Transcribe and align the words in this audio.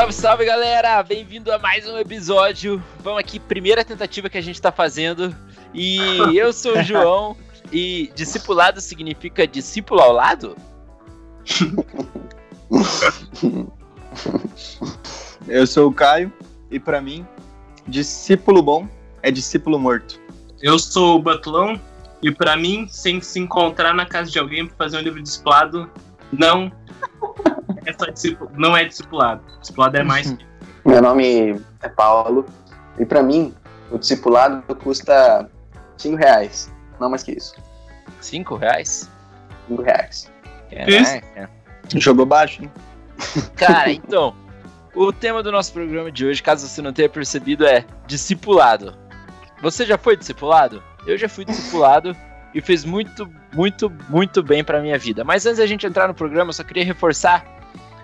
Salve, 0.00 0.14
salve 0.14 0.44
galera! 0.46 1.02
Bem-vindo 1.02 1.52
a 1.52 1.58
mais 1.58 1.86
um 1.86 1.98
episódio. 1.98 2.82
Vamos 3.00 3.20
aqui, 3.20 3.38
primeira 3.38 3.84
tentativa 3.84 4.30
que 4.30 4.38
a 4.38 4.40
gente 4.40 4.58
tá 4.58 4.72
fazendo. 4.72 5.36
E 5.74 5.98
eu 6.34 6.54
sou 6.54 6.78
o 6.78 6.80
João. 6.82 7.36
E 7.70 8.10
discipulado 8.14 8.80
significa 8.80 9.46
discípulo 9.46 10.00
ao 10.00 10.12
lado? 10.12 10.56
Eu 15.46 15.66
sou 15.66 15.90
o 15.90 15.92
Caio 15.92 16.32
e 16.70 16.80
para 16.80 17.02
mim, 17.02 17.26
discípulo 17.86 18.62
bom 18.62 18.88
é 19.22 19.30
discípulo 19.30 19.78
morto. 19.78 20.18
Eu 20.62 20.78
sou 20.78 21.18
o 21.18 21.22
Batlão 21.22 21.78
e 22.22 22.30
para 22.30 22.56
mim, 22.56 22.88
sem 22.88 23.20
se 23.20 23.38
encontrar 23.38 23.92
na 23.92 24.06
casa 24.06 24.30
de 24.30 24.38
alguém 24.38 24.66
para 24.66 24.76
fazer 24.78 24.96
um 24.96 25.02
livro 25.02 25.22
discipulado, 25.22 25.90
não 26.32 26.72
é 27.84 27.92
só 27.92 28.06
discípulo, 28.06 28.50
não 28.54 28.76
é 28.76 28.84
discipulado. 28.84 29.42
Discipulado 29.60 29.96
é 29.96 30.02
mais. 30.02 30.36
Meu 30.84 31.02
nome 31.02 31.60
é 31.82 31.88
Paulo 31.88 32.46
e 32.98 33.04
para 33.04 33.22
mim 33.22 33.54
o 33.90 33.98
discipulado 33.98 34.62
custa 34.76 35.48
5 35.98 36.16
reais, 36.16 36.72
não 36.98 37.10
mais 37.10 37.22
que 37.22 37.32
isso. 37.32 37.54
5 38.20 38.56
reais? 38.56 39.10
5 39.68 39.82
reais. 39.82 40.30
Caraca. 40.70 41.50
Jogou 41.96 42.24
baixo, 42.24 42.62
hein? 42.62 42.70
Cara, 43.56 43.90
então, 43.90 44.34
o 44.94 45.12
tema 45.12 45.42
do 45.42 45.52
nosso 45.52 45.72
programa 45.72 46.10
de 46.10 46.24
hoje, 46.24 46.42
caso 46.42 46.66
você 46.66 46.80
não 46.80 46.92
tenha 46.92 47.08
percebido, 47.08 47.66
é 47.66 47.84
discipulado. 48.06 48.96
Você 49.62 49.84
já 49.84 49.98
foi 49.98 50.16
discipulado? 50.16 50.82
Eu 51.06 51.18
já 51.18 51.28
fui 51.28 51.44
discipulado 51.44 52.16
e 52.54 52.60
fez 52.60 52.84
muito, 52.84 53.28
muito, 53.52 53.92
muito 54.08 54.42
bem 54.42 54.64
pra 54.64 54.80
minha 54.80 54.98
vida. 54.98 55.24
Mas 55.24 55.46
antes 55.46 55.58
da 55.58 55.66
gente 55.66 55.86
entrar 55.86 56.08
no 56.08 56.14
programa, 56.14 56.50
eu 56.50 56.54
só 56.54 56.64
queria 56.64 56.84
reforçar. 56.84 57.44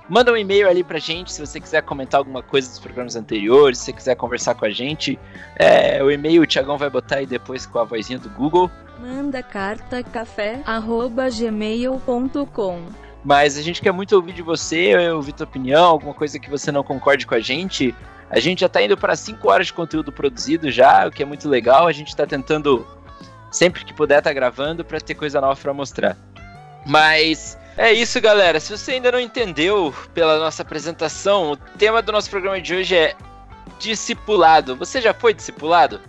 Manda 0.09 0.33
um 0.33 0.37
e-mail 0.37 0.69
ali 0.69 0.85
pra 0.85 0.99
gente 0.99 1.33
se 1.33 1.41
você 1.45 1.61
quiser 1.61 1.83
comentar 1.83 2.19
alguma 2.19 2.41
coisa 2.43 2.69
dos 2.69 2.79
programas 2.79 3.17
anteriores, 3.17 3.79
se 3.79 3.87
você 3.87 3.93
quiser 3.93 4.15
conversar 4.15 4.55
com 4.55 4.65
a 4.65 4.71
gente. 4.71 5.19
É, 5.57 6.03
o 6.03 6.11
e-mail 6.11 6.43
o 6.43 6.47
Thiagão 6.47 6.79
vai 6.79 6.89
botar 6.89 7.17
aí 7.17 7.27
depois 7.27 7.67
com 7.67 7.81
a 7.81 7.85
vozinha 7.85 8.19
do 8.19 8.31
Google. 8.31 8.71
Manda 9.01 9.43
carta 9.43 10.03
café 10.05 10.63
arroba 10.65 11.29
gmail.com 11.29 12.87
Mas 13.25 13.59
a 13.59 13.63
gente 13.63 13.83
quer 13.83 13.93
muito 13.93 14.15
ouvir 14.15 14.33
de 14.33 14.43
você, 14.43 14.97
ouvir 15.09 15.33
tua 15.33 15.45
opinião, 15.45 15.85
alguma 15.85 16.15
coisa 16.15 16.39
que 16.39 16.49
você 16.49 16.71
não 16.71 16.85
concorde 16.85 17.27
com 17.27 17.35
a 17.35 17.41
gente. 17.41 17.93
A 18.31 18.39
gente 18.39 18.61
já 18.61 18.69
tá 18.69 18.81
indo 18.81 18.97
para 18.97 19.15
5 19.17 19.49
horas 19.51 19.67
de 19.67 19.73
conteúdo 19.73 20.13
produzido 20.13 20.71
já, 20.71 21.07
o 21.07 21.11
que 21.11 21.23
é 21.23 21.27
muito 21.27 21.49
legal. 21.49 21.87
A 21.87 21.93
gente 21.93 22.15
tá 22.15 22.25
tentando, 22.27 22.87
sempre 23.51 23.85
que 23.85 23.93
puder, 23.93 24.23
tá 24.23 24.33
gravando 24.33 24.85
para 24.85 25.01
ter 25.01 25.15
coisa 25.15 25.41
nova 25.41 25.61
para 25.61 25.75
mostrar. 25.75 26.17
Mas 26.87 27.59
é 27.77 27.93
isso, 27.93 28.21
galera. 28.21 28.59
Se 28.61 28.77
você 28.77 28.93
ainda 28.93 29.13
não 29.13 29.21
entendeu 29.21 29.95
pela 30.15 30.39
nossa 30.39 30.63
apresentação, 30.63 31.53
o 31.53 31.57
tema 31.57 32.01
do 32.01 32.13
nosso 32.13 32.31
programa 32.31 32.61
de 32.61 32.75
hoje 32.75 32.97
é 32.97 33.15
discipulado. 33.79 34.77
Você 34.77 35.01
já 35.01 35.13
foi 35.13 35.35
discipulado? 35.35 36.01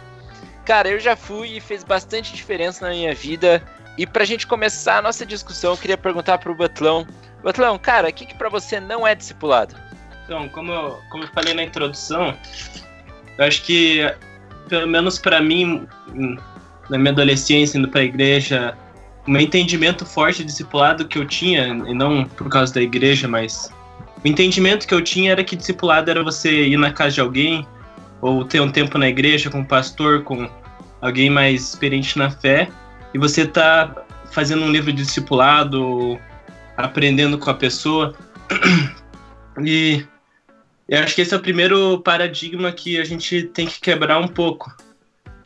Cara, 0.66 0.90
eu 0.90 1.00
já 1.00 1.16
fui 1.16 1.58
e 1.58 1.62
fez 1.62 1.84
bastante 1.84 2.34
diferença 2.34 2.86
na 2.86 2.94
minha 2.94 3.14
vida. 3.14 3.64
E 3.98 4.06
pra 4.06 4.26
gente 4.26 4.46
começar 4.46 5.00
a 5.00 5.02
nossa 5.02 5.26
discussão, 5.26 5.72
eu 5.72 5.78
queria 5.78 5.98
perguntar 5.98 6.38
pro 6.38 6.54
Batlão. 6.54 7.08
Batlão, 7.44 7.78
cara, 7.78 8.10
o 8.10 8.14
que, 8.14 8.26
que 8.26 8.36
pra 8.36 8.50
você 8.50 8.80
não 8.80 9.06
é 9.06 9.16
discipulado? 9.16 9.76
Então, 10.26 10.48
como 10.50 10.72
eu, 10.72 11.00
como 11.10 11.24
eu 11.24 11.28
falei 11.30 11.54
na 11.54 11.64
introdução, 11.64 12.38
eu 13.38 13.46
acho 13.46 13.64
que, 13.64 14.02
pelo 14.68 14.88
menos 14.88 15.18
para 15.18 15.42
mim, 15.42 15.88
na 16.90 16.98
minha 16.98 17.12
adolescência, 17.12 17.78
indo 17.78 17.88
pra 17.88 18.04
igreja, 18.04 18.78
meu 19.28 19.42
entendimento 19.42 20.06
forte 20.06 20.44
discipulado 20.44 21.08
que 21.08 21.18
eu 21.18 21.26
tinha, 21.26 21.68
e 21.68 21.94
não 21.94 22.26
por 22.26 22.50
causa 22.50 22.74
da 22.74 22.82
igreja, 22.82 23.28
mas 23.28 23.72
o 24.24 24.28
entendimento 24.28 24.88
que 24.88 24.94
eu 24.94 25.02
tinha 25.02 25.32
era 25.32 25.44
que 25.44 25.56
discipulado 25.56 26.10
era 26.10 26.24
você 26.24 26.68
ir 26.68 26.78
na 26.78 26.92
casa 26.92 27.16
de 27.16 27.22
alguém, 27.22 27.68
ou 28.22 28.44
ter 28.44 28.62
um 28.62 28.72
tempo 28.72 28.98
na 28.98 29.08
igreja 29.08 29.50
com 29.50 29.60
um 29.60 29.66
pastor, 29.66 30.24
com 30.24 30.50
alguém 31.02 31.30
mais 31.30 31.70
experiente 31.70 32.18
na 32.18 32.32
fé, 32.32 32.70
e 33.14 33.18
você 33.18 33.46
tá 33.46 34.06
fazendo 34.32 34.64
um 34.64 34.72
livro 34.72 34.92
de 34.92 35.04
discipulado, 35.04 36.20
aprendendo 36.76 37.38
com 37.38 37.50
a 37.50 37.54
pessoa. 37.54 38.16
E 39.60 40.06
eu 40.88 41.00
acho 41.00 41.16
que 41.16 41.22
esse 41.22 41.34
é 41.34 41.38
o 41.38 41.40
primeiro 41.40 42.00
paradigma 42.02 42.72
que 42.72 43.00
a 43.00 43.04
gente 43.04 43.42
tem 43.42 43.66
que 43.66 43.80
quebrar 43.80 44.20
um 44.20 44.28
pouco. 44.28 44.72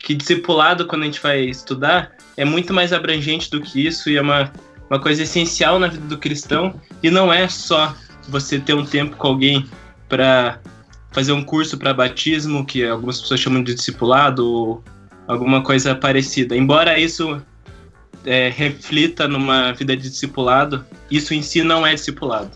Que 0.02 0.14
discipulado, 0.14 0.86
quando 0.86 1.02
a 1.02 1.06
gente 1.06 1.20
vai 1.20 1.40
estudar, 1.40 2.12
é 2.36 2.44
muito 2.44 2.74
mais 2.74 2.92
abrangente 2.92 3.50
do 3.50 3.60
que 3.60 3.86
isso 3.86 4.10
e 4.10 4.16
é 4.16 4.20
uma, 4.20 4.52
uma 4.90 5.00
coisa 5.00 5.22
essencial 5.22 5.78
na 5.78 5.86
vida 5.86 6.06
do 6.06 6.18
cristão. 6.18 6.74
E 7.02 7.10
não 7.10 7.32
é 7.32 7.48
só 7.48 7.94
você 8.28 8.58
ter 8.58 8.74
um 8.74 8.84
tempo 8.84 9.16
com 9.16 9.28
alguém 9.28 9.66
para 10.08 10.58
fazer 11.12 11.32
um 11.32 11.42
curso 11.42 11.78
para 11.78 11.94
batismo, 11.94 12.64
que 12.64 12.84
algumas 12.84 13.20
pessoas 13.20 13.40
chamam 13.40 13.62
de 13.62 13.74
discipulado, 13.74 14.46
ou 14.46 14.84
alguma 15.28 15.62
coisa 15.62 15.94
parecida. 15.94 16.56
Embora 16.56 16.98
isso 16.98 17.40
é, 18.24 18.48
reflita 18.48 19.28
numa 19.28 19.72
vida 19.72 19.96
de 19.96 20.08
discipulado, 20.08 20.84
isso 21.10 21.32
em 21.34 21.42
si 21.42 21.62
não 21.62 21.86
é 21.86 21.94
discipulado. 21.94 22.50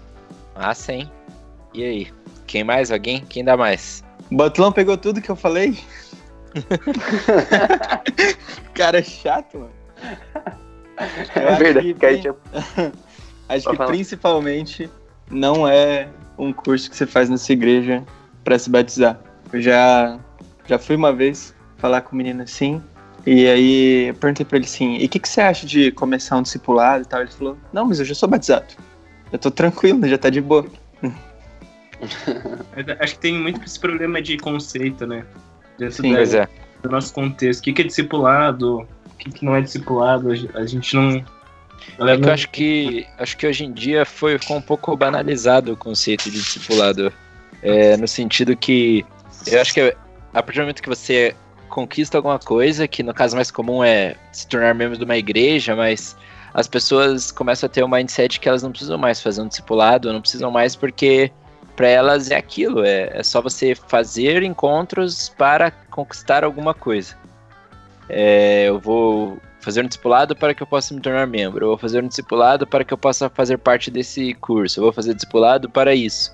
Ah, 0.55 0.75
sim. 0.75 1.09
E 1.73 1.85
aí? 1.85 2.09
Quem 2.47 2.65
mais? 2.65 2.91
Alguém? 2.91 3.25
Quem 3.29 3.45
dá 3.45 3.57
mais? 3.57 4.03
O 4.31 4.37
Batlão 4.37 4.73
pegou 4.73 4.97
tudo 4.97 5.21
que 5.21 5.31
eu 5.31 5.37
falei. 5.37 5.79
Cara, 8.75 8.99
é 8.99 9.03
chato, 9.03 9.59
mano. 9.59 9.71
Eu 11.37 11.43
É 11.43 11.49
acho 11.49 11.59
verdade, 11.59 11.95
que 11.95 12.01
que 12.01 12.07
aí 12.07 12.21
tinha- 12.21 12.35
Acho 13.49 13.71
que 13.71 13.77
falar. 13.77 13.89
principalmente 13.91 14.91
não 15.31 15.69
é 15.69 16.09
um 16.37 16.53
curso 16.53 16.91
que 16.91 16.97
você 16.97 17.07
faz 17.07 17.31
nessa 17.31 17.53
igreja 17.53 18.03
pra 18.43 18.59
se 18.59 18.69
batizar. 18.69 19.21
Eu 19.53 19.61
já, 19.61 20.19
já 20.67 20.79
fui 20.79 20.97
uma 20.97 21.13
vez 21.13 21.55
falar 21.77 22.01
com 22.01 22.15
o 22.15 22.17
menino 22.17 22.43
assim, 22.43 22.83
e 23.25 23.47
aí 23.47 24.09
eu 24.09 24.15
perguntei 24.15 24.45
pra 24.45 24.57
ele 24.59 24.67
assim, 24.67 24.97
e 24.97 25.07
o 25.07 25.09
que, 25.09 25.21
que 25.21 25.29
você 25.29 25.41
acha 25.41 25.65
de 25.67 25.93
começar 25.93 26.37
um 26.37 26.43
discipulado 26.43 27.05
e 27.05 27.07
tal? 27.07 27.21
Ele 27.21 27.31
falou, 27.31 27.57
não, 27.73 27.85
mas 27.87 28.01
eu 28.01 28.05
já 28.05 28.15
sou 28.15 28.29
batizado. 28.29 28.67
Eu 29.33 29.39
tô 29.39 29.51
tranquilo, 29.51 30.07
já 30.09 30.19
tá 30.19 30.29
de 30.31 30.41
boa. 30.41 30.67
Acho 33.01 33.15
que 33.15 33.21
tem 33.21 33.35
muito 33.39 33.65
esse 33.65 33.79
problema 33.79 34.21
de 34.21 34.37
conceito, 34.39 35.07
né? 35.07 35.25
Dentro 35.79 36.03
Sim, 36.03 36.15
é. 36.15 36.49
do 36.83 36.91
nosso 36.91 37.13
contexto. 37.13 37.61
O 37.61 37.63
que 37.65 37.73
que 37.73 37.83
é 37.83 37.85
discipulado? 37.85 38.87
O 39.07 39.17
que, 39.19 39.31
que 39.31 39.45
não 39.45 39.55
é 39.55 39.61
discipulado? 39.61 40.31
A 40.55 40.67
gente 40.67 40.95
não. 40.95 41.25
É 41.99 42.17
que 42.17 42.25
eu 42.25 42.33
acho 42.33 42.51
que 42.51 43.07
acho 43.19 43.37
que 43.37 43.47
hoje 43.47 43.65
em 43.65 43.73
dia 43.73 44.05
foi 44.05 44.39
ficou 44.39 44.57
um 44.57 44.63
pouco 44.63 44.97
banalizado 44.97 45.73
o 45.73 45.77
conceito 45.77 46.31
de 46.31 46.39
discipulado. 46.39 47.13
É, 47.63 47.97
no 47.97 48.07
sentido 48.07 48.57
que 48.57 49.05
eu 49.47 49.61
acho 49.61 49.73
que 49.73 49.81
a 50.33 50.43
partir 50.43 50.59
do 50.59 50.63
momento 50.63 50.83
que 50.83 50.89
você 50.89 51.35
conquista 51.69 52.19
alguma 52.19 52.39
coisa, 52.39 52.87
que 52.87 53.03
no 53.03 53.13
caso 53.13 53.37
mais 53.37 53.51
comum 53.51 53.83
é 53.83 54.17
se 54.33 54.47
tornar 54.47 54.75
membro 54.75 54.97
de 54.97 55.05
uma 55.05 55.17
igreja, 55.17 55.75
mas 55.75 56.17
as 56.55 56.67
pessoas 56.67 57.31
começam 57.31 57.67
a 57.67 57.71
ter 57.71 57.83
o 57.83 57.89
mindset 57.89 58.41
que 58.41 58.49
elas 58.49 58.63
não 58.63 58.71
precisam 58.71 58.99
mais 58.99 59.21
fazer 59.21 59.43
um 59.43 59.49
discipulado, 59.49 60.13
não 60.13 60.21
precisam 60.21 60.51
mais 60.51 60.75
porque 60.75 61.31
para 61.77 61.89
elas 61.89 62.31
é 62.31 62.37
aquilo, 62.37 62.83
é, 62.85 63.11
é 63.13 63.23
só 63.23 63.43
você 63.43 63.75
fazer 63.75 64.43
encontros 64.43 65.29
para 65.29 65.71
conquistar 65.71 66.43
alguma 66.43 66.73
coisa. 66.73 67.15
É, 68.09 68.65
eu 68.69 68.81
vou 68.81 69.39
fazer 69.61 69.85
um 69.85 69.87
discipulado 69.87 70.35
para 70.35 70.55
que 70.55 70.63
eu 70.63 70.67
possa 70.67 70.95
me 70.95 71.01
tornar 71.01 71.27
membro. 71.27 71.65
Eu 71.65 71.69
vou 71.71 71.79
fazer 71.79 72.03
um 72.03 72.09
discipulado 72.09 72.67
para 72.67 72.85
que 72.85 72.95
eu 72.95 72.99
possa 72.99 73.29
fazer 73.29 73.59
parte 73.59 73.91
desse 73.91 74.33
curso. 74.35 74.79
Eu 74.81 74.85
vou 74.85 74.93
fazer 74.93 75.13
discipulado 75.13 75.69
para 75.69 75.95
isso. 75.95 76.33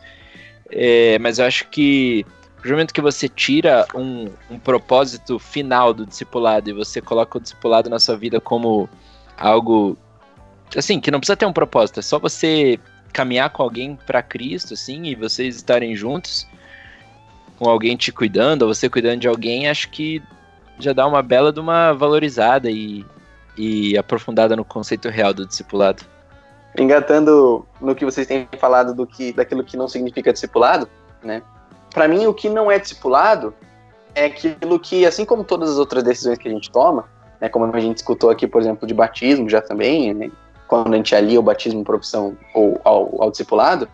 É, 0.70 1.18
mas 1.18 1.38
eu 1.38 1.46
acho 1.46 1.66
que 1.68 2.24
no 2.64 2.70
momento 2.70 2.94
que 2.94 3.00
você 3.00 3.28
tira 3.28 3.86
um, 3.94 4.28
um 4.50 4.58
propósito 4.58 5.38
final 5.38 5.92
do 5.92 6.06
discipulado 6.06 6.70
e 6.70 6.72
você 6.72 7.00
coloca 7.00 7.38
o 7.38 7.40
discipulado 7.40 7.90
na 7.90 7.98
sua 7.98 8.16
vida 8.16 8.40
como 8.40 8.88
algo 9.36 9.96
assim 10.76 11.00
que 11.00 11.10
não 11.10 11.18
precisa 11.18 11.36
ter 11.36 11.44
um 11.44 11.52
propósito, 11.52 11.98
é 11.98 12.02
só 12.02 12.18
você 12.18 12.78
caminhar 13.12 13.50
com 13.50 13.62
alguém 13.62 13.96
para 14.06 14.22
Cristo, 14.22 14.74
assim, 14.74 15.04
e 15.04 15.14
vocês 15.14 15.56
estarem 15.56 15.94
juntos, 15.94 16.46
com 17.58 17.68
alguém 17.68 17.96
te 17.96 18.10
cuidando, 18.10 18.62
ou 18.62 18.74
você 18.74 18.88
cuidando 18.88 19.20
de 19.20 19.28
alguém, 19.28 19.68
acho 19.68 19.90
que 19.90 20.22
já 20.78 20.92
dá 20.92 21.06
uma 21.06 21.22
bela 21.22 21.52
de 21.52 21.60
uma 21.60 21.92
valorizada 21.92 22.70
e, 22.70 23.04
e 23.56 23.96
aprofundada 23.96 24.56
no 24.56 24.64
conceito 24.64 25.08
real 25.08 25.32
do 25.32 25.46
discipulado. 25.46 26.02
engatando 26.78 27.66
no 27.80 27.94
que 27.94 28.04
vocês 28.04 28.26
têm 28.26 28.48
falado 28.58 28.94
do 28.94 29.06
que, 29.06 29.32
daquilo 29.32 29.62
que 29.62 29.76
não 29.76 29.86
significa 29.86 30.32
discipulado, 30.32 30.88
né? 31.22 31.42
Para 31.92 32.08
mim, 32.08 32.26
o 32.26 32.32
que 32.32 32.48
não 32.48 32.70
é 32.70 32.78
discipulado 32.78 33.54
é 34.14 34.24
aquilo 34.24 34.78
que, 34.80 35.04
assim 35.06 35.24
como 35.24 35.44
todas 35.44 35.70
as 35.70 35.76
outras 35.76 36.02
decisões 36.02 36.38
que 36.38 36.48
a 36.48 36.50
gente 36.50 36.70
toma, 36.70 37.04
né, 37.40 37.48
como 37.48 37.64
a 37.64 37.80
gente 37.80 37.98
escutou 37.98 38.30
aqui, 38.30 38.46
por 38.46 38.60
exemplo, 38.60 38.86
de 38.86 38.94
batismo 38.94 39.48
já 39.48 39.60
também, 39.60 40.14
né, 40.14 40.30
quando 40.72 40.94
a 40.94 40.96
gente 40.96 41.14
alia 41.14 41.38
o 41.38 41.42
batismo 41.42 41.84
opção 41.86 42.34
ou 42.54 42.80
ao, 42.82 43.24
ao 43.24 43.30
discipulado, 43.30 43.86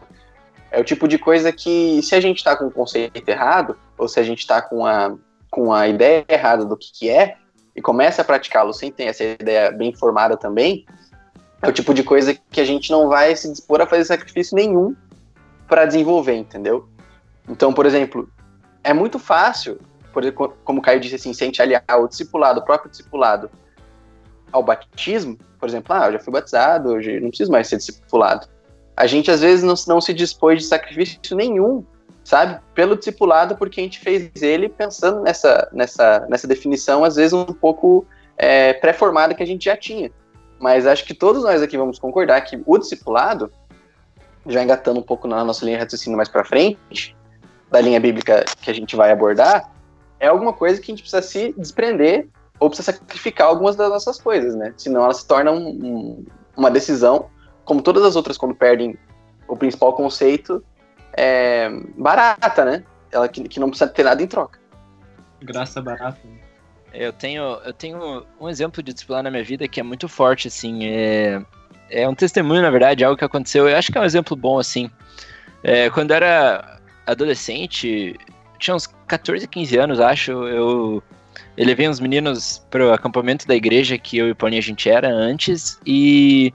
é 0.71 0.81
o 0.81 0.85
tipo 0.85 1.09
de 1.09 1.19
coisa 1.19 1.51
que, 1.51 2.01
se 2.05 2.15
a 2.15 2.21
gente 2.21 2.37
está 2.37 2.55
com 2.55 2.67
o 2.67 2.71
conceito 2.71 3.29
errado, 3.29 3.77
ou 3.99 4.07
se 4.07 4.21
a 4.21 4.23
gente 4.23 4.39
está 4.39 4.63
com 4.63 4.87
a, 4.87 5.13
com 5.51 5.73
a 5.73 5.89
ideia 5.89 6.25
errada 6.29 6.65
do 6.65 6.77
que, 6.77 6.93
que 6.93 7.11
é, 7.11 7.37
e 7.75 7.83
começa 7.83 8.23
a 8.23 8.25
praticá-lo 8.25 8.73
sem 8.73 8.93
ter 8.93 9.07
essa 9.07 9.25
ideia 9.25 9.73
bem 9.73 9.93
formada 9.93 10.37
também, 10.37 10.87
é 11.61 11.69
o 11.69 11.73
tipo 11.73 11.93
de 11.93 12.05
coisa 12.05 12.39
que 12.49 12.61
a 12.61 12.65
gente 12.65 12.93
não 12.93 13.09
vai 13.09 13.35
se 13.35 13.51
dispor 13.51 13.81
a 13.81 13.87
fazer 13.87 14.05
sacrifício 14.05 14.55
nenhum 14.55 14.95
para 15.67 15.85
desenvolver, 15.85 16.37
entendeu? 16.37 16.89
Então, 17.49 17.73
por 17.73 17.87
exemplo, 17.87 18.31
é 18.85 18.95
muito 18.95 19.19
fácil, 19.19 19.81
por 20.13 20.23
exemplo, 20.23 20.57
como 20.63 20.79
o 20.79 20.83
Caio 20.83 21.01
disse 21.01 21.17
assim, 21.17 21.33
se 21.33 21.43
a 21.43 21.47
gente 21.47 21.61
aliar 21.61 21.83
o 21.99 22.07
discipulado, 22.07 22.61
o 22.61 22.65
próprio 22.65 22.89
discipulado, 22.89 23.51
ao 24.53 24.63
batismo, 24.63 25.37
por 25.59 25.69
exemplo, 25.69 25.95
ah, 25.95 26.07
eu 26.07 26.13
já 26.15 26.19
fui 26.19 26.33
batizado, 26.33 26.91
hoje 26.91 27.21
não 27.21 27.29
preciso 27.29 27.51
mais 27.51 27.69
ser 27.69 27.77
discipulado. 27.77 28.47
A 28.97 29.07
gente 29.07 29.31
às 29.31 29.41
vezes 29.41 29.65
não, 29.65 29.75
não 29.87 30.01
se 30.01 30.13
dispôs 30.13 30.63
de 30.63 30.69
sacrifício 30.69 31.37
nenhum, 31.37 31.85
sabe? 32.25 32.61
Pelo 32.75 32.97
discipulado, 32.97 33.57
porque 33.57 33.81
a 33.81 33.85
gente 33.85 33.99
fez 34.01 34.31
ele 34.43 34.69
pensando 34.69 35.21
nessa, 35.23 35.69
nessa, 35.73 36.27
nessa 36.29 36.47
definição, 36.47 37.05
às 37.05 37.17
vezes 37.17 37.33
um 37.33 37.45
pouco 37.47 38.07
é, 38.37 38.73
pré-formada 38.75 39.35
que 39.35 39.43
a 39.43 39.47
gente 39.47 39.65
já 39.65 39.77
tinha. 39.77 40.11
Mas 40.61 40.87
acho 40.87 41.05
que 41.05 41.15
todos 41.15 41.43
nós 41.43 41.63
aqui 41.63 41.77
vamos 41.77 41.99
concordar 41.99 42.41
que 42.43 42.61
o 42.67 42.79
discipulado, 42.79 43.53
já 44.47 44.63
engatando 44.63 45.01
um 45.01 45.03
pouco 45.03 45.29
na 45.29 45.45
nossa 45.45 45.65
linha 45.65 45.79
de 45.79 45.85
raciocínio 45.85 46.17
mais 46.17 46.29
para 46.29 46.45
frente, 46.45 47.17
da 47.71 47.81
linha 47.81 48.01
bíblica 48.01 48.45
que 48.61 48.71
a 48.71 48.75
gente 48.75 48.97
vai 48.97 49.11
abordar, 49.13 49.71
é 50.19 50.27
alguma 50.27 50.53
coisa 50.53 50.81
que 50.81 50.91
a 50.91 50.95
gente 50.95 51.03
precisa 51.03 51.23
se 51.23 51.55
desprender 51.57 52.29
ou 52.61 52.69
precisa 52.69 52.93
sacrificar 52.93 53.49
algumas 53.49 53.77
das 53.77 53.89
nossas 53.89 54.21
coisas, 54.21 54.55
né? 54.55 54.75
Senão 54.77 55.05
ela 55.05 55.15
se 55.15 55.27
torna 55.27 55.51
um, 55.51 55.69
um, 55.69 56.27
uma 56.57 56.71
decisão, 56.71 57.31
como 57.65 57.83
todas 57.83 58.03
as 58.05 58.17
outras 58.17 58.37
quando 58.37 58.55
perdem 58.55 58.99
o 59.47 59.57
principal 59.57 59.93
conceito, 59.93 60.65
é, 61.17 61.71
barata, 61.97 62.65
né? 62.65 62.85
Ela 63.11 63.29
que, 63.29 63.43
que 63.49 63.61
não 63.61 63.71
precisa 63.71 63.91
ter 63.91 64.05
nada 64.05 64.23
em 64.23 64.27
troca. 64.27 64.59
Graça 65.43 65.81
barata. 65.81 66.19
Eu 66.93 67.13
tenho, 67.13 67.43
eu 67.65 67.73
tenho 67.73 68.27
um 68.41 68.49
exemplo 68.49 68.83
de 68.83 68.93
disciplinar 68.93 69.23
na 69.23 69.31
minha 69.31 69.45
vida 69.45 69.69
que 69.69 69.79
é 69.79 69.83
muito 69.83 70.09
forte, 70.09 70.49
assim. 70.49 70.87
É, 70.87 71.43
é 71.91 72.09
um 72.09 72.15
testemunho, 72.15 72.63
na 72.63 72.71
verdade, 72.71 73.05
algo 73.05 73.17
que 73.17 73.25
aconteceu. 73.25 73.69
Eu 73.69 73.77
acho 73.77 73.93
que 73.93 73.99
é 73.99 74.01
um 74.01 74.05
exemplo 74.05 74.37
bom, 74.37 74.59
assim. 74.59 74.91
É, 75.63 75.91
quando 75.91 76.11
eu 76.11 76.17
era 76.17 76.81
adolescente, 77.07 78.19
tinha 78.59 78.75
uns 78.75 78.87
14, 79.07 79.47
15 79.47 79.79
anos, 79.79 80.01
acho, 80.01 80.33
eu, 80.33 81.03
eu 81.59 81.67
levei 81.67 81.89
uns 81.89 81.99
meninos 81.99 82.65
pro 82.71 82.93
acampamento 82.93 83.45
da 83.45 83.55
igreja 83.57 83.99
que 83.99 84.17
eu 84.17 84.29
e 84.29 84.31
o 84.31 84.47
a 84.47 84.61
gente 84.61 84.89
era 84.89 85.09
antes, 85.09 85.77
e 85.85 86.55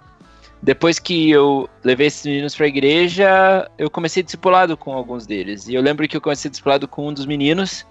depois 0.62 0.98
que 0.98 1.30
eu 1.30 1.70
levei 1.84 2.08
esses 2.08 2.26
meninos 2.26 2.56
pra 2.56 2.68
igreja, 2.68 3.70
eu 3.78 3.90
comecei 3.90 4.24
discipulado 4.24 4.78
com 4.78 4.94
alguns 4.94 5.28
deles. 5.28 5.68
E 5.68 5.76
eu 5.76 5.82
lembro 5.82 6.08
que 6.08 6.16
eu 6.16 6.22
comecei 6.22 6.50
discipulado 6.50 6.88
com 6.88 7.10
um 7.10 7.14
dos 7.14 7.26
meninos, 7.26 7.86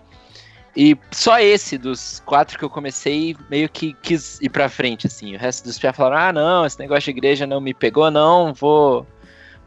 e 0.75 0.97
só 1.11 1.39
esse 1.39 1.77
dos 1.77 2.23
quatro 2.25 2.59
que 2.59 2.65
eu 2.65 2.71
comecei 2.71 3.37
meio 3.51 3.69
que 3.69 3.93
quis 4.01 4.41
ir 4.41 4.49
pra 4.49 4.71
frente, 4.71 5.07
assim. 5.07 5.35
O 5.35 5.39
resto 5.39 5.65
dos 5.65 5.79
pés 5.79 5.95
falaram: 5.95 6.17
ah, 6.17 6.33
não, 6.33 6.65
esse 6.65 6.79
negócio 6.79 7.13
de 7.13 7.19
igreja 7.19 7.47
não 7.47 7.61
me 7.61 7.75
pegou, 7.75 8.11
não, 8.11 8.55
vou, 8.55 9.07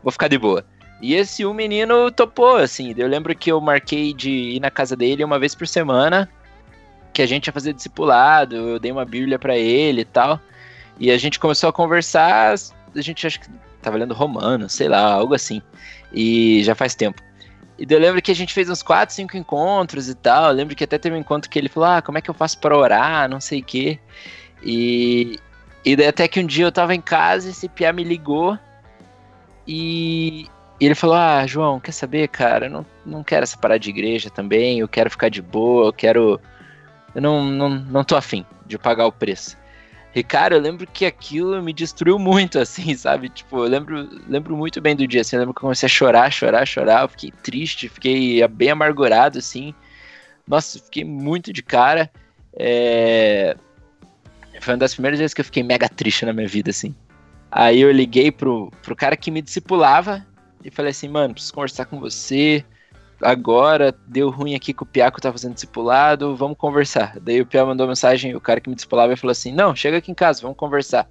vou 0.02 0.12
ficar 0.12 0.30
de 0.30 0.40
boa. 0.40 0.66
E 1.00 1.14
esse 1.14 1.46
um 1.46 1.54
menino 1.54 2.10
topou, 2.10 2.56
assim. 2.56 2.96
Eu 2.98 3.08
lembro 3.08 3.36
que 3.36 3.52
eu 3.52 3.62
marquei 3.62 4.16
de 4.16 4.32
ir 4.32 4.60
na 4.60 4.72
casa 4.72 4.96
dele 4.96 5.24
uma 5.24 5.38
vez 5.38 5.54
por 5.54 5.68
semana, 5.68 6.28
que 7.16 7.22
a 7.22 7.26
gente 7.26 7.48
ia 7.48 7.54
fazer 7.54 7.72
discipulado, 7.72 8.56
eu 8.56 8.80
dei 8.80 8.92
uma 8.92 9.06
bíblia 9.06 9.40
para 9.40 9.58
ele 9.58 10.02
e 10.02 10.06
tal. 10.06 10.38
E 11.00 11.10
a 11.10 11.18
gente 11.18 11.40
começou 11.40 11.70
a 11.70 11.74
conversar, 11.74 12.54
a 12.94 13.02
gente 13.02 13.26
acho 13.26 13.40
que 13.40 13.48
tava 13.82 13.98
lendo 13.98 14.14
romano, 14.14 14.70
sei 14.70 14.90
lá, 14.90 15.14
algo 15.14 15.34
assim. 15.34 15.62
E 16.12 16.62
já 16.64 16.76
faz 16.76 16.94
tempo. 16.94 17.22
E 17.80 17.86
eu 17.90 18.00
lembro 18.00 18.22
que 18.22 18.32
a 18.32 18.36
gente 18.36 18.54
fez 18.54 18.70
uns 18.70 18.84
4, 18.84 19.16
5 19.16 19.38
encontros 19.38 20.10
e 20.10 20.16
tal. 20.16 20.50
Eu 20.50 20.56
lembro 20.56 20.76
que 20.76 20.84
até 20.84 20.98
teve 20.98 21.16
um 21.16 21.20
encontro 21.20 21.50
que 21.50 21.58
ele 21.58 21.70
falou: 21.70 21.90
Ah, 21.90 22.02
como 22.02 22.18
é 22.18 22.22
que 22.22 22.30
eu 22.30 22.34
faço 22.34 22.60
para 22.60 22.78
orar? 22.78 23.30
Não 23.30 23.40
sei 23.40 23.62
o 23.62 23.64
quê. 23.64 23.98
E, 24.62 25.40
e 25.86 25.96
daí 25.96 26.08
até 26.08 26.28
que 26.28 26.40
um 26.40 26.46
dia 26.46 26.66
eu 26.66 26.72
tava 26.72 26.94
em 26.94 27.02
casa, 27.02 27.50
esse 27.50 27.70
Pia 27.70 27.94
me 27.94 28.04
ligou 28.04 28.58
e, 29.66 30.48
e 30.80 30.86
ele 30.86 30.96
falou: 30.96 31.16
Ah, 31.16 31.48
João, 31.48 31.80
quer 31.80 31.92
saber, 31.94 32.28
cara? 32.28 32.66
Eu 32.66 32.72
não, 32.72 32.86
não 33.06 33.24
quero 33.24 33.44
essa 33.44 33.58
parada 33.58 33.80
de 33.80 33.90
igreja 33.90 34.30
também. 34.30 34.80
Eu 34.80 34.88
quero 34.88 35.10
ficar 35.10 35.30
de 35.30 35.42
boa. 35.42 35.88
Eu 35.88 35.94
quero. 35.94 36.42
Eu 37.16 37.22
não, 37.22 37.46
não, 37.46 37.70
não 37.70 38.04
tô 38.04 38.18
afim 38.18 38.46
de 38.68 38.78
pagar 38.78 39.08
o 39.08 39.12
preço. 39.12 39.58
E, 40.14 40.24
cara, 40.24 40.56
eu 40.56 40.62
lembro 40.62 40.86
que 40.88 41.06
aquilo 41.06 41.62
me 41.62 41.74
destruiu 41.74 42.20
muito, 42.20 42.60
assim, 42.60 42.96
sabe? 42.96 43.30
Tipo, 43.30 43.60
eu 43.60 43.70
lembro, 43.70 44.10
lembro 44.28 44.56
muito 44.56 44.80
bem 44.82 44.96
do 44.96 45.08
dia, 45.08 45.22
assim, 45.22 45.36
eu 45.36 45.42
lembro 45.42 45.54
que 45.54 45.60
eu 45.60 45.62
comecei 45.62 45.88
a 45.88 45.90
chorar, 45.90 46.32
chorar, 46.32 46.66
chorar, 46.66 47.04
eu 47.04 47.10
fiquei 47.10 47.32
triste, 47.32 47.90
fiquei 47.90 48.46
bem 48.48 48.70
amargurado, 48.70 49.40
assim. 49.40 49.74
Nossa, 50.48 50.80
fiquei 50.80 51.04
muito 51.04 51.52
de 51.52 51.64
cara. 51.64 52.12
É... 52.54 53.58
Foi 54.60 54.74
uma 54.74 54.80
das 54.80 54.94
primeiras 54.94 55.20
vezes 55.20 55.34
que 55.34 55.42
eu 55.42 55.46
fiquei 55.46 55.64
mega 55.64 55.90
triste 55.90 56.26
na 56.26 56.34
minha 56.34 56.48
vida, 56.48 56.70
assim. 56.70 56.96
Aí 57.52 57.82
eu 57.82 57.92
liguei 57.92 58.32
pro, 58.32 58.72
pro 58.82 58.96
cara 58.96 59.16
que 59.16 59.32
me 59.32 59.42
discipulava 59.42 60.26
e 60.64 60.72
falei 60.72 60.92
assim, 60.92 61.08
mano, 61.08 61.34
preciso 61.34 61.54
conversar 61.54 61.86
com 61.86 62.00
você 62.00 62.64
agora 63.26 63.96
deu 64.08 64.30
ruim 64.30 64.54
aqui 64.54 64.74
que 64.74 64.84
o 64.84 64.86
Piaco 64.86 65.20
tá 65.20 65.32
fazendo 65.32 65.56
discipulado, 65.56 66.36
vamos 66.36 66.58
conversar. 66.58 67.18
Daí 67.20 67.42
o 67.42 67.46
Piaco 67.46 67.68
mandou 67.68 67.88
mensagem, 67.88 68.36
o 68.36 68.40
cara 68.40 68.62
que 68.62 68.70
me 68.70 68.76
discipulava 68.76 69.14
e 69.14 69.18
falou 69.18 69.32
assim: 69.32 69.52
Não, 69.52 69.76
chega 69.76 69.98
aqui 69.98 70.12
em 70.12 70.16
casa, 70.16 70.42
vamos 70.42 70.58
conversar. 70.58 71.10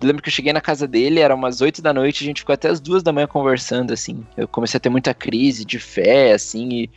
Eu 0.00 0.08
lembro 0.08 0.20
que 0.20 0.28
eu 0.28 0.32
cheguei 0.32 0.52
na 0.52 0.60
casa 0.60 0.86
dele, 0.88 1.20
era 1.20 1.32
umas 1.32 1.60
8 1.60 1.80
da 1.80 1.92
noite, 1.92 2.24
a 2.24 2.26
gente 2.26 2.40
ficou 2.40 2.52
até 2.52 2.68
as 2.68 2.80
duas 2.80 3.04
da 3.04 3.12
manhã 3.12 3.28
conversando, 3.28 3.92
assim. 3.92 4.26
Eu 4.36 4.48
comecei 4.48 4.76
a 4.76 4.80
ter 4.80 4.88
muita 4.88 5.14
crise 5.14 5.64
de 5.64 5.78
fé, 5.78 6.32
assim, 6.32 6.68
e, 6.70 6.90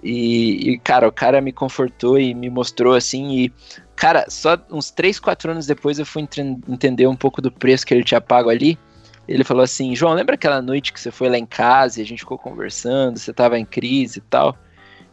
e, 0.00 0.70
e, 0.70 0.78
cara, 0.78 1.08
o 1.08 1.12
cara 1.12 1.40
me 1.40 1.52
confortou 1.52 2.20
e 2.20 2.32
me 2.32 2.48
mostrou, 2.48 2.94
assim, 2.94 3.32
e, 3.32 3.52
cara, 3.96 4.26
só 4.28 4.56
uns 4.70 4.92
3, 4.92 5.18
4 5.18 5.50
anos 5.50 5.66
depois 5.66 5.98
eu 5.98 6.06
fui 6.06 6.22
entender 6.68 7.08
um 7.08 7.16
pouco 7.16 7.42
do 7.42 7.50
preço 7.50 7.84
que 7.84 7.92
ele 7.92 8.04
tinha 8.04 8.20
pago 8.20 8.48
ali, 8.48 8.78
ele 9.28 9.44
falou 9.44 9.62
assim: 9.62 9.94
João, 9.94 10.14
lembra 10.14 10.34
aquela 10.34 10.60
noite 10.60 10.92
que 10.92 11.00
você 11.00 11.10
foi 11.10 11.28
lá 11.28 11.38
em 11.38 11.46
casa 11.46 12.00
e 12.00 12.02
a 12.02 12.06
gente 12.06 12.20
ficou 12.20 12.38
conversando, 12.38 13.18
você 13.18 13.32
tava 13.32 13.58
em 13.58 13.64
crise 13.64 14.18
e 14.18 14.22
tal? 14.22 14.56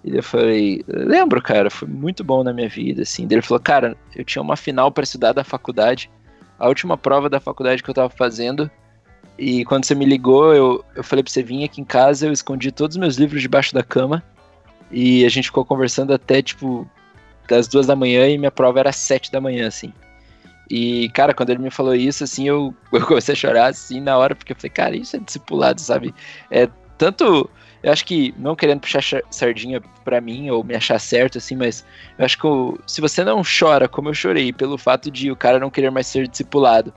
E 0.03 0.15
eu 0.15 0.23
falei: 0.23 0.83
Lembro, 0.87 1.41
cara, 1.41 1.69
foi 1.69 1.87
muito 1.87 2.23
bom 2.23 2.43
na 2.43 2.53
minha 2.53 2.69
vida, 2.69 3.03
assim. 3.03 3.27
Ele 3.29 3.41
falou: 3.41 3.59
Cara, 3.59 3.97
eu 4.15 4.23
tinha 4.23 4.41
uma 4.41 4.55
final 4.55 4.91
para 4.91 5.03
estudar 5.03 5.33
da 5.33 5.43
faculdade, 5.43 6.09
a 6.57 6.67
última 6.67 6.97
prova 6.97 7.29
da 7.29 7.39
faculdade 7.39 7.83
que 7.83 7.89
eu 7.89 7.93
tava 7.93 8.09
fazendo. 8.09 8.69
E 9.37 9.63
quando 9.65 9.85
você 9.85 9.93
me 9.93 10.05
ligou, 10.05 10.53
eu, 10.53 10.83
eu 10.95 11.03
falei 11.03 11.23
pra 11.23 11.31
você 11.31 11.43
vir 11.43 11.63
aqui 11.63 11.79
em 11.79 11.85
casa, 11.85 12.25
eu 12.25 12.31
escondi 12.31 12.71
todos 12.71 12.95
os 12.95 12.99
meus 12.99 13.17
livros 13.17 13.41
debaixo 13.41 13.73
da 13.73 13.83
cama. 13.83 14.23
E 14.89 15.25
a 15.25 15.29
gente 15.29 15.45
ficou 15.45 15.63
conversando 15.63 16.13
até, 16.13 16.41
tipo, 16.41 16.89
das 17.47 17.67
duas 17.67 17.85
da 17.85 17.95
manhã 17.95 18.27
e 18.27 18.37
minha 18.37 18.49
prova 18.49 18.79
era 18.79 18.89
às 18.89 18.95
sete 18.95 19.31
da 19.31 19.39
manhã, 19.39 19.67
assim. 19.67 19.93
E, 20.69 21.09
cara, 21.09 21.33
quando 21.33 21.49
ele 21.49 21.61
me 21.61 21.71
falou 21.71 21.95
isso, 21.95 22.23
assim, 22.23 22.47
eu, 22.47 22.73
eu 22.91 23.05
comecei 23.05 23.33
a 23.33 23.35
chorar, 23.35 23.67
assim, 23.67 24.01
na 24.01 24.17
hora, 24.17 24.35
porque 24.35 24.51
eu 24.51 24.55
falei, 24.55 24.69
cara, 24.69 24.95
isso 24.95 25.15
é 25.15 25.19
discipulado, 25.19 25.81
sabe? 25.81 26.13
É 26.51 26.67
tanto. 26.97 27.49
Eu 27.83 27.91
acho 27.91 28.05
que, 28.05 28.33
não 28.37 28.55
querendo 28.55 28.81
puxar 28.81 29.01
sardinha 29.29 29.79
pra 30.03 30.19
mim 30.19 30.49
ou 30.49 30.63
me 30.63 30.75
achar 30.75 30.99
certo, 30.99 31.37
assim, 31.37 31.55
mas 31.55 31.85
eu 32.17 32.25
acho 32.25 32.37
que 32.37 32.47
se 32.87 32.99
você 32.99 33.23
não 33.23 33.43
chora 33.43 33.87
como 33.87 34.09
eu 34.09 34.13
chorei, 34.13 34.51
pelo 34.51 34.77
fato 34.77 35.11
de 35.11 35.31
o 35.31 35.35
cara 35.35 35.59
não 35.59 35.69
querer 35.69 35.91
mais 35.91 36.07
ser 36.07 36.27
discipulado, 36.27 36.91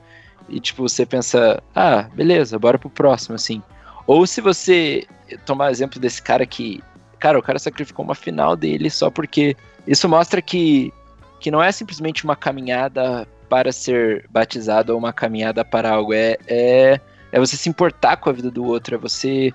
e, 0.48 0.58
tipo, 0.58 0.82
você 0.82 1.04
pensa, 1.04 1.62
ah, 1.74 2.08
beleza, 2.14 2.58
bora 2.58 2.78
pro 2.78 2.90
próximo, 2.90 3.36
assim. 3.36 3.62
Ou 4.06 4.26
se 4.26 4.40
você 4.40 5.06
tomar 5.44 5.70
exemplo 5.70 6.00
desse 6.00 6.20
cara 6.20 6.44
que, 6.44 6.82
cara, 7.18 7.38
o 7.38 7.42
cara 7.42 7.58
sacrificou 7.58 8.04
uma 8.04 8.14
final 8.14 8.56
dele 8.56 8.90
só 8.90 9.10
porque 9.10 9.56
isso 9.86 10.08
mostra 10.08 10.42
que, 10.42 10.92
que 11.38 11.50
não 11.50 11.62
é 11.62 11.70
simplesmente 11.70 12.24
uma 12.24 12.34
caminhada 12.34 13.28
para 13.50 13.72
ser 13.72 14.24
batizado 14.30 14.92
ou 14.92 14.98
uma 14.98 15.12
caminhada 15.12 15.64
para 15.64 15.90
algo. 15.90 16.14
É, 16.14 16.38
é, 16.46 17.00
é 17.32 17.38
você 17.40 17.56
se 17.56 17.68
importar 17.68 18.16
com 18.16 18.30
a 18.30 18.32
vida 18.32 18.50
do 18.50 18.64
outro, 18.64 18.94
é 18.94 18.98
você. 18.98 19.52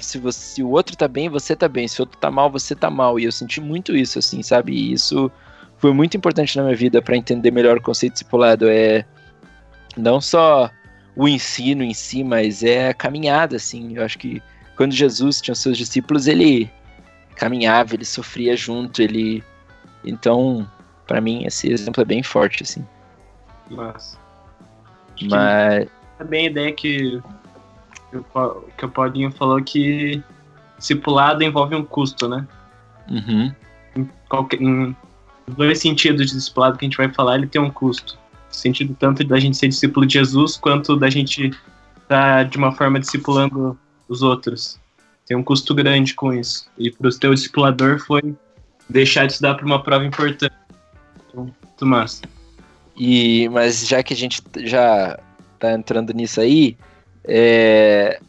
Se, 0.00 0.18
você, 0.18 0.40
se 0.40 0.62
o 0.62 0.70
outro 0.70 0.96
tá 0.96 1.06
bem, 1.06 1.28
você 1.28 1.54
tá 1.54 1.68
bem. 1.68 1.86
Se 1.86 2.00
o 2.00 2.02
outro 2.02 2.18
tá 2.18 2.30
mal, 2.30 2.50
você 2.50 2.74
tá 2.74 2.88
mal. 2.88 3.18
E 3.18 3.24
eu 3.24 3.32
senti 3.32 3.60
muito 3.60 3.94
isso, 3.96 4.18
assim, 4.18 4.42
sabe? 4.42 4.72
E 4.72 4.92
isso 4.92 5.30
foi 5.76 5.92
muito 5.92 6.16
importante 6.16 6.56
na 6.56 6.64
minha 6.64 6.76
vida 6.76 7.02
para 7.02 7.16
entender 7.16 7.50
melhor 7.50 7.76
o 7.76 7.82
conceito 7.82 8.14
discipulado. 8.14 8.68
É 8.68 9.04
não 9.96 10.20
só 10.20 10.70
o 11.16 11.28
ensino 11.28 11.82
em 11.82 11.94
si, 11.94 12.22
mas 12.22 12.62
é 12.62 12.88
a 12.88 12.94
caminhada, 12.94 13.56
assim. 13.56 13.96
Eu 13.96 14.04
acho 14.04 14.18
que 14.18 14.40
quando 14.76 14.92
Jesus 14.92 15.40
tinha 15.40 15.54
seus 15.56 15.76
discípulos, 15.76 16.28
ele 16.28 16.70
caminhava, 17.34 17.94
ele 17.94 18.04
sofria 18.04 18.56
junto, 18.56 19.02
ele. 19.02 19.42
Então, 20.04 20.68
para 21.06 21.20
mim, 21.20 21.44
esse 21.44 21.70
exemplo 21.70 22.02
é 22.02 22.04
bem 22.04 22.22
forte, 22.22 22.62
assim. 22.62 22.84
Mas. 23.70 24.18
Mas. 25.22 25.88
É 26.18 26.24
bem 26.24 26.46
a 26.46 26.50
ideia 26.50 26.72
que, 26.72 27.22
que 28.76 28.84
o 28.84 28.88
Paulinho 28.88 29.30
falou 29.30 29.62
que 29.62 30.22
discipulado 30.76 31.42
envolve 31.42 31.74
um 31.74 31.84
custo, 31.84 32.28
né? 32.28 32.46
Uhum. 33.08 33.52
Em, 33.96 34.08
qualquer, 34.28 34.60
em 34.60 34.96
dois 35.48 35.78
sentidos 35.78 36.26
de 36.26 36.36
discipulado 36.36 36.76
que 36.76 36.84
a 36.84 36.88
gente 36.88 36.96
vai 36.96 37.12
falar, 37.12 37.36
ele 37.36 37.46
tem 37.46 37.60
um 37.60 37.70
custo. 37.70 38.18
No 38.48 38.54
sentido 38.54 38.96
tanto 38.98 39.22
da 39.24 39.38
gente 39.38 39.56
ser 39.56 39.68
discípulo 39.68 40.06
de 40.06 40.14
Jesus, 40.14 40.56
quanto 40.56 40.96
da 40.96 41.10
gente 41.10 41.46
estar 41.46 41.58
tá, 42.08 42.42
de 42.42 42.56
uma 42.56 42.72
forma 42.72 42.98
discipulando 42.98 43.78
os 44.08 44.22
outros. 44.22 44.80
Tem 45.26 45.36
um 45.36 45.42
custo 45.42 45.74
grande 45.74 46.14
com 46.14 46.32
isso. 46.32 46.66
E 46.78 46.90
para 46.90 47.08
o 47.08 47.18
teu 47.18 47.34
discipulador 47.34 47.98
foi 47.98 48.34
deixar 48.88 49.26
de 49.26 49.32
estudar 49.32 49.54
para 49.54 49.66
uma 49.66 49.82
prova 49.82 50.04
importante. 50.04 50.54
Então, 51.28 51.44
muito 51.44 51.86
massa. 51.86 52.22
E, 52.98 53.48
mas 53.50 53.86
já 53.86 54.02
que 54.02 54.12
a 54.12 54.16
gente 54.16 54.42
já 54.58 55.18
tá 55.58 55.72
entrando 55.72 56.12
nisso 56.12 56.40
aí, 56.40 56.76
é, 57.24 58.20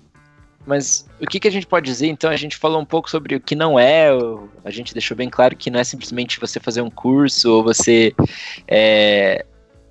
mas 0.66 1.10
o 1.20 1.26
que, 1.26 1.40
que 1.40 1.48
a 1.48 1.52
gente 1.52 1.66
pode 1.66 1.88
dizer? 1.88 2.08
Então, 2.08 2.30
a 2.30 2.36
gente 2.36 2.56
falou 2.56 2.80
um 2.80 2.86
pouco 2.86 3.10
sobre 3.10 3.36
o 3.36 3.40
que 3.40 3.56
não 3.56 3.80
é, 3.80 4.10
a 4.64 4.70
gente 4.70 4.94
deixou 4.94 5.18
bem 5.18 5.30
claro 5.30 5.56
que 5.56 5.72
não 5.72 5.80
é 5.80 5.84
simplesmente 5.84 6.40
você 6.40 6.60
fazer 6.60 6.82
um 6.82 6.92
curso 6.92 7.52
ou 7.52 7.64
você 7.64 8.14
é, 8.68 9.44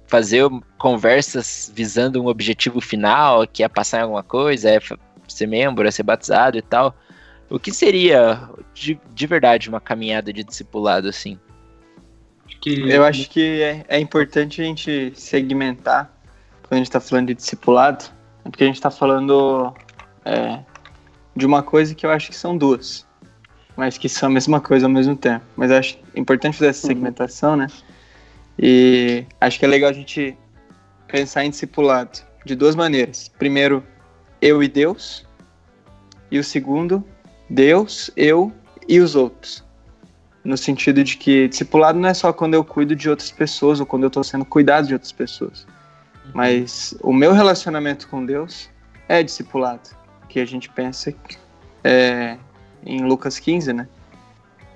fazer 0.07 0.49
conversas 0.79 1.73
visando 1.75 2.23
um 2.23 2.29
objetivo 2.29 2.81
final, 2.81 3.47
que 3.47 3.65
é 3.65 3.69
passar 3.69 3.99
em 3.99 4.03
alguma 4.03 4.23
coisa, 4.23 4.71
é 4.71 4.79
ser 5.27 5.47
membro, 5.49 5.89
é 5.89 5.91
ser 5.91 6.05
batizado 6.05 6.57
e 6.57 6.63
tal. 6.63 6.95
O 7.51 7.59
que 7.59 7.73
seria 7.73 8.49
de, 8.73 9.01
de 9.13 9.27
verdade 9.27 9.69
uma 9.69 9.81
caminhada 9.81 10.33
de 10.33 10.45
discipulado 10.45 11.09
assim? 11.09 11.39
Que... 12.61 12.91
Eu 12.91 13.05
acho 13.05 13.29
que 13.31 13.63
é, 13.63 13.85
é 13.89 14.01
importante 14.01 14.61
a 14.61 14.65
gente 14.65 15.13
segmentar 15.15 16.13
quando 16.63 16.73
a 16.73 16.77
gente 16.77 16.87
está 16.87 17.01
falando 17.01 17.29
de 17.29 17.35
discipulado, 17.35 18.05
porque 18.45 18.65
a 18.65 18.67
gente 18.67 18.77
está 18.77 18.91
falando 18.91 19.73
é, 20.25 20.61
de 21.35 21.47
uma 21.47 21.63
coisa 21.63 21.95
que 21.95 22.05
eu 22.05 22.11
acho 22.11 22.31
que 22.31 22.37
são 22.37 22.57
duas, 22.57 23.07
mas 23.77 23.97
que 23.97 24.09
são 24.09 24.29
a 24.29 24.33
mesma 24.33 24.61
coisa 24.61 24.87
ao 24.87 24.91
mesmo 24.91 25.17
tempo. 25.17 25.45
Mas 25.57 25.71
eu 25.71 25.79
acho 25.79 25.99
importante 26.15 26.59
fazer 26.59 26.71
essa 26.71 26.87
uhum. 26.87 26.95
segmentação, 26.95 27.57
né? 27.57 27.69
E 28.59 29.25
acho 29.41 29.59
que 29.59 29.65
é 29.65 29.69
legal 29.69 29.91
a 29.91 29.93
gente 29.93 30.37
pensar 31.07 31.45
em 31.45 31.51
discipulado 31.51 32.21
de 32.45 32.55
duas 32.55 32.75
maneiras. 32.75 33.29
Primeiro, 33.39 33.85
eu 34.43 34.63
e 34.63 34.69
Deus. 34.69 35.25
E 36.31 36.39
o 36.39 36.45
segundo, 36.45 37.05
Deus, 37.49 38.11
eu 38.17 38.53
e 38.89 39.01
os 39.01 39.15
outros. 39.15 39.65
No 40.49 40.57
sentido 40.57 41.05
de 41.05 41.19
que 41.19 41.47
discipulado 41.47 41.99
não 41.99 42.09
é 42.09 42.15
só 42.15 42.33
quando 42.33 42.55
eu 42.55 42.65
cuido 42.65 42.97
de 42.97 43.11
outras 43.11 43.31
pessoas 43.31 43.81
ou 43.81 43.85
quando 43.85 44.05
eu 44.05 44.07
estou 44.07 44.25
sendo 44.25 44.47
cuidado 44.47 44.87
de 44.87 44.95
outras 44.95 45.13
pessoas. 45.13 45.67
Uhum. 46.25 46.31
Mas 46.33 46.97
o 47.03 47.13
meu 47.13 47.35
relacionamento 47.35 48.09
com 48.09 48.25
Deus 48.25 48.71
é 49.11 49.23
discipulado. 49.23 49.91
Que 50.27 50.41
a 50.41 50.47
gente 50.47 50.71
pensa 50.71 51.13
é, 51.85 52.39
em 52.83 53.03
Lucas 53.03 53.39
15, 53.39 53.75
né? 53.75 53.87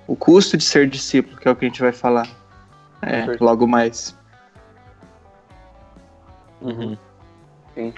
O 0.07 0.15
custo 0.15 0.59
de 0.59 0.65
ser 0.65 0.91
discípulo, 0.91 1.39
que 1.39 1.49
é 1.49 1.51
o 1.51 1.57
que 1.57 1.65
a 1.65 1.69
gente 1.69 1.81
vai 1.81 1.93
falar 1.93 2.29
é, 3.01 3.35
logo 3.41 3.67
mais. 3.67 4.15
Uhum. 6.61 6.99
Sim. 7.75 7.95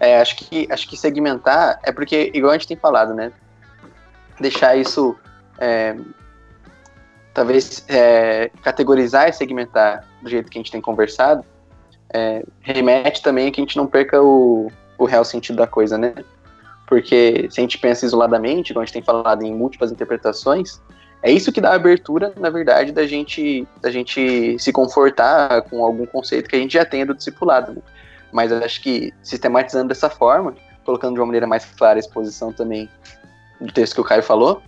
É, 0.00 0.22
acho 0.22 0.36
que, 0.36 0.66
acho 0.72 0.88
que 0.88 0.96
segmentar 0.96 1.78
é 1.82 1.92
porque, 1.92 2.30
igual 2.32 2.52
a 2.52 2.54
gente 2.54 2.68
tem 2.68 2.78
falado, 2.78 3.12
né? 3.12 3.30
Deixar 4.40 4.74
isso. 4.74 5.14
É, 5.58 5.94
talvez 7.34 7.84
é, 7.88 8.50
categorizar 8.62 9.28
e 9.28 9.32
segmentar 9.32 10.06
do 10.22 10.30
jeito 10.30 10.50
que 10.50 10.56
a 10.56 10.60
gente 10.60 10.72
tem 10.72 10.80
conversado 10.80 11.44
é, 12.14 12.44
remete 12.60 13.20
também 13.20 13.48
a 13.48 13.50
que 13.50 13.60
a 13.60 13.64
gente 13.64 13.76
não 13.76 13.88
perca 13.88 14.22
o, 14.22 14.70
o 14.96 15.04
real 15.04 15.24
sentido 15.24 15.56
da 15.56 15.66
coisa, 15.66 15.98
né? 15.98 16.14
Porque 16.86 17.48
se 17.50 17.60
a 17.60 17.62
gente 17.62 17.76
pensa 17.76 18.06
isoladamente, 18.06 18.72
como 18.72 18.82
a 18.82 18.86
gente 18.86 18.92
tem 18.92 19.02
falado 19.02 19.42
em 19.42 19.52
múltiplas 19.52 19.90
interpretações, 19.90 20.80
é 21.22 21.32
isso 21.32 21.50
que 21.50 21.60
dá 21.60 21.74
abertura, 21.74 22.32
na 22.38 22.50
verdade, 22.50 22.92
da 22.92 23.04
gente, 23.04 23.66
da 23.80 23.90
gente 23.90 24.56
se 24.60 24.72
confortar 24.72 25.62
com 25.62 25.84
algum 25.84 26.06
conceito 26.06 26.48
que 26.48 26.54
a 26.54 26.58
gente 26.58 26.74
já 26.74 26.84
tenha 26.84 27.04
do 27.04 27.14
discipulado. 27.14 27.72
Né? 27.72 27.82
Mas 28.30 28.52
acho 28.52 28.80
que 28.80 29.12
sistematizando 29.20 29.88
dessa 29.88 30.08
forma, 30.08 30.54
colocando 30.84 31.14
de 31.14 31.20
uma 31.20 31.26
maneira 31.26 31.48
mais 31.48 31.64
clara 31.64 31.98
a 31.98 32.00
exposição 32.00 32.52
também 32.52 32.88
do 33.60 33.72
texto 33.72 33.94
que 33.94 34.00
o 34.00 34.04
Caio 34.04 34.22
falou, 34.22 34.62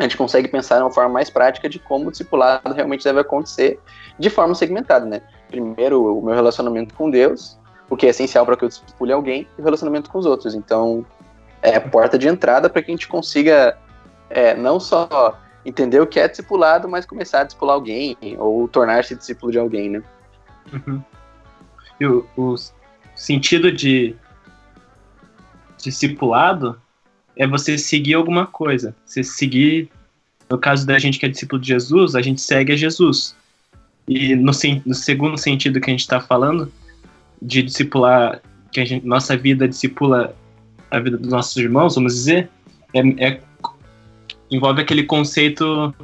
a 0.00 0.02
gente 0.04 0.16
consegue 0.16 0.48
pensar 0.48 0.80
uma 0.80 0.90
forma 0.90 1.10
mais 1.10 1.28
prática 1.28 1.68
de 1.68 1.78
como 1.78 2.08
o 2.08 2.10
discipulado 2.10 2.72
realmente 2.72 3.04
deve 3.04 3.20
acontecer 3.20 3.78
de 4.18 4.30
forma 4.30 4.54
segmentada, 4.54 5.04
né? 5.04 5.20
Primeiro, 5.48 6.18
o 6.18 6.24
meu 6.24 6.34
relacionamento 6.34 6.94
com 6.94 7.10
Deus, 7.10 7.58
o 7.88 7.96
que 7.96 8.06
é 8.06 8.08
essencial 8.08 8.46
para 8.46 8.56
que 8.56 8.64
eu 8.64 8.68
discipule 8.68 9.12
alguém, 9.12 9.46
e 9.58 9.60
o 9.60 9.64
relacionamento 9.64 10.10
com 10.10 10.18
os 10.18 10.24
outros. 10.24 10.54
Então, 10.54 11.04
é 11.62 11.76
a 11.76 11.80
porta 11.80 12.18
de 12.18 12.26
entrada 12.28 12.70
para 12.70 12.80
que 12.82 12.90
a 12.90 12.94
gente 12.94 13.06
consiga 13.06 13.76
é, 14.30 14.54
não 14.54 14.80
só 14.80 15.38
entender 15.66 16.00
o 16.00 16.06
que 16.06 16.18
é 16.18 16.26
discipulado, 16.26 16.88
mas 16.88 17.04
começar 17.04 17.42
a 17.42 17.44
discipular 17.44 17.74
alguém 17.74 18.16
ou 18.38 18.66
tornar-se 18.68 19.14
discípulo 19.14 19.52
de 19.52 19.58
alguém, 19.58 19.90
né? 19.90 20.02
Uhum. 20.72 21.02
E 22.00 22.06
o, 22.06 22.26
o 22.38 22.54
sentido 23.14 23.70
de 23.70 24.16
discipulado 25.76 26.80
é 27.36 27.46
você 27.46 27.78
seguir 27.78 28.14
alguma 28.14 28.46
coisa. 28.46 28.94
Você 29.04 29.22
seguir, 29.22 29.88
no 30.48 30.58
caso 30.58 30.86
da 30.86 30.98
gente 30.98 31.18
que 31.18 31.26
é 31.26 31.28
discípulo 31.28 31.60
de 31.60 31.68
Jesus, 31.68 32.14
a 32.14 32.22
gente 32.22 32.40
segue 32.40 32.72
a 32.72 32.76
Jesus. 32.76 33.34
E 34.08 34.34
no, 34.34 34.52
no 34.86 34.94
segundo 34.94 35.38
sentido 35.38 35.80
que 35.80 35.90
a 35.90 35.92
gente 35.92 36.00
está 36.00 36.20
falando, 36.20 36.70
de 37.40 37.62
discipular, 37.62 38.40
que 38.72 38.80
a 38.80 38.84
gente, 38.84 39.06
nossa 39.06 39.36
vida 39.36 39.66
discipula 39.66 40.34
a 40.90 40.98
vida 40.98 41.16
dos 41.16 41.30
nossos 41.30 41.56
irmãos, 41.56 41.94
vamos 41.94 42.14
dizer, 42.14 42.50
é, 42.92 43.00
é 43.24 43.40
envolve 44.50 44.82
aquele 44.82 45.04
conceito, 45.04 45.94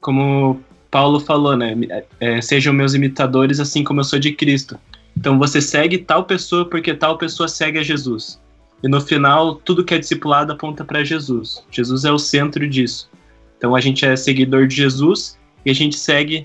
como 0.00 0.60
Paulo 0.90 1.20
falou, 1.20 1.56
né? 1.56 1.74
É, 2.20 2.40
sejam 2.40 2.72
meus 2.72 2.94
imitadores 2.94 3.60
assim 3.60 3.82
como 3.82 4.00
eu 4.00 4.04
sou 4.04 4.18
de 4.18 4.32
Cristo. 4.32 4.78
Então 5.16 5.38
você 5.38 5.60
segue 5.60 5.98
tal 5.98 6.24
pessoa 6.24 6.68
porque 6.68 6.94
tal 6.94 7.18
pessoa 7.18 7.48
segue 7.48 7.78
a 7.78 7.82
Jesus. 7.82 8.38
E 8.82 8.88
no 8.88 9.00
final, 9.00 9.56
tudo 9.56 9.84
que 9.84 9.94
é 9.94 9.98
discipulado 9.98 10.52
aponta 10.52 10.84
para 10.84 11.04
Jesus. 11.04 11.64
Jesus 11.70 12.04
é 12.04 12.12
o 12.12 12.18
centro 12.18 12.68
disso. 12.68 13.10
Então 13.56 13.74
a 13.74 13.80
gente 13.80 14.06
é 14.06 14.14
seguidor 14.14 14.66
de 14.66 14.76
Jesus 14.76 15.38
e 15.64 15.70
a 15.70 15.74
gente 15.74 15.96
segue 15.96 16.44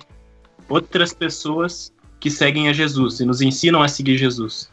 outras 0.67 1.13
pessoas 1.13 1.93
que 2.19 2.31
seguem 2.31 2.69
a 2.69 2.73
Jesus 2.73 3.19
e 3.19 3.25
nos 3.25 3.41
ensinam 3.41 3.83
a 3.83 3.87
seguir 3.87 4.17
Jesus. 4.17 4.71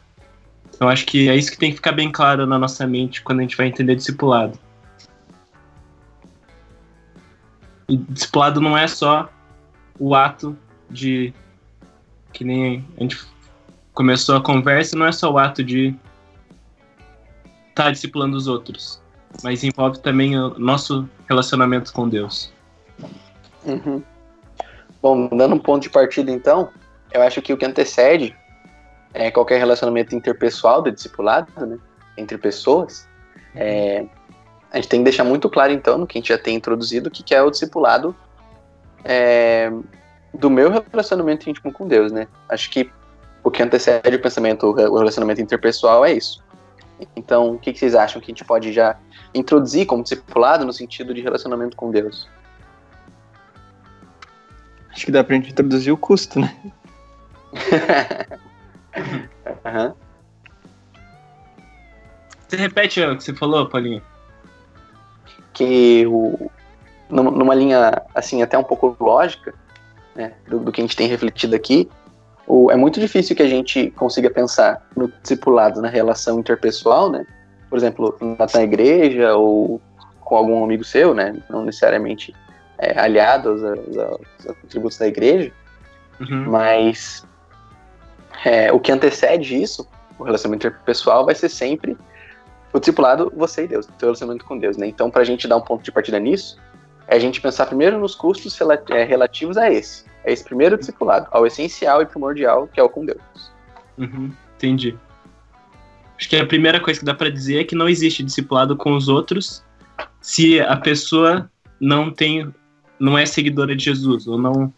Então 0.73 0.89
acho 0.89 1.05
que 1.05 1.29
é 1.29 1.35
isso 1.35 1.51
que 1.51 1.57
tem 1.57 1.69
que 1.69 1.75
ficar 1.75 1.91
bem 1.91 2.11
claro 2.11 2.47
na 2.47 2.57
nossa 2.57 2.87
mente 2.87 3.21
quando 3.21 3.39
a 3.39 3.41
gente 3.43 3.55
vai 3.55 3.67
entender 3.67 3.95
discipulado. 3.95 4.57
E 7.87 7.97
discipulado 7.97 8.59
não 8.59 8.75
é 8.75 8.87
só 8.87 9.29
o 9.99 10.15
ato 10.15 10.57
de. 10.89 11.33
Que 12.33 12.43
nem 12.43 12.85
a 12.97 13.01
gente 13.01 13.19
começou 13.93 14.37
a 14.37 14.41
conversa, 14.41 14.97
não 14.97 15.05
é 15.05 15.11
só 15.11 15.31
o 15.31 15.37
ato 15.37 15.63
de 15.63 15.93
estar 17.81 17.85
tá 17.85 17.91
discipulando 17.91 18.37
os 18.37 18.47
outros, 18.47 19.01
mas 19.43 19.63
envolve 19.63 19.99
também 19.99 20.37
o 20.37 20.57
nosso 20.59 21.07
relacionamento 21.27 21.91
com 21.91 22.07
Deus. 22.07 22.53
Uhum. 23.65 24.03
Bom, 25.01 25.27
dando 25.27 25.55
um 25.55 25.59
ponto 25.59 25.83
de 25.83 25.89
partida 25.89 26.31
então, 26.31 26.69
eu 27.11 27.21
acho 27.21 27.41
que 27.41 27.51
o 27.51 27.57
que 27.57 27.65
antecede 27.65 28.35
é 29.13 29.31
qualquer 29.31 29.57
relacionamento 29.57 30.15
interpessoal 30.15 30.81
de 30.81 30.91
discipulado, 30.91 31.47
né, 31.65 31.77
entre 32.17 32.37
pessoas, 32.37 33.07
é, 33.55 34.05
a 34.71 34.77
gente 34.77 34.87
tem 34.87 34.99
que 35.01 35.05
deixar 35.05 35.23
muito 35.23 35.49
claro, 35.49 35.73
então, 35.73 35.97
no 35.97 36.07
que 36.07 36.17
a 36.17 36.21
gente 36.21 36.29
já 36.29 36.37
tem 36.37 36.55
introduzido, 36.55 37.09
o 37.09 37.11
que 37.11 37.35
é 37.35 37.41
o 37.41 37.49
discipulado 37.49 38.15
é, 39.03 39.71
do 40.33 40.49
meu 40.49 40.71
relacionamento 40.91 41.49
íntimo 41.49 41.73
com 41.73 41.87
Deus, 41.87 42.11
né? 42.11 42.27
Acho 42.47 42.69
que 42.69 42.89
o 43.43 43.51
que 43.51 43.61
antecede 43.61 44.15
o 44.15 44.21
pensamento, 44.21 44.67
o 44.67 44.97
relacionamento 44.97 45.41
interpessoal 45.41 46.05
é 46.05 46.13
isso. 46.13 46.41
Então, 47.15 47.53
o 47.53 47.59
que, 47.59 47.73
vocês 47.73 47.95
acham 47.95 48.21
que 48.21 48.25
a 48.25 48.33
gente 48.33 48.45
pode 48.45 48.71
já 48.71 48.97
introduzir 49.33 49.85
como 49.85 50.03
discipulado 50.03 50.65
no 50.65 50.73
sentido 50.73 51.13
de 51.13 51.21
relacionamento 51.21 51.75
com 51.75 51.91
Deus? 51.91 52.27
Acho 54.91 55.05
que 55.05 55.11
dá 55.11 55.23
pra 55.23 55.35
gente 55.35 55.51
introduzir 55.51 55.93
o 55.93 55.97
custo, 55.97 56.39
né? 56.39 56.55
uhum. 59.65 59.93
Você 62.47 62.57
repete 62.57 63.01
o 63.01 63.17
que 63.17 63.23
você 63.23 63.33
falou, 63.33 63.67
Paulinho? 63.69 64.03
que 65.53 66.05
o, 66.07 66.49
numa 67.09 67.53
linha 67.53 68.01
assim 68.15 68.41
até 68.41 68.57
um 68.57 68.63
pouco 68.63 68.95
lógica 68.99 69.53
né, 70.15 70.33
do, 70.47 70.59
do, 70.59 70.71
que 70.71 70.81
a 70.81 70.83
gente 70.83 70.95
tem 70.95 71.07
refletido 71.07 71.55
aqui, 71.55 71.89
o, 72.47 72.71
é 72.71 72.75
muito 72.75 72.99
difícil 72.99 73.35
que 73.35 73.43
a 73.43 73.47
gente 73.47 73.91
consiga 73.91 74.29
pensar 74.29 74.85
no 74.95 75.11
discipulado 75.21 75.81
na 75.81 75.89
relação 75.89 76.39
interpessoal, 76.39 77.09
né? 77.09 77.25
Por 77.69 77.77
exemplo, 77.77 78.17
na 78.19 78.63
igreja 78.63 79.35
ou 79.35 79.81
com 80.19 80.35
algum 80.35 80.63
amigo 80.63 80.83
seu, 80.83 81.13
né? 81.13 81.35
Não 81.49 81.63
necessariamente 81.63 82.33
é, 82.77 82.99
aliado 82.99 83.49
aos, 83.49 83.63
aos, 83.63 83.97
aos, 83.97 84.57
atributos 84.63 84.97
da 84.97 85.07
igreja, 85.07 85.51
uhum. 86.19 86.49
mas 86.49 87.25
é, 88.43 88.71
o 88.71 88.79
que 88.79 88.91
antecede 88.91 89.61
isso, 89.61 89.87
o 90.17 90.23
relacionamento 90.23 90.67
interpessoal, 90.67 91.25
vai 91.25 91.35
ser 91.35 91.49
sempre 91.49 91.95
o 92.73 92.79
discipulado, 92.79 93.31
você 93.35 93.65
e 93.65 93.67
Deus, 93.67 93.85
o 93.85 93.91
teu 93.93 94.07
relacionamento 94.07 94.45
com 94.45 94.57
Deus, 94.57 94.77
né? 94.77 94.87
Então, 94.87 95.11
para 95.11 95.21
a 95.21 95.25
gente 95.25 95.47
dar 95.47 95.57
um 95.57 95.61
ponto 95.61 95.83
de 95.83 95.91
partida 95.91 96.19
nisso, 96.19 96.57
é 97.07 97.15
a 97.15 97.19
gente 97.19 97.41
pensar 97.41 97.65
primeiro 97.65 97.99
nos 97.99 98.15
custos 98.15 98.57
é, 98.89 99.03
relativos 99.03 99.57
a 99.57 99.69
esse, 99.69 100.05
a 100.25 100.31
esse 100.31 100.43
primeiro 100.43 100.77
discipulado, 100.77 101.27
ao 101.31 101.45
essencial 101.45 102.01
e 102.01 102.05
primordial, 102.05 102.67
que 102.67 102.79
é 102.79 102.83
o 102.83 102.89
com 102.89 103.05
Deus. 103.05 103.51
Uhum, 103.97 104.31
entendi. 104.55 104.97
Acho 106.17 106.29
que 106.29 106.35
a 106.35 106.45
primeira 106.45 106.79
coisa 106.79 106.99
que 106.99 107.05
dá 107.05 107.15
para 107.15 107.31
dizer 107.31 107.61
é 107.61 107.63
que 107.63 107.75
não 107.75 107.89
existe 107.89 108.23
discipulado 108.23 108.77
com 108.77 108.95
os 108.95 109.07
outros 109.07 109.63
se 110.21 110.59
a 110.59 110.77
pessoa 110.77 111.49
não 111.79 112.11
tem, 112.11 112.53
não 112.99 113.17
é 113.17 113.25
seguidora 113.25 113.75
de 113.75 113.83
Jesus 113.83 114.27
ou 114.27 114.37
não 114.37 114.71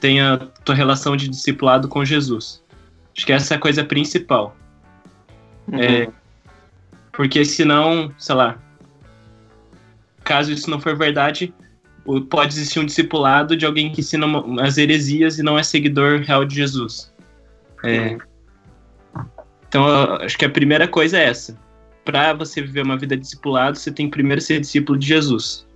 tem 0.00 0.20
a 0.20 0.38
tua 0.64 0.74
relação 0.74 1.16
de 1.16 1.28
discipulado 1.28 1.86
com 1.88 2.04
Jesus. 2.04 2.62
Acho 3.16 3.26
que 3.26 3.32
essa 3.32 3.54
é 3.54 3.56
a 3.56 3.60
coisa 3.60 3.84
principal. 3.84 4.56
Uhum. 5.68 5.78
É, 5.78 6.08
Porque 7.12 7.44
senão, 7.44 8.12
sei 8.18 8.34
lá, 8.34 8.58
caso 10.22 10.50
isso 10.50 10.68
não 10.68 10.80
for 10.80 10.96
verdade, 10.96 11.54
pode 12.28 12.54
existir 12.54 12.80
um 12.80 12.84
discipulado 12.84 13.56
de 13.56 13.64
alguém 13.64 13.90
que 13.90 14.00
ensina 14.00 14.26
as 14.60 14.76
heresias 14.76 15.38
e 15.38 15.42
não 15.42 15.58
é 15.58 15.62
seguidor 15.62 16.20
real 16.20 16.44
de 16.44 16.54
Jesus. 16.54 17.12
É. 17.84 18.16
Então, 19.68 19.86
acho 20.20 20.38
que 20.38 20.44
a 20.44 20.50
primeira 20.50 20.86
coisa 20.86 21.18
é 21.18 21.24
essa. 21.24 21.58
Para 22.04 22.32
você 22.34 22.60
viver 22.60 22.82
uma 22.82 22.98
vida 22.98 23.16
discipulado, 23.16 23.78
você 23.78 23.90
tem 23.90 24.06
que 24.06 24.12
primeiro 24.12 24.40
ser 24.40 24.60
discípulo 24.60 24.98
de 24.98 25.06
Jesus. 25.06 25.66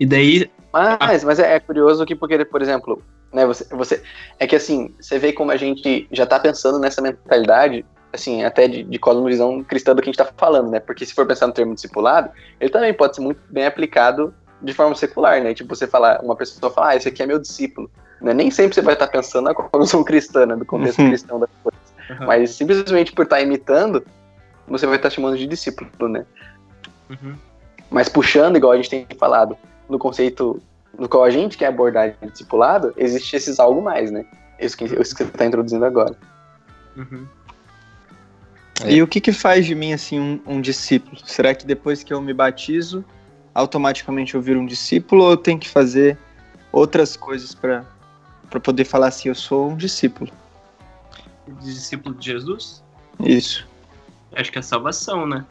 E 0.00 0.06
daí, 0.06 0.50
Mas, 0.72 1.22
mas 1.22 1.38
é, 1.38 1.56
é 1.56 1.60
curioso 1.60 2.04
que, 2.06 2.14
porque, 2.14 2.44
por 2.44 2.62
exemplo, 2.62 3.02
né, 3.32 3.46
você, 3.46 3.64
você. 3.74 4.02
É 4.38 4.46
que 4.46 4.56
assim, 4.56 4.94
você 4.98 5.18
vê 5.18 5.32
como 5.32 5.50
a 5.50 5.56
gente 5.56 6.08
já 6.10 6.26
tá 6.26 6.40
pensando 6.40 6.78
nessa 6.78 7.02
mentalidade, 7.02 7.84
assim, 8.12 8.44
até 8.44 8.66
de, 8.68 8.82
de 8.82 8.98
cosmovisão 8.98 9.62
cristã 9.62 9.94
do 9.94 10.00
que 10.00 10.08
a 10.08 10.12
gente 10.12 10.18
tá 10.18 10.30
falando, 10.36 10.70
né? 10.70 10.80
Porque 10.80 11.04
se 11.04 11.14
for 11.14 11.26
pensar 11.26 11.46
no 11.46 11.52
termo 11.52 11.74
discipulado, 11.74 12.30
ele 12.60 12.70
também 12.70 12.94
pode 12.94 13.16
ser 13.16 13.22
muito 13.22 13.40
bem 13.50 13.66
aplicado 13.66 14.34
de 14.62 14.72
forma 14.72 14.94
secular, 14.94 15.42
né? 15.42 15.54
Tipo, 15.54 15.74
você 15.74 15.86
falar, 15.86 16.20
uma 16.22 16.36
pessoa 16.36 16.72
fala, 16.72 16.90
ah, 16.90 16.96
esse 16.96 17.08
aqui 17.08 17.22
é 17.22 17.26
meu 17.26 17.38
discípulo. 17.38 17.90
Né? 18.20 18.32
Nem 18.32 18.50
sempre 18.50 18.74
você 18.74 18.82
vai 18.82 18.94
estar 18.94 19.08
pensando 19.08 19.44
na 19.44 19.54
cosmovisão 19.54 20.04
cristã, 20.04 20.46
né? 20.46 20.56
Do 20.56 20.64
contexto 20.64 21.00
Uhum. 21.00 21.08
cristão 21.08 21.40
da 21.40 21.48
coisa. 21.62 21.78
Mas 22.26 22.50
simplesmente 22.50 23.12
por 23.12 23.24
estar 23.24 23.40
imitando, 23.40 24.04
você 24.68 24.86
vai 24.86 24.96
estar 24.96 25.10
chamando 25.10 25.36
de 25.36 25.46
discípulo, 25.46 26.08
né? 26.08 26.24
Uhum. 27.10 27.34
Mas 27.90 28.08
puxando, 28.08 28.56
igual 28.56 28.72
a 28.72 28.76
gente 28.76 28.90
tem 28.90 29.06
falado, 29.18 29.56
no 29.88 29.98
conceito 29.98 30.62
no 30.98 31.08
qual 31.08 31.24
a 31.24 31.30
gente 31.30 31.56
quer 31.56 31.66
abordar 31.66 32.10
de 32.20 32.30
discipulado, 32.30 32.92
existe 32.96 33.34
esses 33.34 33.58
algo 33.58 33.80
mais, 33.80 34.10
né? 34.10 34.24
Isso 34.58 34.76
que, 34.76 34.84
isso 34.84 35.14
que 35.14 35.24
você 35.24 35.30
está 35.30 35.46
introduzindo 35.46 35.84
agora. 35.84 36.14
Uhum. 36.96 37.26
É. 38.84 38.92
E 38.92 39.02
o 39.02 39.06
que 39.06 39.20
que 39.20 39.32
faz 39.32 39.66
de 39.66 39.74
mim, 39.74 39.92
assim, 39.92 40.20
um, 40.20 40.40
um 40.46 40.60
discípulo? 40.60 41.16
Será 41.24 41.54
que 41.54 41.66
depois 41.66 42.02
que 42.02 42.12
eu 42.12 42.20
me 42.20 42.32
batizo, 42.32 43.04
automaticamente 43.54 44.34
eu 44.34 44.40
viro 44.40 44.60
um 44.60 44.66
discípulo 44.66 45.24
ou 45.24 45.30
eu 45.32 45.36
tenho 45.36 45.58
que 45.58 45.68
fazer 45.68 46.18
outras 46.70 47.16
coisas 47.16 47.54
para 47.54 47.84
para 48.50 48.60
poder 48.60 48.84
falar 48.84 49.08
assim, 49.08 49.30
eu 49.30 49.34
sou 49.34 49.70
um 49.70 49.76
discípulo? 49.76 50.30
discípulo 51.62 52.14
de 52.14 52.26
Jesus? 52.26 52.82
Isso, 53.18 53.66
Acho 54.34 54.50
que 54.50 54.58
é 54.58 54.62
salvação, 54.62 55.26
né? 55.26 55.44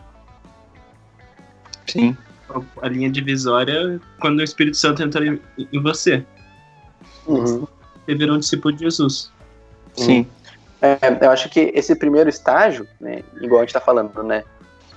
sim. 1.87 2.15
A 2.81 2.87
linha 2.87 3.09
divisória 3.09 3.73
é 3.73 3.99
quando 4.19 4.39
o 4.39 4.43
Espírito 4.43 4.75
Santo 4.75 5.01
entra 5.01 5.25
em, 5.25 5.39
em 5.57 5.81
você. 5.81 6.25
Uhum. 7.25 7.65
Você 8.05 8.15
virou 8.15 8.35
um 8.35 8.39
discípulo 8.39 8.73
de 8.73 8.81
Jesus. 8.81 9.31
Sim. 9.95 10.27
É, 10.81 10.97
eu 11.21 11.31
acho 11.31 11.49
que 11.49 11.71
esse 11.73 11.95
primeiro 11.95 12.29
estágio, 12.29 12.87
né, 12.99 13.23
igual 13.41 13.59
a 13.59 13.63
gente 13.63 13.69
está 13.69 13.79
falando, 13.79 14.21
né, 14.23 14.43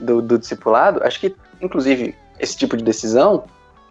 do, 0.00 0.20
do 0.20 0.38
discipulado, 0.38 1.02
acho 1.04 1.20
que, 1.20 1.34
inclusive, 1.60 2.14
esse 2.38 2.56
tipo 2.56 2.76
de 2.76 2.84
decisão 2.84 3.44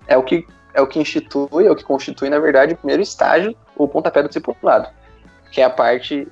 é 0.07 0.17
o 0.17 0.23
que 0.23 0.45
é 0.73 0.81
o 0.81 0.87
que 0.87 0.99
institui, 0.99 1.67
é 1.67 1.71
o 1.71 1.75
que 1.75 1.83
constitui, 1.83 2.29
na 2.29 2.39
verdade, 2.39 2.73
o 2.73 2.77
primeiro 2.77 3.03
estágio, 3.03 3.55
o 3.75 3.87
pontapé 3.87 4.23
do 4.23 4.27
discipulado, 4.27 4.89
que 5.51 5.61
é 5.61 5.63
a 5.63 5.69
parte 5.69 6.27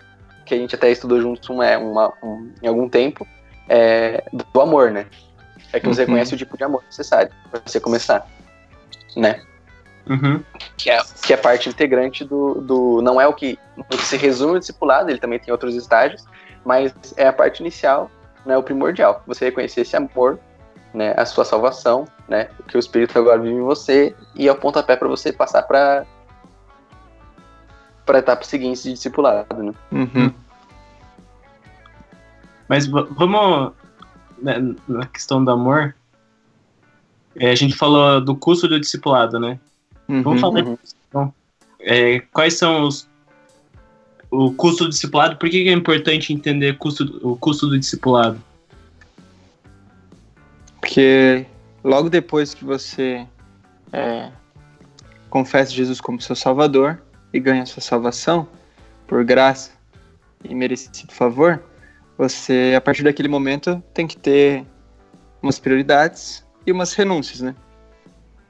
que 0.45 0.55
a 0.55 0.57
gente 0.57 0.73
até 0.73 0.89
estudou 0.89 1.21
juntos 1.21 1.47
uma, 1.47 1.77
uma, 1.77 2.13
um, 2.23 2.51
em 2.61 2.67
algum 2.67 2.89
tempo, 2.89 3.27
é, 3.69 4.23
do 4.33 4.59
amor, 4.61 4.89
né? 4.91 5.05
É 5.71 5.79
que 5.79 5.87
você 5.87 6.01
Uhum. 6.01 6.07
reconhece 6.07 6.33
o 6.33 6.37
tipo 6.37 6.57
de 6.57 6.63
amor 6.63 6.83
necessário 6.85 7.31
para 7.51 7.61
você 7.63 7.79
começar, 7.79 8.27
né? 9.15 9.41
Uhum. 10.09 10.43
que 10.75 10.89
é, 10.89 10.99
que 11.23 11.31
é 11.31 11.37
parte 11.37 11.69
integrante 11.69 12.25
do, 12.25 12.55
do. 12.55 13.01
Não 13.03 13.21
é 13.21 13.27
o 13.27 13.33
que, 13.33 13.59
o 13.77 13.83
que 13.83 13.97
se 13.97 14.17
resume 14.17 14.55
o 14.57 14.59
discipulado, 14.59 15.11
ele 15.11 15.19
também 15.19 15.37
tem 15.37 15.51
outros 15.51 15.75
estágios, 15.75 16.25
mas 16.65 16.91
é 17.15 17.27
a 17.27 17.33
parte 17.33 17.59
inicial, 17.59 18.09
né, 18.43 18.57
o 18.57 18.63
primordial. 18.63 19.21
Você 19.27 19.45
reconhecer 19.45 19.81
esse 19.81 19.95
amor, 19.95 20.39
né, 20.93 21.13
a 21.17 21.25
sua 21.25 21.45
salvação, 21.45 22.07
né, 22.27 22.49
o 22.59 22.63
que 22.63 22.77
o 22.77 22.79
Espírito 22.79 23.17
agora 23.17 23.39
vive 23.39 23.55
em 23.55 23.61
você, 23.61 24.15
e 24.35 24.47
é 24.47 24.51
o 24.51 24.55
pontapé 24.55 24.95
para 24.95 25.07
você 25.07 25.31
passar 25.31 25.63
para 25.63 26.05
para 28.05 28.17
a 28.17 28.19
etapa 28.19 28.43
seguinte 28.43 28.83
de 28.83 28.93
discipulado. 28.93 29.63
Né? 29.63 29.73
Uhum. 29.91 30.33
Mas 32.67 32.87
vamos 32.87 33.73
né, 34.41 34.55
na 34.87 35.05
questão 35.05 35.43
do 35.43 35.51
amor. 35.51 35.95
É, 37.35 37.51
a 37.51 37.55
gente 37.55 37.75
falou 37.75 38.19
do 38.19 38.35
custo 38.35 38.67
do 38.67 38.79
discipulado, 38.79 39.39
né? 39.39 39.59
Uhum. 40.09 40.23
Vamos 40.23 40.41
falar 40.41 40.63
Uhum. 40.63 40.77
Então, 41.07 41.33
é, 41.79 42.19
quais 42.33 42.57
são 42.57 42.83
os 42.83 43.09
o 44.29 44.51
custo 44.53 44.85
do 44.85 44.89
discipulado? 44.89 45.35
Por 45.35 45.49
que, 45.49 45.63
que 45.63 45.69
é 45.69 45.73
importante 45.73 46.33
entender 46.33 46.77
custo, 46.77 47.19
o 47.21 47.35
custo 47.35 47.67
do 47.67 47.77
discipulado? 47.77 48.41
Porque 50.81 51.45
logo 51.83 52.09
depois 52.09 52.53
que 52.53 52.65
você 52.65 53.25
é, 53.93 54.29
confessa 55.29 55.71
Jesus 55.71 56.01
como 56.01 56.19
seu 56.19 56.35
Salvador 56.35 57.01
e 57.31 57.39
ganha 57.39 57.65
sua 57.65 57.81
salvação, 57.81 58.47
por 59.07 59.23
graça 59.23 59.71
e 60.43 60.53
merecido 60.55 61.13
favor, 61.13 61.63
você, 62.17 62.73
a 62.75 62.81
partir 62.81 63.03
daquele 63.03 63.27
momento, 63.27 63.81
tem 63.93 64.07
que 64.07 64.17
ter 64.17 64.65
umas 65.41 65.59
prioridades 65.59 66.45
e 66.65 66.71
umas 66.71 66.93
renúncias, 66.93 67.41
né? 67.41 67.55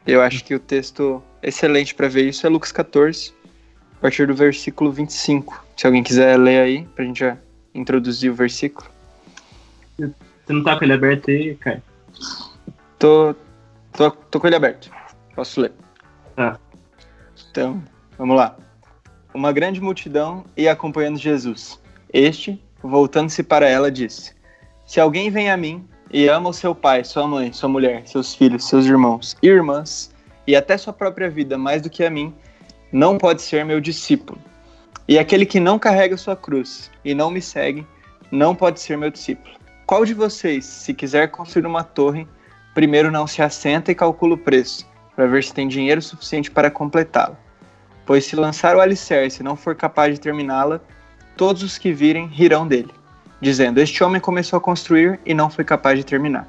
Eu 0.05 0.21
acho 0.21 0.43
que 0.43 0.55
o 0.55 0.59
texto 0.59 1.21
excelente 1.43 1.93
para 1.93 2.07
ver 2.07 2.27
isso 2.27 2.45
é 2.45 2.49
Lucas 2.49 2.71
14, 2.71 3.33
a 3.97 4.01
partir 4.01 4.25
do 4.25 4.33
versículo 4.33 4.91
25. 4.91 5.63
Se 5.77 5.85
alguém 5.85 6.01
quiser 6.01 6.37
ler 6.37 6.61
aí, 6.61 6.83
pra 6.95 7.05
gente 7.05 7.19
já 7.19 7.37
introduzir 7.73 8.31
o 8.31 8.35
versículo. 8.35 8.89
Você 9.97 10.53
não 10.53 10.63
tá 10.63 10.77
com 10.77 10.83
ele 10.83 10.93
aberto 10.93 11.29
aí, 11.29 11.55
Caio? 11.55 11.81
Tô, 12.99 13.36
tô, 13.93 14.12
tô 14.12 14.39
com 14.39 14.47
ele 14.47 14.55
aberto. 14.55 14.91
Posso 15.36 15.62
ler. 15.62 15.73
Tá. 16.36 16.60
Então, 17.49 17.84
vamos 18.17 18.36
lá. 18.36 18.55
Uma 19.34 19.51
grande 19.51 19.81
multidão 19.81 20.45
ia 20.55 20.71
acompanhando 20.71 21.17
Jesus. 21.17 21.81
Este, 22.13 22.62
voltando-se 22.81 23.43
para 23.43 23.67
ela, 23.67 23.91
disse: 23.91 24.36
Se 24.86 24.99
alguém 24.99 25.29
vem 25.29 25.49
a 25.49 25.57
mim 25.57 25.88
e 26.12 26.27
ama 26.27 26.49
o 26.49 26.53
seu 26.53 26.75
pai, 26.75 27.03
sua 27.03 27.25
mãe, 27.25 27.53
sua 27.53 27.69
mulher, 27.69 28.05
seus 28.07 28.36
filhos, 28.36 28.67
seus 28.67 28.86
irmãos 28.86 29.38
e 29.41 29.47
irmãs, 29.47 30.13
e 30.45 30.55
até 30.55 30.77
sua 30.77 30.91
própria 30.91 31.29
vida 31.29 31.57
mais 31.57 31.81
do 31.81 31.89
que 31.89 32.03
a 32.03 32.10
mim, 32.10 32.34
não 32.91 33.17
pode 33.17 33.41
ser 33.41 33.63
meu 33.63 33.79
discípulo. 33.79 34.39
E 35.07 35.17
aquele 35.17 35.45
que 35.45 35.60
não 35.60 35.79
carrega 35.79 36.17
sua 36.17 36.36
cruz 36.36 36.91
e 37.03 37.13
não 37.13 37.31
me 37.31 37.41
segue, 37.41 37.86
não 38.31 38.53
pode 38.55 38.79
ser 38.79 38.97
meu 38.97 39.10
discípulo. 39.10 39.61
Qual 39.91 40.06
de 40.06 40.13
vocês, 40.13 40.63
se 40.63 40.93
quiser 40.93 41.27
construir 41.32 41.65
uma 41.65 41.84
torre, 41.84 42.25
primeiro 42.73 43.12
não 43.12 43.27
se 43.27 43.41
assenta 43.41 43.91
e 43.91 43.95
calcula 43.95 44.36
o 44.36 44.38
preço, 44.38 44.88
para 45.13 45.27
ver 45.27 45.43
se 45.43 45.54
tem 45.54 45.67
dinheiro 45.67 46.01
suficiente 46.01 46.49
para 46.49 46.71
completá-la? 46.71 47.36
Pois 48.06 48.23
se 48.23 48.38
lançar 48.38 48.73
o 48.77 48.80
alicerce 48.80 49.41
e 49.41 49.43
não 49.43 49.58
for 49.58 49.75
capaz 49.75 50.13
de 50.13 50.21
terminá-la, 50.21 50.80
todos 51.36 51.62
os 51.62 51.77
que 51.77 51.91
virem 51.91 52.27
rirão 52.27 52.65
dele, 52.65 52.93
dizendo: 53.41 53.82
Este 53.82 54.01
homem 54.01 54.21
começou 54.21 54.56
a 54.56 54.62
construir 54.62 55.19
e 55.25 55.34
não 55.34 55.49
foi 55.49 55.65
capaz 55.65 55.99
de 55.99 56.06
terminar. 56.06 56.47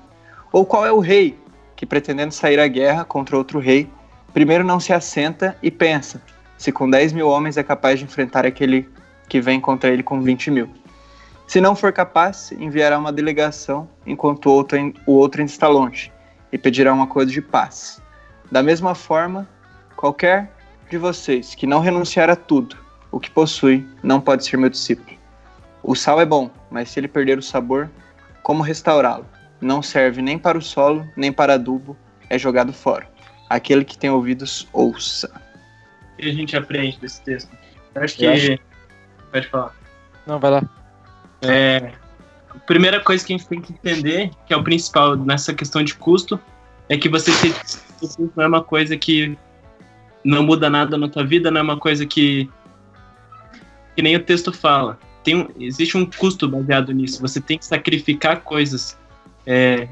Ou 0.52 0.64
qual 0.64 0.86
é 0.86 0.92
o 0.92 1.00
rei 1.00 1.36
que, 1.74 1.84
pretendendo 1.84 2.32
sair 2.32 2.60
à 2.60 2.68
guerra 2.68 3.04
contra 3.04 3.36
outro 3.36 3.58
rei, 3.58 3.90
primeiro 4.32 4.62
não 4.62 4.78
se 4.78 4.92
assenta 4.92 5.58
e 5.60 5.68
pensa 5.68 6.22
se 6.56 6.70
com 6.70 6.88
10 6.88 7.12
mil 7.12 7.26
homens 7.26 7.56
é 7.56 7.64
capaz 7.64 7.98
de 7.98 8.04
enfrentar 8.04 8.46
aquele 8.46 8.88
que 9.28 9.40
vem 9.40 9.60
contra 9.60 9.90
ele 9.90 10.04
com 10.04 10.20
20 10.20 10.48
mil? 10.52 10.81
Se 11.52 11.60
não 11.60 11.76
for 11.76 11.92
capaz, 11.92 12.50
enviará 12.52 12.98
uma 12.98 13.12
delegação 13.12 13.86
enquanto 14.06 14.46
o 14.46 14.52
outro, 14.52 14.78
o 15.06 15.12
outro 15.12 15.42
ainda 15.42 15.52
está 15.52 15.68
longe 15.68 16.10
e 16.50 16.56
pedirá 16.56 16.94
um 16.94 17.02
acordo 17.02 17.30
de 17.30 17.42
paz. 17.42 18.00
Da 18.50 18.62
mesma 18.62 18.94
forma, 18.94 19.46
qualquer 19.94 20.50
de 20.88 20.96
vocês 20.96 21.54
que 21.54 21.66
não 21.66 21.80
renunciar 21.80 22.30
a 22.30 22.36
tudo 22.36 22.74
o 23.10 23.20
que 23.20 23.30
possui 23.30 23.86
não 24.02 24.18
pode 24.18 24.46
ser 24.46 24.56
meu 24.56 24.70
discípulo. 24.70 25.14
O 25.82 25.94
sal 25.94 26.22
é 26.22 26.24
bom, 26.24 26.50
mas 26.70 26.88
se 26.88 26.98
ele 26.98 27.06
perder 27.06 27.36
o 27.36 27.42
sabor, 27.42 27.90
como 28.42 28.62
restaurá-lo? 28.62 29.26
Não 29.60 29.82
serve 29.82 30.22
nem 30.22 30.38
para 30.38 30.56
o 30.56 30.62
solo, 30.62 31.06
nem 31.14 31.30
para 31.30 31.52
adubo, 31.52 31.94
é 32.30 32.38
jogado 32.38 32.72
fora. 32.72 33.06
Aquele 33.50 33.84
que 33.84 33.98
tem 33.98 34.08
ouvidos, 34.08 34.66
ouça. 34.72 35.30
O 36.14 36.16
que 36.16 36.30
a 36.30 36.32
gente 36.32 36.56
aprende 36.56 36.98
desse 36.98 37.20
texto? 37.20 37.54
Eu 37.94 38.02
acho 38.04 38.16
que. 38.16 38.24
Eu 38.24 38.32
acho- 38.32 38.58
Pode 39.30 39.48
falar. 39.48 39.74
Não, 40.26 40.38
vai 40.40 40.50
lá. 40.50 40.81
É, 41.42 41.92
a 42.50 42.58
primeira 42.60 43.00
coisa 43.00 43.24
que 43.24 43.32
a 43.32 43.36
gente 43.36 43.48
tem 43.48 43.60
que 43.60 43.72
entender, 43.72 44.30
que 44.46 44.54
é 44.54 44.56
o 44.56 44.62
principal 44.62 45.16
nessa 45.16 45.52
questão 45.52 45.82
de 45.82 45.94
custo, 45.94 46.38
é 46.88 46.96
que 46.96 47.08
você 47.08 47.30
discípulo 48.00 48.32
não 48.36 48.44
é 48.44 48.48
uma 48.48 48.62
coisa 48.62 48.96
que 48.96 49.36
não 50.24 50.42
muda 50.42 50.68
nada 50.68 50.96
na 50.96 51.08
tua 51.08 51.24
vida, 51.24 51.50
não 51.50 51.60
é 51.60 51.62
uma 51.62 51.78
coisa 51.78 52.06
que 52.06 52.48
que 53.94 54.02
nem 54.02 54.16
o 54.16 54.20
texto 54.22 54.52
fala. 54.52 54.98
Tem 55.22 55.36
um, 55.36 55.48
existe 55.58 55.96
um 55.96 56.06
custo 56.06 56.48
baseado 56.48 56.92
nisso. 56.92 57.20
Você 57.20 57.40
tem 57.40 57.58
que 57.58 57.66
sacrificar 57.66 58.40
coisas 58.40 58.98
é, 59.46 59.86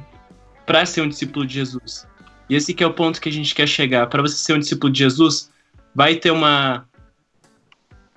para 0.64 0.86
ser 0.86 1.02
um 1.02 1.08
discípulo 1.08 1.46
de 1.46 1.54
Jesus. 1.54 2.06
E 2.48 2.54
esse 2.56 2.72
que 2.72 2.82
é 2.82 2.86
o 2.86 2.92
ponto 2.92 3.20
que 3.20 3.28
a 3.28 3.32
gente 3.32 3.54
quer 3.54 3.66
chegar. 3.66 4.06
Para 4.08 4.22
você 4.22 4.36
ser 4.36 4.54
um 4.54 4.58
discípulo 4.58 4.90
de 4.92 5.00
Jesus, 5.00 5.50
vai 5.94 6.16
ter 6.16 6.30
uma 6.30 6.86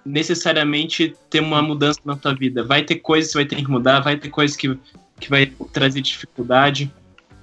necessariamente 0.06 1.16
ter 1.30 1.40
uma 1.40 1.62
mudança 1.62 2.00
na 2.04 2.16
tua 2.16 2.34
vida. 2.34 2.64
Vai 2.64 2.84
ter 2.84 2.96
coisas 2.96 3.28
que 3.28 3.34
você 3.34 3.38
vai 3.40 3.46
ter 3.46 3.56
que 3.56 3.72
mudar, 3.72 4.02
vai 4.02 4.18
ter 4.18 4.30
coisas 4.30 4.56
que, 4.58 4.78
que 5.20 5.30
vai 5.30 5.52
trazer 5.72 6.02
dificuldade. 6.02 6.92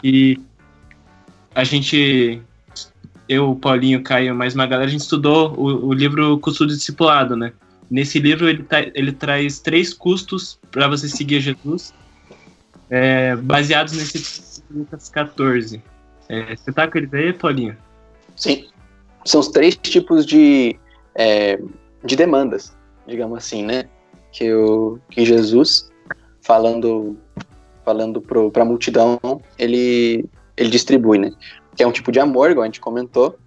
E 0.02 0.38
a 1.54 1.64
gente, 1.64 2.40
eu, 3.28 3.54
Paulinho, 3.56 4.02
Caio, 4.02 4.34
mais 4.34 4.54
uma 4.54 4.66
galera, 4.66 4.88
a 4.88 4.90
gente 4.90 5.02
estudou 5.02 5.54
o, 5.56 5.88
o 5.88 5.92
livro 5.92 6.38
Custo 6.38 6.66
do 6.66 6.74
Discipulado, 6.74 7.36
né? 7.36 7.52
Nesse 7.90 8.18
livro 8.18 8.48
ele, 8.48 8.62
tá, 8.62 8.82
ele 8.94 9.12
traz 9.12 9.58
três 9.58 9.92
custos 9.92 10.58
para 10.70 10.86
você 10.86 11.08
seguir 11.08 11.40
Jesus, 11.40 11.92
é, 12.88 13.34
baseados 13.36 13.94
nesse 13.94 14.62
Lucas 14.70 15.08
14. 15.08 15.82
É, 16.28 16.54
você 16.54 16.72
tá 16.72 16.86
com 16.86 16.98
eles 16.98 17.12
aí, 17.12 17.32
Paulinho? 17.32 17.76
Sim. 18.36 18.66
São 19.24 19.40
os 19.40 19.48
três 19.48 19.76
tipos 19.76 20.24
de, 20.24 20.76
é, 21.14 21.60
de 22.04 22.16
demandas, 22.16 22.76
digamos 23.06 23.38
assim, 23.38 23.64
né? 23.64 23.84
Que, 24.32 24.52
o, 24.52 24.98
que 25.10 25.24
Jesus, 25.24 25.90
falando 26.40 27.18
falando 27.84 28.20
para 28.20 28.62
a 28.62 28.64
multidão, 28.64 29.18
ele, 29.58 30.24
ele 30.56 30.70
distribui, 30.70 31.18
né? 31.18 31.32
Que 31.74 31.82
é 31.82 31.86
um 31.86 31.92
tipo 31.92 32.12
de 32.12 32.20
amor, 32.20 32.50
igual 32.50 32.62
a 32.62 32.66
gente 32.66 32.80
comentou, 32.80 33.38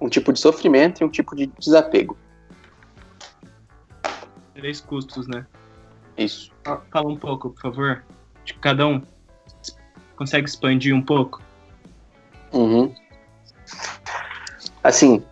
um 0.00 0.08
tipo 0.08 0.32
de 0.32 0.40
sofrimento 0.40 1.00
e 1.00 1.04
um 1.04 1.08
tipo 1.08 1.36
de 1.36 1.46
desapego. 1.58 2.16
Três 4.54 4.80
custos, 4.80 5.28
né? 5.28 5.46
Isso. 6.16 6.50
Fala 6.90 7.08
um 7.08 7.16
pouco, 7.16 7.50
por 7.50 7.60
favor, 7.60 8.04
de 8.44 8.54
cada 8.54 8.86
um. 8.86 9.00
Consegue 10.16 10.48
expandir 10.48 10.94
um 10.94 11.02
pouco? 11.02 11.40
Uhum. 12.52 12.94
Assim, 14.82 15.22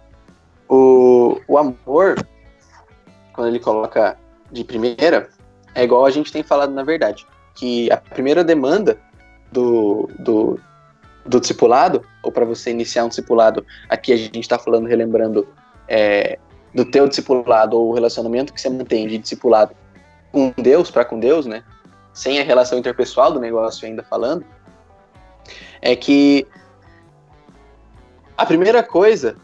o, 0.69 1.41
o 1.49 1.59
amor, 1.59 2.15
quando 3.41 3.49
ele 3.49 3.59
coloca 3.59 4.19
de 4.53 4.63
primeira, 4.63 5.31
é 5.75 5.83
igual 5.83 6.05
a 6.05 6.11
gente 6.11 6.31
tem 6.31 6.43
falado 6.43 6.75
na 6.75 6.83
verdade 6.83 7.27
que 7.55 7.91
a 7.91 7.97
primeira 7.97 8.45
demanda 8.45 8.99
do, 9.51 10.11
do, 10.19 10.61
do 11.25 11.41
discipulado, 11.41 12.05
ou 12.23 12.31
para 12.31 12.45
você 12.45 12.71
iniciar 12.71 13.03
um 13.03 13.09
discipulado, 13.09 13.65
aqui 13.89 14.13
a 14.13 14.17
gente 14.17 14.41
está 14.41 14.59
falando, 14.59 14.87
relembrando, 14.87 15.49
é, 15.89 16.39
do 16.75 16.85
teu 16.85 17.09
discipulado 17.09 17.79
ou 17.79 17.89
o 17.89 17.95
relacionamento 17.95 18.53
que 18.53 18.61
você 18.61 18.69
mantém 18.69 19.09
de 19.09 19.17
discipulado 19.17 19.75
com 20.31 20.53
Deus, 20.59 20.91
para 20.91 21.07
com 21.07 21.19
Deus, 21.19 21.47
né? 21.47 21.65
Sem 22.13 22.41
a 22.41 22.45
relação 22.45 22.79
interpessoal 22.79 23.33
do 23.33 23.41
negócio 23.41 23.89
ainda 23.89 24.03
falando, 24.03 24.45
é 25.81 25.97
que 25.97 26.47
a 28.37 28.45
primeira 28.45 28.83
coisa 28.83 29.37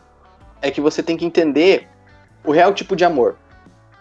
é 0.61 0.71
que 0.71 0.83
você 0.83 1.03
tem 1.03 1.17
que 1.17 1.25
entender 1.25 1.89
o 2.45 2.53
real 2.53 2.75
tipo 2.75 2.95
de 2.95 3.03
amor. 3.03 3.39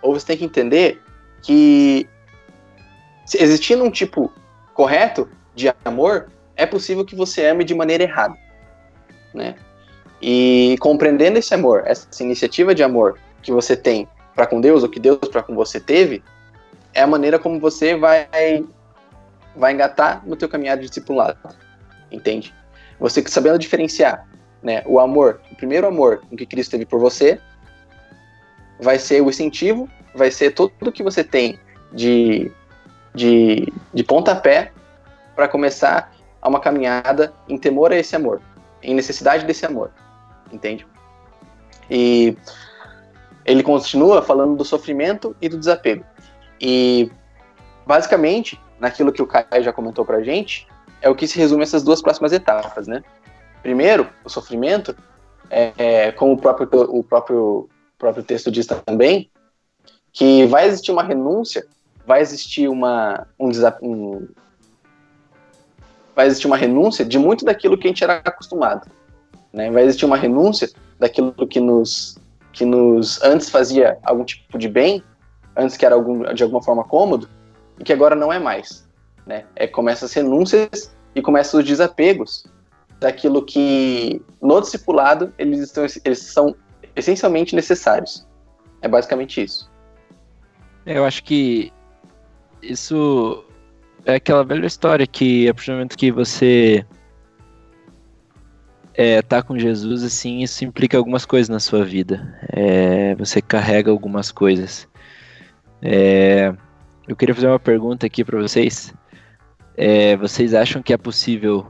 Ou 0.06 0.14
você 0.14 0.28
tem 0.28 0.38
que 0.38 0.46
entender 0.46 1.02
que 1.42 2.08
existindo 3.34 3.84
um 3.84 3.90
tipo 3.90 4.32
correto 4.72 5.28
de 5.56 5.74
amor, 5.84 6.30
é 6.56 6.64
possível 6.68 7.04
que 7.04 7.16
você 7.16 7.48
ame 7.48 7.64
de 7.64 7.74
maneira 7.74 8.04
errada, 8.04 8.38
né? 9.34 9.56
E 10.22 10.76
compreendendo 10.80 11.40
esse 11.40 11.56
amor, 11.56 11.84
essa 11.88 12.22
iniciativa 12.22 12.76
de 12.76 12.84
amor 12.84 13.18
que 13.42 13.52
você 13.52 13.76
tem 13.76 14.08
para 14.36 14.46
com 14.46 14.62
Deus 14.62 14.84
ou 14.84 14.90
que 14.90 15.00
Deus 15.00 15.18
para 15.32 15.42
com 15.42 15.56
você 15.56 15.80
teve, 15.80 16.24
é 16.94 17.02
a 17.02 17.08
maneira 17.08 17.40
como 17.40 17.60
você 17.60 17.96
vai 17.96 18.64
vai 19.56 19.74
engatar 19.74 20.22
no 20.24 20.36
teu 20.36 20.48
caminhar 20.48 20.78
de 20.78 20.88
discipulado, 20.88 21.40
entende? 22.12 22.54
Você 23.00 23.24
sabendo 23.26 23.58
diferenciar, 23.58 24.28
né, 24.62 24.84
o 24.86 25.00
amor, 25.00 25.42
o 25.52 25.56
primeiro 25.56 25.88
amor 25.88 26.22
que 26.38 26.46
Cristo 26.46 26.72
teve 26.72 26.86
por 26.86 27.00
você, 27.00 27.40
vai 28.80 29.00
ser 29.00 29.22
o 29.22 29.30
incentivo, 29.30 29.90
vai 30.14 30.32
ser 30.32 30.52
tudo 30.52 30.92
que 30.92 31.04
você 31.04 31.24
tem 31.24 31.60
de 31.92 32.52
de, 33.16 33.72
de 33.94 34.04
pontapé 34.04 34.72
para 35.36 35.48
começar 35.48 36.14
a 36.42 36.50
uma 36.50 36.60
caminhada 36.60 37.34
em 37.48 37.58
temor 37.58 37.92
a 37.92 37.96
esse 37.96 38.16
amor, 38.16 38.42
em 38.84 38.94
necessidade 38.94 39.46
desse 39.46 39.66
amor, 39.66 39.90
entende? 40.52 40.86
E 41.90 42.38
ele 43.46 43.64
continua 43.64 44.22
falando 44.22 44.56
do 44.56 44.66
sofrimento 44.66 45.36
e 45.42 45.48
do 45.48 45.58
desapego. 45.58 46.04
E 46.60 47.10
basicamente, 47.86 48.60
naquilo 48.80 49.12
que 49.12 49.22
o 49.22 49.28
Caio 49.28 49.64
já 49.64 49.72
comentou 49.72 50.06
pra 50.06 50.22
gente, 50.22 50.68
é 51.02 51.10
o 51.10 51.16
que 51.16 51.28
se 51.28 51.38
resume 51.38 51.64
essas 51.64 51.84
duas 51.84 52.02
próximas 52.02 52.34
etapas, 52.34 52.88
né? 52.88 53.04
Primeiro, 53.62 54.10
o 54.24 54.30
sofrimento, 54.30 54.96
é, 55.50 55.74
é, 55.78 56.12
como 56.12 56.34
o 56.34 56.38
próprio, 56.38 56.68
o 56.90 57.04
próprio, 57.04 57.70
próprio 57.98 58.24
texto 58.24 58.52
diz 58.52 58.66
também, 58.66 59.30
que 60.12 60.46
vai 60.46 60.68
existir 60.68 60.92
uma 60.92 61.04
renúncia 61.04 61.68
vai 62.06 62.22
existir 62.22 62.68
uma, 62.68 63.28
um, 63.40 63.50
um, 63.82 64.28
vai 66.16 66.28
existir 66.28 66.48
uma 66.48 66.58
renúncia 66.58 67.04
de 67.04 67.18
muito 67.18 67.44
daquilo 67.44 67.78
que 67.78 67.88
a 67.88 67.90
gente 67.90 68.04
era 68.04 68.18
acostumado. 68.18 68.90
Né? 69.52 69.72
Vai 69.72 69.84
existir 69.84 70.06
uma 70.06 70.18
renúncia 70.18 70.70
daquilo 71.00 71.34
que 71.48 71.60
nos, 71.60 72.18
que 72.54 72.64
nos 72.64 73.22
antes 73.24 73.50
fazia 73.50 73.98
algum 74.04 74.24
tipo 74.24 74.58
de 74.58 74.68
bem, 74.68 75.04
antes 75.58 75.76
que 75.76 75.86
era 75.86 75.96
algum, 75.96 76.34
de 76.34 76.44
alguma 76.44 76.62
forma 76.62 76.84
cômodo, 76.84 77.28
e 77.80 77.84
que 77.84 77.92
agora 77.92 78.16
não 78.16 78.32
é 78.32 78.40
mais. 78.40 78.88
Né? 79.26 79.46
É, 79.56 79.66
começa 79.66 80.06
as 80.06 80.14
renúncias 80.14 80.96
e 81.16 81.22
começam 81.22 81.60
os 81.60 81.66
desapegos 81.66 82.46
daquilo 83.00 83.44
que 83.44 84.22
no 84.42 84.62
discipulado 84.62 85.34
eles, 85.38 85.60
estão, 85.60 85.86
eles 86.04 86.20
são 86.20 86.56
essencialmente 86.96 87.56
necessários. 87.56 88.26
É 88.82 88.88
basicamente 88.88 89.44
isso. 89.44 89.72
Eu 90.86 91.06
acho 91.06 91.24
que 91.24 91.72
isso 92.62 93.44
é 94.06 94.16
aquela 94.16 94.44
velha 94.44 94.66
história 94.66 95.06
que 95.08 95.50
a 95.50 95.54
partir 95.54 95.72
do 95.72 95.74
momento 95.74 95.98
que 95.98 96.12
você 96.12 96.86
é, 98.94 99.22
tá 99.22 99.42
com 99.42 99.58
Jesus, 99.58 100.04
assim, 100.04 100.42
isso 100.42 100.64
implica 100.64 100.98
algumas 100.98 101.26
coisas 101.26 101.50
na 101.50 101.60
sua 101.60 101.84
vida. 101.84 102.40
É, 102.50 103.16
você 103.16 103.42
carrega 103.42 103.92
algumas 103.92 104.32
coisas. 104.32 104.88
É, 105.82 106.54
eu 107.08 107.16
queria 107.16 107.36
fazer 107.36 107.48
uma 107.48 107.60
pergunta 107.60 108.06
aqui 108.06 108.24
para 108.24 108.40
vocês. 108.40 108.94
É, 109.76 110.16
vocês 110.16 110.54
acham 110.54 110.82
que 110.82 110.94
é 110.94 110.98
possível 110.98 111.70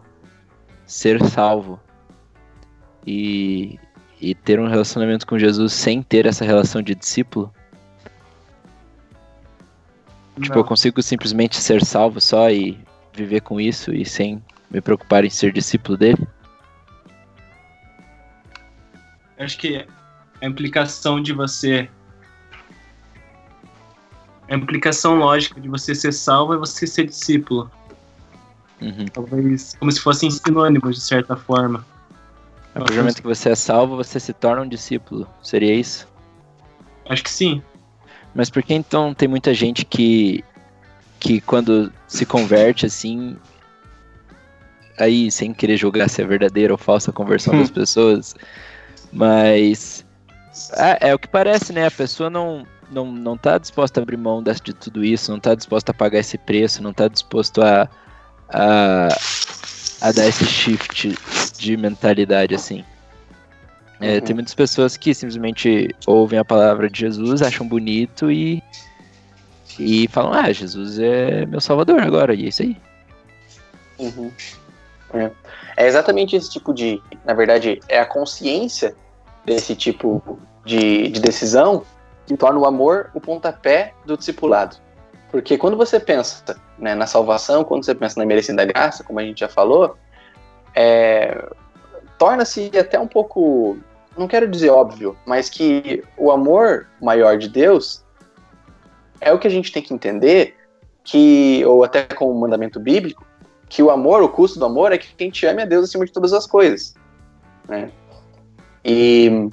ser 0.85 1.23
salvo 1.25 1.79
e, 3.05 3.79
e 4.25 4.33
ter 4.33 4.59
um 4.59 4.67
relacionamento 4.67 5.27
com 5.27 5.37
Jesus 5.37 5.71
sem 5.71 6.01
ter 6.01 6.25
essa 6.25 6.43
relação 6.43 6.81
de 6.81 6.95
discípulo? 6.95 7.53
Tipo, 10.41 10.57
eu 10.57 10.63
consigo 10.63 11.01
simplesmente 11.03 11.57
ser 11.57 11.85
salvo 11.85 12.19
só 12.19 12.49
e 12.49 12.77
viver 13.13 13.41
com 13.41 13.61
isso 13.61 13.93
e 13.93 14.03
sem 14.03 14.43
me 14.69 14.81
preocupar 14.81 15.23
em 15.23 15.29
ser 15.29 15.53
discípulo 15.53 15.95
dele? 15.95 16.27
Acho 19.37 19.57
que 19.59 19.85
a 20.41 20.45
implicação 20.45 21.21
de 21.21 21.31
você. 21.31 21.87
A 24.49 24.55
implicação 24.55 25.15
lógica 25.15 25.61
de 25.61 25.69
você 25.69 25.93
ser 25.93 26.11
salvo 26.11 26.55
é 26.55 26.57
você 26.57 26.87
ser 26.87 27.05
discípulo. 27.05 27.69
Uhum. 28.81 29.05
Talvez 29.13 29.75
como 29.75 29.91
se 29.91 30.01
fossem 30.01 30.31
sinônimos, 30.31 30.95
de 30.95 31.01
certa 31.01 31.35
forma. 31.35 31.85
A 32.75 32.79
partir 32.79 32.95
do 32.95 32.97
momento 32.97 33.21
que 33.21 33.27
você 33.27 33.49
é 33.49 33.55
salvo, 33.55 33.95
você 33.95 34.19
se 34.19 34.33
torna 34.33 34.61
um 34.61 34.67
discípulo. 34.67 35.25
Seria 35.41 35.73
isso? 35.73 36.05
Acho 37.09 37.23
que 37.23 37.31
sim. 37.31 37.63
Mas 38.33 38.49
por 38.49 38.61
que 38.61 38.73
então 38.73 39.13
tem 39.13 39.29
muita 39.29 39.53
gente 39.53 39.85
que, 39.85 40.43
que 41.17 41.39
quando 41.39 41.91
se 42.05 42.25
converte 42.25 42.85
assim, 42.85 43.37
aí 44.99 45.31
sem 45.31 45.53
querer 45.53 45.77
julgar 45.77 46.09
se 46.09 46.21
é 46.21 46.25
verdadeira 46.25 46.73
ou 46.73 46.77
falsa 46.77 47.11
a 47.11 47.13
conversão 47.13 47.57
das 47.57 47.69
hum. 47.69 47.73
pessoas, 47.73 48.35
mas 49.13 50.05
é, 50.73 51.09
é, 51.09 51.15
o 51.15 51.19
que 51.19 51.29
parece, 51.29 51.71
né? 51.71 51.87
A 51.87 51.91
pessoa 51.91 52.29
não, 52.29 52.67
não, 52.91 53.09
não 53.09 53.37
tá 53.37 53.57
disposta 53.57 54.01
a 54.01 54.03
abrir 54.03 54.17
mão 54.17 54.43
de 54.43 54.73
tudo 54.73 55.05
isso, 55.05 55.31
não 55.31 55.39
tá 55.39 55.55
disposta 55.55 55.91
a 55.91 55.95
pagar 55.95 56.19
esse 56.19 56.37
preço, 56.37 56.83
não 56.83 56.91
tá 56.91 57.07
disposto 57.07 57.61
a, 57.61 57.89
a, 58.49 59.07
a 60.01 60.11
dar 60.11 60.27
esse 60.27 60.45
shift 60.45 61.15
de 61.65 61.75
mentalidade 61.75 62.53
assim. 62.53 62.83
É, 63.99 64.15
uhum. 64.15 64.21
Tem 64.21 64.35
muitas 64.35 64.53
pessoas 64.53 64.95
que 64.95 65.13
simplesmente 65.13 65.89
ouvem 66.05 66.37
a 66.37 66.45
palavra 66.45 66.89
de 66.89 66.99
Jesus, 66.99 67.41
acham 67.41 67.67
bonito 67.67 68.31
e, 68.31 68.61
e 69.79 70.07
falam: 70.09 70.33
Ah, 70.33 70.51
Jesus 70.51 70.99
é 70.99 71.45
meu 71.45 71.59
salvador 71.59 72.01
agora, 72.01 72.33
e 72.33 72.45
é 72.45 72.49
isso 72.49 72.61
aí. 72.61 72.77
Uhum. 73.97 74.31
É. 75.13 75.31
é 75.77 75.87
exatamente 75.87 76.35
esse 76.35 76.51
tipo 76.51 76.73
de. 76.73 77.01
Na 77.23 77.33
verdade, 77.33 77.79
é 77.87 77.99
a 77.99 78.05
consciência 78.05 78.95
desse 79.45 79.75
tipo 79.75 80.39
de, 80.65 81.07
de 81.07 81.19
decisão 81.19 81.83
que 82.27 82.35
torna 82.35 82.59
o 82.59 82.65
amor 82.65 83.11
o 83.13 83.21
pontapé 83.21 83.93
do 84.05 84.17
discipulado. 84.17 84.77
Porque 85.31 85.57
quando 85.57 85.77
você 85.77 85.99
pensa 85.99 86.55
né, 86.77 86.95
na 86.95 87.07
salvação, 87.07 87.63
quando 87.63 87.85
você 87.85 87.95
pensa 87.95 88.19
na 88.19 88.25
merecida 88.25 88.65
graça, 88.65 89.03
como 89.03 89.19
a 89.19 89.23
gente 89.23 89.39
já 89.39 89.49
falou, 89.49 89.97
é, 90.75 91.49
torna-se 92.17 92.69
até 92.77 92.99
um 92.99 93.07
pouco, 93.07 93.77
não 94.17 94.27
quero 94.27 94.47
dizer 94.47 94.69
óbvio, 94.69 95.17
mas 95.25 95.49
que 95.49 96.03
o 96.17 96.31
amor 96.31 96.87
maior 97.01 97.37
de 97.37 97.47
Deus 97.47 98.03
é 99.21 99.31
o 99.31 99.39
que 99.39 99.47
a 99.47 99.51
gente 99.51 99.71
tem 99.71 99.81
que 99.81 99.93
entender, 99.93 100.55
que 101.03 101.63
ou 101.65 101.83
até 101.83 102.03
com 102.03 102.29
o 102.29 102.39
mandamento 102.39 102.79
bíblico, 102.79 103.25
que 103.69 103.81
o 103.81 103.89
amor, 103.89 104.21
o 104.21 104.29
custo 104.29 104.59
do 104.59 104.65
amor 104.65 104.91
é 104.91 104.97
que 104.97 105.15
quem 105.15 105.29
te 105.29 105.45
ama 105.45 105.61
é 105.61 105.65
Deus 105.65 105.85
acima 105.85 106.05
de 106.05 106.11
todas 106.11 106.33
as 106.33 106.45
coisas, 106.45 106.93
né? 107.67 107.89
E 108.83 109.49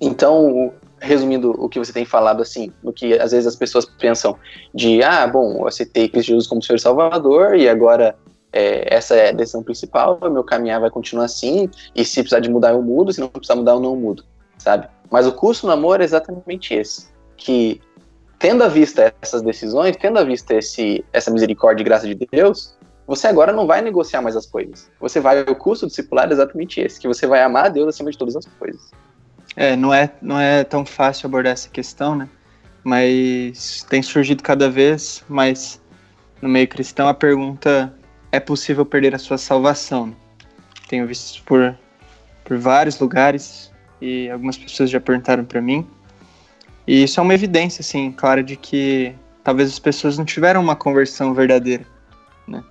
então, 0.00 0.72
resumindo 1.00 1.50
o 1.50 1.68
que 1.68 1.78
você 1.78 1.92
tem 1.92 2.04
falado, 2.04 2.42
assim, 2.42 2.72
o 2.82 2.92
que 2.92 3.14
às 3.18 3.32
vezes 3.32 3.46
as 3.46 3.56
pessoas 3.56 3.84
pensam 3.84 4.36
de, 4.74 5.02
ah, 5.02 5.26
bom, 5.26 5.60
eu 5.60 5.66
aceitei 5.66 6.08
Cristo 6.08 6.28
Jesus 6.28 6.46
como 6.46 6.62
Senhor 6.62 6.78
Salvador 6.78 7.56
e 7.56 7.68
agora 7.68 8.16
é, 8.52 8.94
essa 8.94 9.14
é 9.14 9.28
a 9.30 9.32
decisão 9.32 9.62
principal, 9.62 10.18
meu 10.22 10.44
caminhar 10.44 10.80
vai 10.80 10.90
continuar 10.90 11.24
assim, 11.24 11.70
e 11.94 12.04
se 12.04 12.20
precisar 12.20 12.40
de 12.40 12.50
mudar 12.50 12.72
eu 12.72 12.82
mudo, 12.82 13.12
se 13.12 13.20
não 13.20 13.28
precisar 13.28 13.56
mudar 13.56 13.72
eu 13.72 13.80
não 13.80 13.96
mudo, 13.96 14.24
sabe? 14.58 14.88
Mas 15.10 15.26
o 15.26 15.32
custo 15.32 15.66
no 15.66 15.72
amor 15.72 16.00
é 16.00 16.04
exatamente 16.04 16.74
esse, 16.74 17.08
que 17.36 17.80
tendo 18.38 18.62
à 18.62 18.68
vista 18.68 19.12
essas 19.20 19.42
decisões, 19.42 19.96
tendo 19.96 20.18
à 20.18 20.24
vista 20.24 20.54
esse, 20.54 21.04
essa 21.12 21.30
misericórdia 21.30 21.82
e 21.82 21.84
graça 21.84 22.06
de 22.06 22.14
Deus, 22.14 22.76
você 23.06 23.26
agora 23.26 23.52
não 23.52 23.66
vai 23.66 23.80
negociar 23.80 24.20
mais 24.20 24.36
as 24.36 24.46
coisas. 24.46 24.90
Você 25.00 25.18
vai, 25.18 25.40
o 25.40 25.56
custo 25.56 25.86
discipular 25.86 26.28
é 26.28 26.32
exatamente 26.32 26.80
esse, 26.80 27.00
que 27.00 27.08
você 27.08 27.26
vai 27.26 27.42
amar 27.42 27.66
a 27.66 27.68
Deus 27.70 27.88
acima 27.88 28.10
de 28.10 28.18
todas 28.18 28.36
as 28.36 28.44
coisas. 28.44 28.90
É, 29.56 29.74
não 29.74 29.92
é, 29.92 30.12
não 30.20 30.38
é 30.38 30.62
tão 30.62 30.84
fácil 30.84 31.26
abordar 31.26 31.54
essa 31.54 31.68
questão, 31.68 32.14
né? 32.14 32.28
Mas 32.84 33.84
tem 33.88 34.02
surgido 34.02 34.42
cada 34.42 34.70
vez 34.70 35.24
mais 35.28 35.80
no 36.40 36.48
meio 36.48 36.68
cristão 36.68 37.08
a 37.08 37.14
pergunta: 37.14 37.92
é 38.30 38.40
possível 38.40 38.84
perder 38.84 39.14
a 39.14 39.18
sua 39.18 39.38
salvação? 39.38 40.14
Tenho 40.88 41.06
visto 41.06 41.42
por, 41.44 41.76
por 42.44 42.58
vários 42.58 42.98
lugares 42.98 43.70
e 44.00 44.28
algumas 44.30 44.56
pessoas 44.56 44.90
já 44.90 45.00
perguntaram 45.00 45.44
para 45.44 45.60
mim. 45.60 45.86
E 46.86 47.02
isso 47.02 47.20
é 47.20 47.22
uma 47.22 47.34
evidência, 47.34 47.80
assim, 47.80 48.10
clara 48.12 48.42
de 48.42 48.56
que 48.56 49.14
talvez 49.44 49.68
as 49.68 49.78
pessoas 49.78 50.16
não 50.16 50.24
tiveram 50.24 50.60
uma 50.60 50.76
conversão 50.76 51.34
verdadeira, 51.34 51.84
né? 52.46 52.62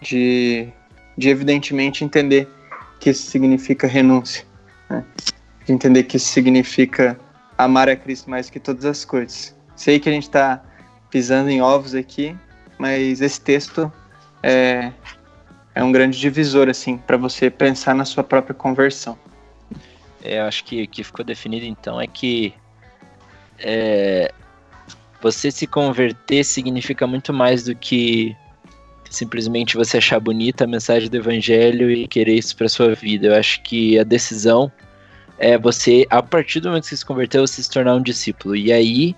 de, 0.00 0.68
de 1.16 1.28
evidentemente 1.28 2.04
entender 2.04 2.48
que 3.00 3.10
isso 3.10 3.28
significa 3.30 3.86
renúncia, 3.86 4.44
né? 4.88 5.04
de 5.64 5.72
entender 5.72 6.04
que 6.04 6.16
isso 6.16 6.28
significa 6.28 7.18
amar 7.58 7.88
a 7.88 7.96
Cristo 7.96 8.30
mais 8.30 8.48
que 8.48 8.60
todas 8.60 8.84
as 8.84 9.04
coisas. 9.04 9.54
Sei 9.74 9.98
que 9.98 10.08
a 10.08 10.12
gente 10.12 10.24
está 10.24 10.62
pisando 11.10 11.50
em 11.50 11.60
ovos 11.60 11.94
aqui, 11.94 12.36
mas 12.78 13.20
esse 13.20 13.40
texto 13.40 13.90
é, 14.42 14.92
é 15.74 15.82
um 15.82 15.92
grande 15.92 16.18
divisor 16.18 16.68
assim 16.68 16.96
para 16.96 17.16
você 17.16 17.50
pensar 17.50 17.94
na 17.94 18.04
sua 18.04 18.24
própria 18.24 18.54
conversão. 18.54 19.18
É, 20.22 20.38
eu 20.40 20.44
acho 20.44 20.64
que 20.64 20.82
o 20.82 20.88
que 20.88 21.04
ficou 21.04 21.24
definido 21.24 21.66
então 21.66 22.00
é 22.00 22.06
que 22.06 22.54
é, 23.58 24.32
você 25.20 25.50
se 25.50 25.66
converter 25.66 26.44
significa 26.44 27.06
muito 27.06 27.32
mais 27.32 27.64
do 27.64 27.74
que 27.74 28.36
simplesmente 29.10 29.76
você 29.76 29.98
achar 29.98 30.20
bonita 30.20 30.64
a 30.64 30.66
mensagem 30.66 31.08
do 31.08 31.16
evangelho 31.16 31.90
e 31.90 32.06
querer 32.08 32.34
isso 32.34 32.56
para 32.56 32.68
sua 32.68 32.94
vida. 32.94 33.28
Eu 33.28 33.34
acho 33.34 33.62
que 33.62 33.98
a 33.98 34.04
decisão 34.04 34.70
é 35.38 35.56
você, 35.58 36.06
a 36.10 36.22
partir 36.22 36.60
do 36.60 36.68
momento 36.68 36.84
que 36.84 36.90
você 36.90 36.96
se 36.96 37.06
converteu, 37.06 37.46
você 37.46 37.62
se 37.62 37.70
tornar 37.70 37.94
um 37.94 38.02
discípulo. 38.02 38.56
E 38.56 38.72
aí 38.72 39.14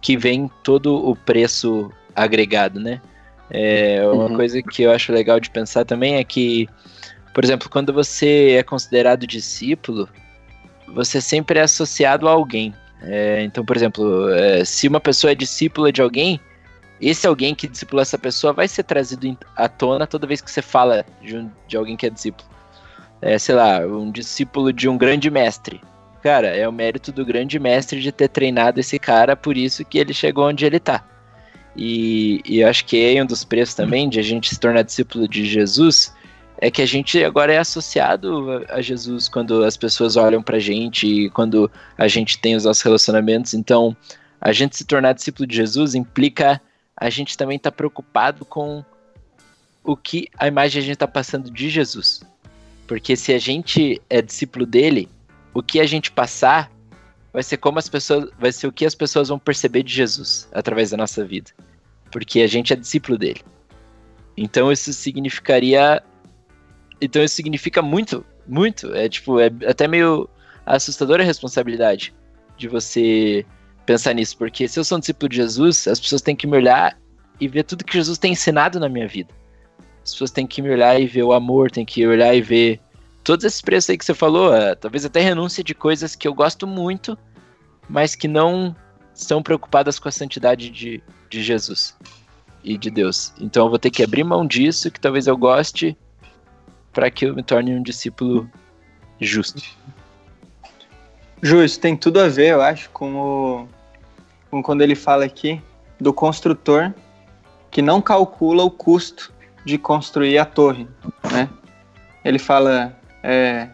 que 0.00 0.16
vem 0.16 0.50
todo 0.62 0.94
o 0.94 1.14
preço 1.14 1.90
agregado, 2.14 2.80
né? 2.80 3.00
É, 3.50 4.00
uma 4.06 4.26
uhum. 4.26 4.36
coisa 4.36 4.62
que 4.62 4.82
eu 4.82 4.92
acho 4.92 5.12
legal 5.12 5.40
de 5.40 5.50
pensar 5.50 5.84
também 5.84 6.16
é 6.16 6.24
que, 6.24 6.68
por 7.34 7.44
exemplo, 7.44 7.68
quando 7.68 7.92
você 7.92 8.56
é 8.58 8.62
considerado 8.62 9.26
discípulo, 9.26 10.08
você 10.94 11.20
sempre 11.20 11.58
é 11.58 11.62
associado 11.62 12.28
a 12.28 12.32
alguém. 12.32 12.74
É, 13.02 13.42
então, 13.42 13.64
por 13.64 13.76
exemplo, 13.76 14.30
é, 14.30 14.64
se 14.64 14.86
uma 14.86 15.00
pessoa 15.00 15.32
é 15.32 15.34
discípula 15.34 15.90
de 15.90 16.02
alguém, 16.02 16.40
esse 17.00 17.26
alguém 17.26 17.54
que 17.54 17.66
discipulou 17.66 18.02
essa 18.02 18.18
pessoa 18.18 18.52
vai 18.52 18.68
ser 18.68 18.82
trazido 18.82 19.36
à 19.56 19.68
tona 19.68 20.06
toda 20.06 20.26
vez 20.26 20.40
que 20.40 20.50
você 20.50 20.60
fala 20.60 21.04
de, 21.22 21.36
um, 21.36 21.50
de 21.66 21.76
alguém 21.76 21.96
que 21.96 22.06
é 22.06 22.10
discípulo. 22.10 22.48
É, 23.22 23.38
sei 23.38 23.54
lá, 23.54 23.80
um 23.80 24.10
discípulo 24.10 24.72
de 24.72 24.88
um 24.88 24.96
grande 24.96 25.30
mestre. 25.30 25.80
Cara, 26.22 26.48
é 26.48 26.68
o 26.68 26.72
mérito 26.72 27.10
do 27.10 27.24
grande 27.24 27.58
mestre 27.58 28.00
de 28.00 28.12
ter 28.12 28.28
treinado 28.28 28.78
esse 28.78 28.98
cara, 28.98 29.34
por 29.34 29.56
isso 29.56 29.84
que 29.84 29.98
ele 29.98 30.12
chegou 30.12 30.46
onde 30.46 30.66
ele 30.66 30.78
tá. 30.78 31.02
E, 31.82 32.42
e 32.44 32.62
acho 32.62 32.84
que 32.84 33.16
é 33.16 33.22
um 33.22 33.26
dos 33.26 33.42
preços 33.42 33.74
também 33.74 34.06
de 34.06 34.20
a 34.20 34.22
gente 34.22 34.50
se 34.50 34.60
tornar 34.60 34.82
discípulo 34.82 35.26
de 35.26 35.46
Jesus 35.46 36.14
é 36.58 36.70
que 36.70 36.82
a 36.82 36.86
gente 36.86 37.24
agora 37.24 37.54
é 37.54 37.58
associado 37.58 38.66
a 38.68 38.82
Jesus 38.82 39.30
quando 39.30 39.64
as 39.64 39.78
pessoas 39.78 40.14
olham 40.14 40.42
pra 40.42 40.58
gente, 40.58 41.30
quando 41.30 41.70
a 41.96 42.06
gente 42.06 42.38
tem 42.38 42.54
os 42.54 42.64
nossos 42.66 42.82
relacionamentos. 42.82 43.54
Então, 43.54 43.96
a 44.38 44.52
gente 44.52 44.76
se 44.76 44.84
tornar 44.84 45.14
discípulo 45.14 45.46
de 45.46 45.56
Jesus 45.56 45.94
implica 45.94 46.60
a 46.94 47.08
gente 47.08 47.34
também 47.34 47.56
estar 47.56 47.70
tá 47.70 47.76
preocupado 47.78 48.44
com 48.44 48.84
o 49.82 49.96
que 49.96 50.28
a 50.38 50.46
imagem 50.46 50.82
a 50.82 50.84
gente 50.84 50.92
está 50.92 51.08
passando 51.08 51.50
de 51.50 51.70
Jesus. 51.70 52.20
Porque 52.86 53.16
se 53.16 53.32
a 53.32 53.38
gente 53.38 54.02
é 54.10 54.20
discípulo 54.20 54.66
dele, 54.66 55.08
o 55.54 55.62
que 55.62 55.80
a 55.80 55.86
gente 55.86 56.10
passar 56.10 56.70
vai 57.32 57.42
ser 57.42 57.56
como 57.56 57.78
as 57.78 57.88
pessoas, 57.88 58.28
vai 58.38 58.52
ser 58.52 58.66
o 58.66 58.72
que 58.72 58.84
as 58.84 58.94
pessoas 58.94 59.28
vão 59.30 59.38
perceber 59.38 59.82
de 59.82 59.94
Jesus 59.94 60.46
através 60.52 60.90
da 60.90 60.98
nossa 60.98 61.24
vida. 61.24 61.50
Porque 62.10 62.40
a 62.40 62.46
gente 62.46 62.72
é 62.72 62.76
discípulo 62.76 63.16
dele. 63.16 63.40
Então 64.36 64.70
isso 64.72 64.92
significaria 64.92 66.02
então 67.00 67.22
isso 67.22 67.34
significa 67.34 67.80
muito, 67.80 68.24
muito, 68.46 68.94
é 68.94 69.08
tipo, 69.08 69.40
é 69.40 69.50
até 69.66 69.88
meio 69.88 70.28
assustadora 70.66 71.22
a 71.22 71.26
responsabilidade 71.26 72.12
de 72.56 72.68
você 72.68 73.44
pensar 73.86 74.12
nisso, 74.12 74.36
porque 74.36 74.68
se 74.68 74.78
eu 74.78 74.84
sou 74.84 74.98
um 74.98 75.00
discípulo 75.00 75.28
de 75.28 75.36
Jesus, 75.36 75.88
as 75.88 75.98
pessoas 75.98 76.20
têm 76.20 76.36
que 76.36 76.46
me 76.46 76.56
olhar 76.56 76.98
e 77.40 77.48
ver 77.48 77.64
tudo 77.64 77.84
que 77.84 77.94
Jesus 77.94 78.18
tem 78.18 78.32
ensinado 78.32 78.78
na 78.78 78.88
minha 78.88 79.08
vida. 79.08 79.32
As 80.04 80.12
pessoas 80.12 80.30
têm 80.30 80.46
que 80.46 80.60
me 80.60 80.70
olhar 80.70 81.00
e 81.00 81.06
ver 81.06 81.22
o 81.22 81.32
amor, 81.32 81.70
têm 81.70 81.86
que 81.86 82.06
olhar 82.06 82.34
e 82.34 82.42
ver 82.42 82.80
todos 83.24 83.44
esses 83.44 83.62
preços 83.62 83.90
aí 83.90 83.98
que 83.98 84.04
você 84.04 84.14
falou, 84.14 84.52
uh, 84.52 84.76
talvez 84.78 85.04
até 85.04 85.20
renúncia 85.20 85.64
de 85.64 85.74
coisas 85.74 86.14
que 86.14 86.28
eu 86.28 86.34
gosto 86.34 86.66
muito, 86.66 87.18
mas 87.88 88.14
que 88.14 88.28
não 88.28 88.76
estão 89.14 89.42
preocupadas 89.42 89.98
com 89.98 90.08
a 90.08 90.12
santidade 90.12 90.70
de, 90.70 91.02
de 91.30 91.42
Jesus 91.42 91.96
e 92.62 92.76
de 92.76 92.90
Deus. 92.90 93.32
Então 93.40 93.66
eu 93.66 93.70
vou 93.70 93.78
ter 93.78 93.90
que 93.90 94.02
abrir 94.02 94.24
mão 94.24 94.46
disso, 94.46 94.90
que 94.90 95.00
talvez 95.00 95.26
eu 95.26 95.36
goste, 95.36 95.96
para 96.92 97.10
que 97.10 97.24
eu 97.24 97.34
me 97.34 97.42
torne 97.42 97.74
um 97.74 97.82
discípulo 97.82 98.50
justo. 99.20 99.62
Justo, 101.40 101.80
tem 101.80 101.96
tudo 101.96 102.20
a 102.20 102.28
ver, 102.28 102.48
eu 102.48 102.60
acho, 102.60 102.90
com 102.90 103.14
o, 103.14 103.68
com 104.50 104.62
quando 104.62 104.82
ele 104.82 104.94
fala 104.94 105.24
aqui 105.24 105.62
do 105.98 106.12
construtor 106.12 106.92
que 107.70 107.80
não 107.80 108.02
calcula 108.02 108.64
o 108.64 108.70
custo 108.70 109.32
de 109.64 109.78
construir 109.78 110.36
a 110.38 110.44
torre, 110.44 110.88
né? 111.32 111.48
Ele 112.24 112.38
fala, 112.38 112.94
é, 113.22 113.68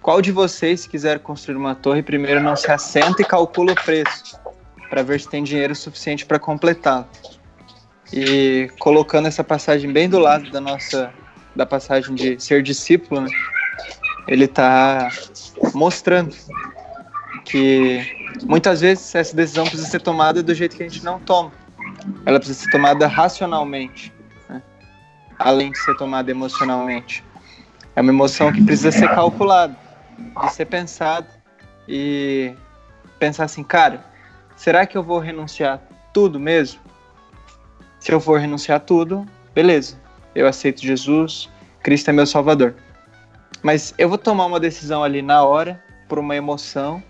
qual 0.00 0.22
de 0.22 0.30
vocês 0.30 0.86
quiser 0.86 1.18
construir 1.18 1.56
uma 1.56 1.74
torre 1.74 2.02
primeiro 2.02 2.40
não 2.40 2.56
se 2.56 2.70
assenta 2.70 3.20
e 3.20 3.24
calcula 3.24 3.72
o 3.72 3.74
preço 3.74 4.38
para 4.88 5.02
ver 5.02 5.20
se 5.20 5.28
tem 5.28 5.42
dinheiro 5.42 5.74
suficiente 5.74 6.24
para 6.24 6.38
completá-la. 6.38 7.08
E 8.12 8.70
colocando 8.78 9.28
essa 9.28 9.44
passagem 9.44 9.92
bem 9.92 10.08
do 10.08 10.18
lado 10.18 10.50
da 10.50 10.60
nossa 10.60 11.12
da 11.54 11.66
passagem 11.66 12.14
de 12.14 12.40
ser 12.40 12.62
discípulo, 12.62 13.22
né? 13.22 13.30
ele 14.28 14.44
está 14.44 15.10
mostrando 15.74 16.34
que 17.44 18.00
muitas 18.44 18.80
vezes 18.80 19.14
essa 19.14 19.34
decisão 19.34 19.64
precisa 19.64 19.88
ser 19.88 20.00
tomada 20.00 20.42
do 20.42 20.54
jeito 20.54 20.76
que 20.76 20.82
a 20.84 20.88
gente 20.88 21.04
não 21.04 21.18
toma. 21.18 21.50
Ela 22.24 22.38
precisa 22.38 22.60
ser 22.60 22.70
tomada 22.70 23.06
racionalmente, 23.08 24.12
né? 24.48 24.62
além 25.38 25.72
de 25.72 25.78
ser 25.78 25.96
tomada 25.96 26.30
emocionalmente. 26.30 27.24
É 27.96 28.00
uma 28.00 28.12
emoção 28.12 28.52
que 28.52 28.62
precisa 28.62 28.92
ser 28.92 29.08
calculada, 29.08 29.76
de 30.42 30.52
ser 30.52 30.66
pensada 30.66 31.26
e 31.88 32.54
pensar 33.18 33.44
assim, 33.44 33.64
cara, 33.64 34.04
será 34.58 34.84
que 34.84 34.98
eu 34.98 35.02
vou 35.02 35.20
renunciar 35.20 35.80
tudo 36.12 36.38
mesmo? 36.38 36.80
Se 38.00 38.12
eu 38.12 38.20
for 38.20 38.40
renunciar 38.40 38.80
tudo, 38.80 39.24
beleza, 39.54 39.98
eu 40.34 40.46
aceito 40.46 40.82
Jesus, 40.82 41.48
Cristo 41.82 42.10
é 42.10 42.12
meu 42.12 42.26
Salvador. 42.26 42.74
Mas 43.62 43.94
eu 43.96 44.08
vou 44.08 44.18
tomar 44.18 44.46
uma 44.46 44.60
decisão 44.60 45.02
ali 45.02 45.22
na 45.22 45.42
hora, 45.42 45.82
por 46.08 46.18
uma 46.18 46.34
emoção, 46.36 47.02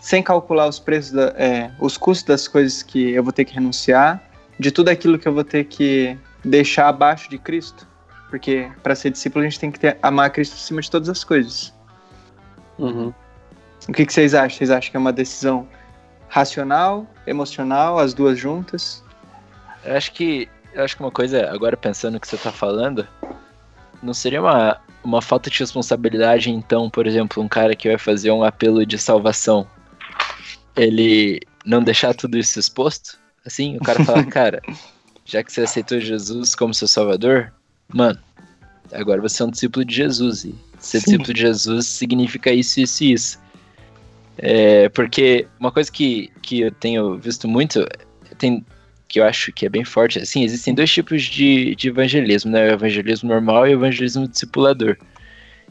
sem 0.00 0.22
calcular 0.22 0.66
os 0.66 0.78
preços, 0.78 1.12
da, 1.12 1.34
é, 1.36 1.70
os 1.78 1.96
custos 1.96 2.26
das 2.26 2.48
coisas 2.48 2.82
que 2.82 3.10
eu 3.10 3.22
vou 3.22 3.32
ter 3.32 3.44
que 3.44 3.54
renunciar, 3.54 4.22
de 4.58 4.70
tudo 4.70 4.88
aquilo 4.88 5.18
que 5.18 5.28
eu 5.28 5.34
vou 5.34 5.44
ter 5.44 5.64
que 5.64 6.18
deixar 6.44 6.88
abaixo 6.88 7.28
de 7.28 7.38
Cristo. 7.38 7.86
Porque 8.30 8.70
para 8.82 8.94
ser 8.94 9.10
discípulo 9.10 9.44
a 9.44 9.48
gente 9.48 9.60
tem 9.60 9.70
que 9.70 9.78
ter, 9.78 9.98
amar 10.02 10.30
Cristo 10.30 10.54
acima 10.54 10.80
de 10.80 10.90
todas 10.90 11.08
as 11.08 11.22
coisas. 11.22 11.72
Uhum. 12.78 13.12
O 13.88 13.92
que, 13.92 14.04
que 14.04 14.12
vocês 14.12 14.34
acham? 14.34 14.58
Vocês 14.58 14.70
acham 14.70 14.90
que 14.90 14.96
é 14.96 15.00
uma 15.00 15.12
decisão 15.12 15.66
racional, 16.28 17.06
emocional, 17.26 17.98
as 17.98 18.14
duas 18.14 18.38
juntas? 18.38 19.02
Eu 19.84 19.96
acho 19.96 20.12
que 20.12 20.48
eu 20.72 20.84
acho 20.84 20.94
que 20.94 21.02
uma 21.02 21.10
coisa, 21.10 21.50
agora 21.50 21.74
pensando 21.76 22.14
no 22.14 22.20
que 22.20 22.28
você 22.28 22.36
está 22.36 22.52
falando, 22.52 23.08
não 24.02 24.12
seria 24.12 24.42
uma, 24.42 24.78
uma 25.02 25.22
falta 25.22 25.48
de 25.48 25.58
responsabilidade, 25.58 26.50
então, 26.50 26.90
por 26.90 27.06
exemplo, 27.06 27.42
um 27.42 27.48
cara 27.48 27.74
que 27.74 27.88
vai 27.88 27.96
fazer 27.96 28.30
um 28.30 28.44
apelo 28.44 28.84
de 28.84 28.98
salvação, 28.98 29.66
ele 30.76 31.40
não 31.64 31.82
deixar 31.82 32.14
tudo 32.14 32.36
isso 32.36 32.58
exposto? 32.58 33.18
Assim, 33.44 33.76
o 33.76 33.80
cara 33.80 34.04
fala, 34.04 34.22
cara, 34.28 34.62
já 35.24 35.42
que 35.42 35.50
você 35.50 35.62
aceitou 35.62 35.98
Jesus 35.98 36.54
como 36.54 36.74
seu 36.74 36.86
salvador, 36.86 37.52
mano, 37.88 38.18
agora 38.92 39.22
você 39.22 39.42
é 39.42 39.46
um 39.46 39.50
discípulo 39.50 39.84
de 39.84 39.94
Jesus. 39.94 40.44
E 40.44 40.54
ser 40.78 40.98
Sim. 41.00 41.04
discípulo 41.04 41.32
de 41.32 41.40
Jesus 41.40 41.86
significa 41.86 42.52
isso, 42.52 42.80
isso 42.80 43.02
e 43.02 43.12
isso. 43.12 43.38
É, 44.38 44.88
porque 44.90 45.46
uma 45.58 45.72
coisa 45.72 45.90
que, 45.90 46.30
que 46.42 46.60
eu 46.60 46.70
tenho 46.70 47.18
visto 47.18 47.48
muito, 47.48 47.86
tem, 48.38 48.64
que 49.08 49.20
eu 49.20 49.24
acho 49.24 49.52
que 49.52 49.66
é 49.66 49.68
bem 49.68 49.84
forte, 49.84 50.18
assim, 50.18 50.44
existem 50.44 50.74
dois 50.74 50.92
tipos 50.92 51.22
de, 51.22 51.74
de 51.74 51.88
evangelismo, 51.88 52.50
né? 52.50 52.68
O 52.68 52.74
evangelismo 52.74 53.28
normal 53.28 53.66
e 53.66 53.74
o 53.74 53.78
evangelismo 53.78 54.28
discipulador. 54.28 54.96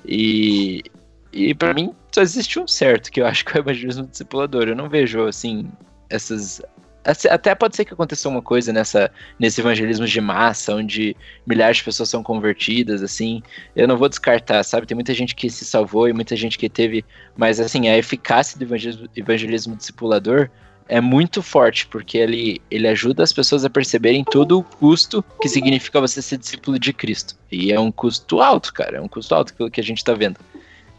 E, 0.06 0.84
e 1.32 1.54
para 1.54 1.74
mim 1.74 1.94
só 2.12 2.22
existe 2.22 2.60
um 2.60 2.68
certo, 2.68 3.12
que 3.12 3.22
eu 3.22 3.26
acho 3.26 3.44
que 3.44 3.58
é 3.58 3.60
o 3.60 3.64
evangelismo 3.64 4.08
discipulador. 4.08 4.68
Eu 4.68 4.76
não 4.76 4.90
vejo, 4.90 5.28
assim, 5.28 5.70
essas 6.10 6.62
até 7.06 7.54
pode 7.54 7.76
ser 7.76 7.86
que 7.86 7.94
aconteça 7.94 8.28
uma 8.28 8.42
coisa 8.42 8.74
nessa, 8.74 9.12
nesse 9.40 9.62
evangelismo 9.62 10.08
de 10.08 10.20
massa, 10.20 10.74
onde 10.74 11.16
milhares 11.46 11.78
de 11.78 11.84
pessoas 11.84 12.10
são 12.10 12.24
convertidas, 12.24 13.04
assim. 13.04 13.44
Eu 13.76 13.88
não 13.88 13.96
vou 13.96 14.10
descartar, 14.10 14.64
sabe? 14.64 14.88
Tem 14.88 14.96
muita 14.96 15.14
gente 15.14 15.36
que 15.36 15.50
se 15.50 15.64
salvou 15.66 16.10
e 16.10 16.14
muita 16.14 16.36
gente 16.36 16.58
que 16.58 16.68
teve. 16.68 17.06
Mas, 17.38 17.60
assim, 17.60 17.88
a 17.88 17.98
eficácia 17.98 18.58
do 18.58 18.64
evangelismo, 18.64 19.08
evangelismo 19.16 19.76
discipulador 19.76 20.50
é 20.88 21.00
muito 21.00 21.42
forte, 21.42 21.88
porque 21.88 22.18
ele, 22.18 22.62
ele 22.70 22.88
ajuda 22.88 23.24
as 23.24 23.34
pessoas 23.34 23.64
a 23.66 23.70
perceberem 23.70 24.24
todo 24.24 24.60
o 24.60 24.64
custo 24.64 25.24
que 25.42 25.50
significa 25.50 26.00
você 26.00 26.22
ser 26.22 26.38
discípulo 26.38 26.80
de 26.80 26.92
Cristo. 26.92 27.36
E 27.52 27.72
é 27.72 27.80
um 27.80 27.92
custo 27.92 28.42
alto, 28.42 28.74
cara. 28.74 28.98
É 28.98 29.02
um 29.02 29.08
custo 29.08 29.34
alto 29.34 29.54
pelo 29.54 29.70
que 29.70 29.80
a 29.80 29.84
gente 29.84 30.04
tá 30.04 30.14
vendo. 30.14 30.40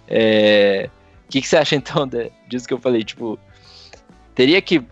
É... 0.09 0.89
O 1.27 1.29
que, 1.29 1.41
que 1.41 1.49
você 1.49 1.57
acha, 1.57 1.75
então, 1.75 2.07
de, 2.07 2.31
disso 2.49 2.69
que 2.69 2.75
eu 2.75 2.79
falei? 2.79 3.03
Tipo, 3.03 3.39
teria 4.35 4.61
que 4.61 4.83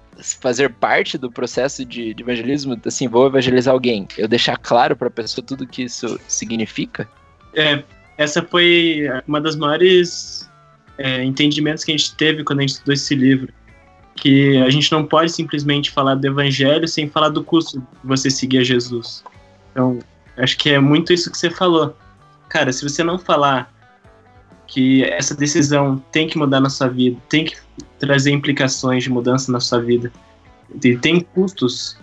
fazer 0.40 0.70
parte 0.70 1.18
do 1.18 1.30
processo 1.30 1.84
de, 1.84 2.14
de, 2.14 2.22
evangelismo, 2.22 2.78
assim, 2.84 3.08
vou 3.08 3.26
evangelizar 3.26 3.72
alguém, 3.72 4.06
eu 4.16 4.28
deixar 4.28 4.56
claro 4.56 4.96
para 4.96 5.08
a 5.08 5.10
pessoa 5.10 5.44
tudo 5.44 5.66
que 5.66 5.82
isso 5.82 6.18
significa? 6.28 7.08
É, 7.54 7.82
essa 8.16 8.42
foi 8.42 9.02
uma 9.26 9.40
das 9.40 9.56
maiores 9.56 10.50
é, 10.98 11.22
entendimentos 11.24 11.84
que 11.84 11.92
a 11.92 11.96
gente 11.96 12.14
teve 12.14 12.44
quando 12.44 12.60
a 12.60 12.62
gente 12.62 12.72
estudou 12.72 12.94
esse 12.94 13.14
livro, 13.14 13.52
que 14.16 14.56
a 14.58 14.70
gente 14.70 14.90
não 14.92 15.04
pode 15.04 15.32
simplesmente 15.32 15.90
falar 15.90 16.14
do 16.14 16.26
evangelho 16.26 16.86
sem 16.86 17.08
falar 17.08 17.30
do 17.30 17.42
custo 17.42 17.80
de 17.80 17.86
você 18.04 18.30
seguir 18.30 18.58
a 18.58 18.64
Jesus. 18.64 19.24
Então, 19.72 19.98
acho 20.36 20.56
que 20.56 20.70
é 20.70 20.78
muito 20.78 21.12
isso 21.12 21.30
que 21.30 21.36
você 21.36 21.50
falou. 21.50 21.96
Cara, 22.48 22.72
se 22.72 22.88
você 22.88 23.02
não 23.02 23.18
falar 23.18 23.73
que 24.74 25.04
essa 25.04 25.36
decisão 25.36 26.02
tem 26.10 26.26
que 26.26 26.36
mudar 26.36 26.58
na 26.58 26.68
sua 26.68 26.88
vida, 26.88 27.16
tem 27.28 27.44
que 27.44 27.56
trazer 27.96 28.32
implicações 28.32 29.04
de 29.04 29.10
mudança 29.10 29.52
na 29.52 29.60
sua 29.60 29.80
vida, 29.80 30.10
e 30.82 30.96
tem 30.98 31.20
custos. 31.20 31.96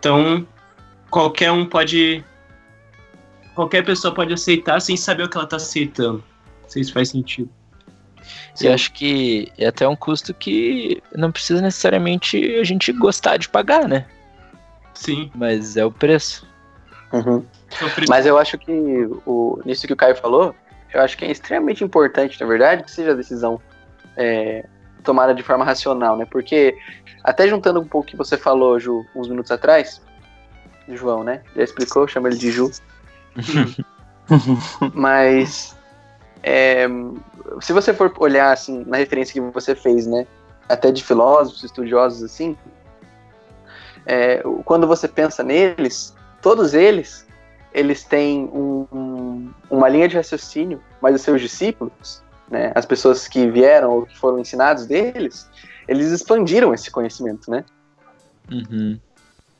Então, 0.00 0.44
qualquer 1.08 1.52
um 1.52 1.64
pode. 1.64 2.24
Qualquer 3.54 3.84
pessoa 3.84 4.12
pode 4.12 4.32
aceitar 4.32 4.80
sem 4.80 4.96
saber 4.96 5.22
o 5.22 5.30
que 5.30 5.36
ela 5.36 5.44
está 5.44 5.54
aceitando. 5.54 6.24
Não 6.62 6.68
sei 6.68 6.82
se 6.82 6.92
faz 6.92 7.10
sentido. 7.10 7.48
Eu 8.60 8.72
acho 8.72 8.92
que 8.92 9.52
é 9.56 9.68
até 9.68 9.86
um 9.86 9.94
custo 9.94 10.34
que 10.34 11.00
não 11.14 11.30
precisa 11.30 11.62
necessariamente 11.62 12.36
a 12.56 12.64
gente 12.64 12.92
gostar 12.92 13.36
de 13.36 13.48
pagar, 13.48 13.88
né? 13.88 14.04
Sim. 14.94 15.30
Mas 15.32 15.76
é 15.76 15.84
o 15.84 15.92
preço. 15.92 16.44
Uhum. 17.12 17.44
É 17.80 18.04
Mas 18.08 18.26
eu 18.26 18.36
acho 18.36 18.58
que 18.58 18.72
o, 19.24 19.60
nisso 19.64 19.86
que 19.86 19.92
o 19.92 19.96
Caio 19.96 20.16
falou, 20.16 20.54
eu 20.92 21.00
acho 21.00 21.16
que 21.16 21.24
é 21.24 21.30
extremamente 21.30 21.84
importante, 21.84 22.40
na 22.40 22.46
verdade, 22.46 22.82
que 22.82 22.90
seja 22.90 23.12
a 23.12 23.14
decisão 23.14 23.60
é, 24.16 24.64
tomada 25.02 25.34
de 25.34 25.42
forma 25.42 25.64
racional, 25.64 26.16
né? 26.16 26.26
Porque, 26.30 26.76
até 27.22 27.48
juntando 27.48 27.80
um 27.80 27.86
pouco 27.86 28.06
o 28.06 28.10
que 28.10 28.16
você 28.16 28.36
falou, 28.36 28.78
Ju, 28.78 29.04
uns 29.14 29.28
minutos 29.28 29.50
atrás, 29.50 30.02
João, 30.88 31.22
né? 31.22 31.42
Já 31.54 31.62
explicou, 31.62 32.08
chama 32.08 32.28
ele 32.28 32.36
de 32.36 32.50
Ju. 32.50 32.70
Mas, 34.94 35.76
é, 36.42 36.86
se 37.60 37.72
você 37.72 37.94
for 37.94 38.12
olhar, 38.18 38.52
assim, 38.52 38.84
na 38.86 38.96
referência 38.96 39.32
que 39.32 39.40
você 39.40 39.74
fez, 39.74 40.06
né? 40.06 40.26
Até 40.68 40.90
de 40.90 41.02
filósofos, 41.02 41.64
estudiosos, 41.64 42.22
assim, 42.22 42.56
é, 44.06 44.42
quando 44.64 44.86
você 44.86 45.06
pensa 45.06 45.42
neles, 45.42 46.14
todos 46.40 46.74
eles 46.74 47.28
eles 47.72 48.04
têm 48.04 48.50
um, 48.52 48.86
um, 48.92 49.19
uma 49.70 49.88
linha 49.88 50.08
de 50.08 50.16
raciocínio, 50.16 50.80
mas 51.00 51.14
os 51.14 51.22
seus 51.22 51.40
discípulos, 51.40 52.22
né, 52.50 52.72
as 52.74 52.84
pessoas 52.84 53.28
que 53.28 53.48
vieram 53.50 53.90
ou 53.90 54.06
que 54.06 54.16
foram 54.18 54.38
ensinados 54.38 54.86
deles, 54.86 55.48
eles 55.86 56.10
expandiram 56.10 56.72
esse 56.74 56.90
conhecimento, 56.90 57.50
né? 57.50 57.64
Uhum. 58.50 58.98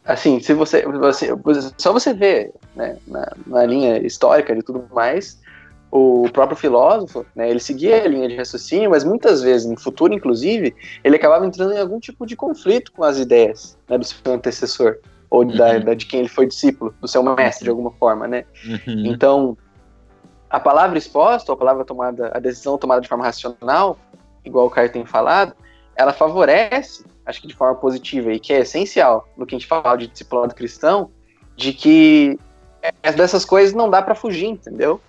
Assim, 0.04 0.40
se 0.40 0.54
você, 0.54 0.82
você, 0.86 1.34
só 1.76 1.92
você 1.92 2.12
vê 2.14 2.52
né, 2.74 2.96
na, 3.06 3.32
na, 3.46 3.66
linha 3.66 3.98
histórica 3.98 4.54
de 4.54 4.62
tudo 4.62 4.84
mais, 4.92 5.38
o 5.90 6.28
próprio 6.32 6.56
filósofo, 6.56 7.26
né, 7.34 7.50
ele 7.50 7.60
seguia 7.60 8.02
a 8.02 8.08
linha 8.08 8.28
de 8.28 8.36
raciocínio, 8.36 8.90
mas 8.90 9.04
muitas 9.04 9.42
vezes, 9.42 9.68
no 9.68 9.78
futuro 9.78 10.14
inclusive, 10.14 10.74
ele 11.04 11.16
acabava 11.16 11.46
entrando 11.46 11.72
em 11.74 11.78
algum 11.78 12.00
tipo 12.00 12.26
de 12.26 12.34
conflito 12.34 12.92
com 12.92 13.04
as 13.04 13.18
ideias 13.18 13.78
né, 13.88 13.98
do 13.98 14.04
seu 14.04 14.32
antecessor 14.32 14.98
ou 15.28 15.44
uhum. 15.44 15.56
da, 15.56 15.78
da, 15.78 15.94
de 15.94 16.06
quem 16.06 16.20
ele 16.20 16.28
foi 16.28 16.46
discípulo, 16.46 16.94
do 17.00 17.06
seu 17.06 17.22
mestre 17.22 17.64
de 17.64 17.70
alguma 17.70 17.92
forma, 17.92 18.26
né? 18.26 18.44
Uhum. 18.66 19.06
Então, 19.06 19.56
a 20.50 20.58
palavra 20.58 20.98
exposta, 20.98 21.52
a 21.52 21.56
palavra 21.56 21.84
tomada, 21.84 22.30
a 22.34 22.40
decisão 22.40 22.76
tomada 22.76 23.00
de 23.00 23.08
forma 23.08 23.24
racional, 23.24 23.96
igual 24.44 24.66
o 24.66 24.70
Caio 24.70 24.90
tem 24.90 25.06
falado, 25.06 25.54
ela 25.94 26.12
favorece, 26.12 27.04
acho 27.24 27.40
que 27.40 27.46
de 27.46 27.54
forma 27.54 27.76
positiva 27.76 28.32
e 28.32 28.40
que 28.40 28.52
é 28.52 28.60
essencial 28.60 29.28
no 29.36 29.46
que 29.46 29.54
a 29.54 29.58
gente 29.58 29.68
fala 29.68 29.96
de 29.96 30.08
discipulado 30.08 30.54
cristão, 30.54 31.10
de 31.54 31.72
que 31.72 32.38
é, 32.82 33.12
dessas 33.12 33.44
coisas 33.44 33.74
não 33.74 33.88
dá 33.88 34.02
para 34.02 34.14
fugir, 34.14 34.46
entendeu? 34.46 35.00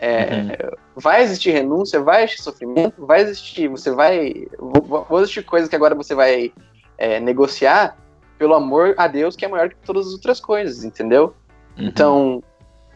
É, 0.00 0.22
uhum. 0.22 0.70
Vai 0.96 1.22
existir 1.22 1.50
renúncia, 1.50 2.00
vai 2.00 2.24
existir 2.24 2.42
sofrimento, 2.42 3.04
vai 3.04 3.20
existir, 3.20 3.68
você 3.68 3.90
vai, 3.90 4.46
vão 4.58 5.18
existir 5.18 5.42
coisas 5.42 5.68
que 5.68 5.76
agora 5.76 5.94
você 5.94 6.14
vai 6.14 6.52
é, 6.96 7.20
negociar, 7.20 7.96
pelo 8.38 8.54
amor 8.54 8.94
a 8.96 9.08
Deus 9.08 9.34
que 9.34 9.44
é 9.44 9.48
maior 9.48 9.68
que 9.68 9.76
todas 9.84 10.06
as 10.06 10.12
outras 10.12 10.40
coisas, 10.40 10.84
entendeu? 10.84 11.34
Uhum. 11.76 11.86
Então, 11.86 12.42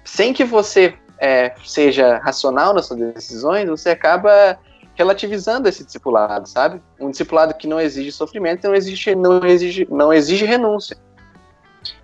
sem 0.05 0.33
que 0.33 0.45
você 0.45 0.95
é, 1.23 1.55
seja 1.65 2.19
racional 2.19 2.75
nas 2.75 2.87
suas 2.87 2.99
decisões, 3.15 3.69
você 3.69 3.91
acaba 3.91 4.59
relativizando 4.97 5.69
esse 5.69 5.85
discipulado, 5.85 6.49
sabe? 6.49 6.83
Um 6.99 7.13
discipulado 7.13 7.55
que 7.55 7.69
não 7.69 7.81
exige 7.81 8.11
sofrimento, 8.11 8.67
não 8.67 8.75
exige, 8.75 9.15
não 9.15 9.47
exige, 9.47 9.89
não 9.89 10.13
exige 10.13 10.45
renúncia. 10.45 10.97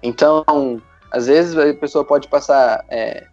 Então, 0.00 0.44
às 1.10 1.26
vezes 1.26 1.58
a 1.58 1.74
pessoa 1.74 2.04
pode 2.04 2.28
passar. 2.28 2.84
É, 2.88 3.26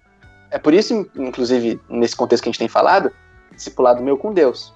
é 0.49 0.57
por 0.57 0.73
isso, 0.73 1.07
inclusive, 1.15 1.79
nesse 1.87 2.15
contexto 2.15 2.41
que 2.41 2.49
a 2.49 2.51
gente 2.51 2.59
tem 2.59 2.67
falado, 2.67 3.11
discipulado 3.53 4.01
meu 4.01 4.17
com 4.17 4.33
Deus, 4.33 4.73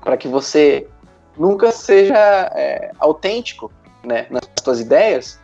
para 0.00 0.16
que 0.16 0.26
você 0.26 0.88
nunca 1.36 1.70
seja 1.70 2.16
é, 2.54 2.92
autêntico 2.98 3.70
né, 4.02 4.26
nas 4.30 4.40
suas 4.64 4.80
ideias 4.80 5.38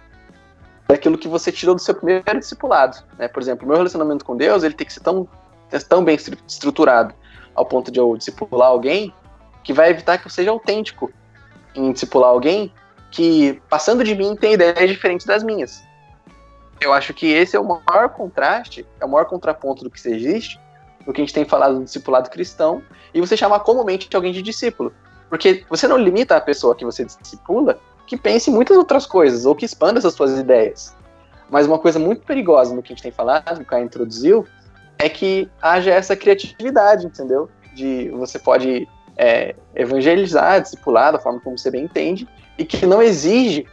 daquilo 0.93 1.17
que 1.17 1.27
você 1.27 1.51
tirou 1.51 1.75
do 1.75 1.81
seu 1.81 1.95
primeiro 1.95 2.39
discipulado. 2.39 2.99
Né? 3.19 3.27
Por 3.27 3.43
exemplo, 3.43 3.65
o 3.65 3.69
meu 3.69 3.79
relacionamento 3.79 4.25
com 4.27 4.37
Deus 4.37 4.63
ele 4.63 4.75
tem 4.75 4.87
que 4.87 4.93
ser 4.93 5.01
tão, 5.01 5.27
tão 5.89 6.05
bem 6.05 6.19
estruturado 6.47 7.15
ao 7.55 7.65
ponto 7.65 7.91
de 7.91 7.99
eu 7.99 8.15
discipular 8.17 8.69
alguém 8.69 9.13
que 9.65 9.73
vai 9.73 9.89
evitar 9.89 10.19
que 10.19 10.27
eu 10.27 10.31
seja 10.31 10.51
autêntico 10.51 11.11
em 11.75 11.93
discipular 11.93 12.29
alguém 12.29 12.73
que, 13.11 13.61
passando 13.71 14.05
de 14.05 14.15
mim, 14.15 14.37
tem 14.37 14.53
ideias 14.53 14.91
diferentes 14.91 15.27
das 15.27 15.43
minhas. 15.43 15.83
Eu 16.79 16.93
acho 16.93 17.15
que 17.15 17.27
esse 17.27 17.57
é 17.57 17.61
o 17.61 17.65
maior 17.65 18.11
contraste, 18.11 18.87
é 19.01 19.05
o 19.05 19.09
maior 19.09 19.25
contraponto 19.25 19.85
do 19.85 19.91
que 19.91 19.99
existe, 20.07 20.61
do 21.07 21.13
que 21.13 21.23
a 21.23 21.25
gente 21.25 21.33
tem 21.33 21.45
falado 21.45 21.79
do 21.79 21.85
discipulado 21.85 22.29
cristão, 22.29 22.83
e 23.15 23.21
você 23.21 23.35
chamar 23.35 23.61
comumente 23.61 24.15
alguém 24.15 24.33
de 24.33 24.43
discípulo. 24.43 24.93
Porque 25.31 25.65
você 25.71 25.89
não 25.89 25.97
limita 25.97 26.37
a 26.37 26.41
pessoa 26.41 26.75
que 26.75 26.85
você 26.85 27.05
discipula 27.05 27.81
que 28.07 28.17
pense 28.17 28.51
em 28.51 28.55
muitas 28.55 28.77
outras 28.77 29.07
coisas, 29.07 29.47
ou 29.47 29.55
que 29.55 29.65
expanda 29.65 29.99
essas 29.99 30.15
suas 30.15 30.39
ideias. 30.39 30.95
Mas 31.51 31.67
uma 31.67 31.79
coisa 31.79 31.99
muito 31.99 32.23
perigosa 32.25 32.75
no 32.75 32.83
que 32.83 32.93
a 32.93 32.95
gente 32.95 33.03
tem 33.03 33.13
falado, 33.13 33.57
que 33.57 33.63
o 33.63 33.67
Caio 33.67 33.85
introduziu, 33.85 34.47
é 34.99 35.09
que 35.09 35.51
haja 35.61 35.91
essa 35.91 36.17
criatividade, 36.17 37.07
entendeu? 37.07 37.49
De 37.75 38.09
você 38.11 38.39
pode 38.39 38.89
é, 39.17 39.55
evangelizar, 39.75 40.61
discipular 40.61 41.13
da 41.13 41.19
forma 41.19 41.41
como 41.41 41.59
você 41.59 41.71
bem 41.71 41.85
entende, 41.85 42.29
e 42.59 42.65
que 42.65 42.87
não 42.87 43.03
exige 43.03 43.67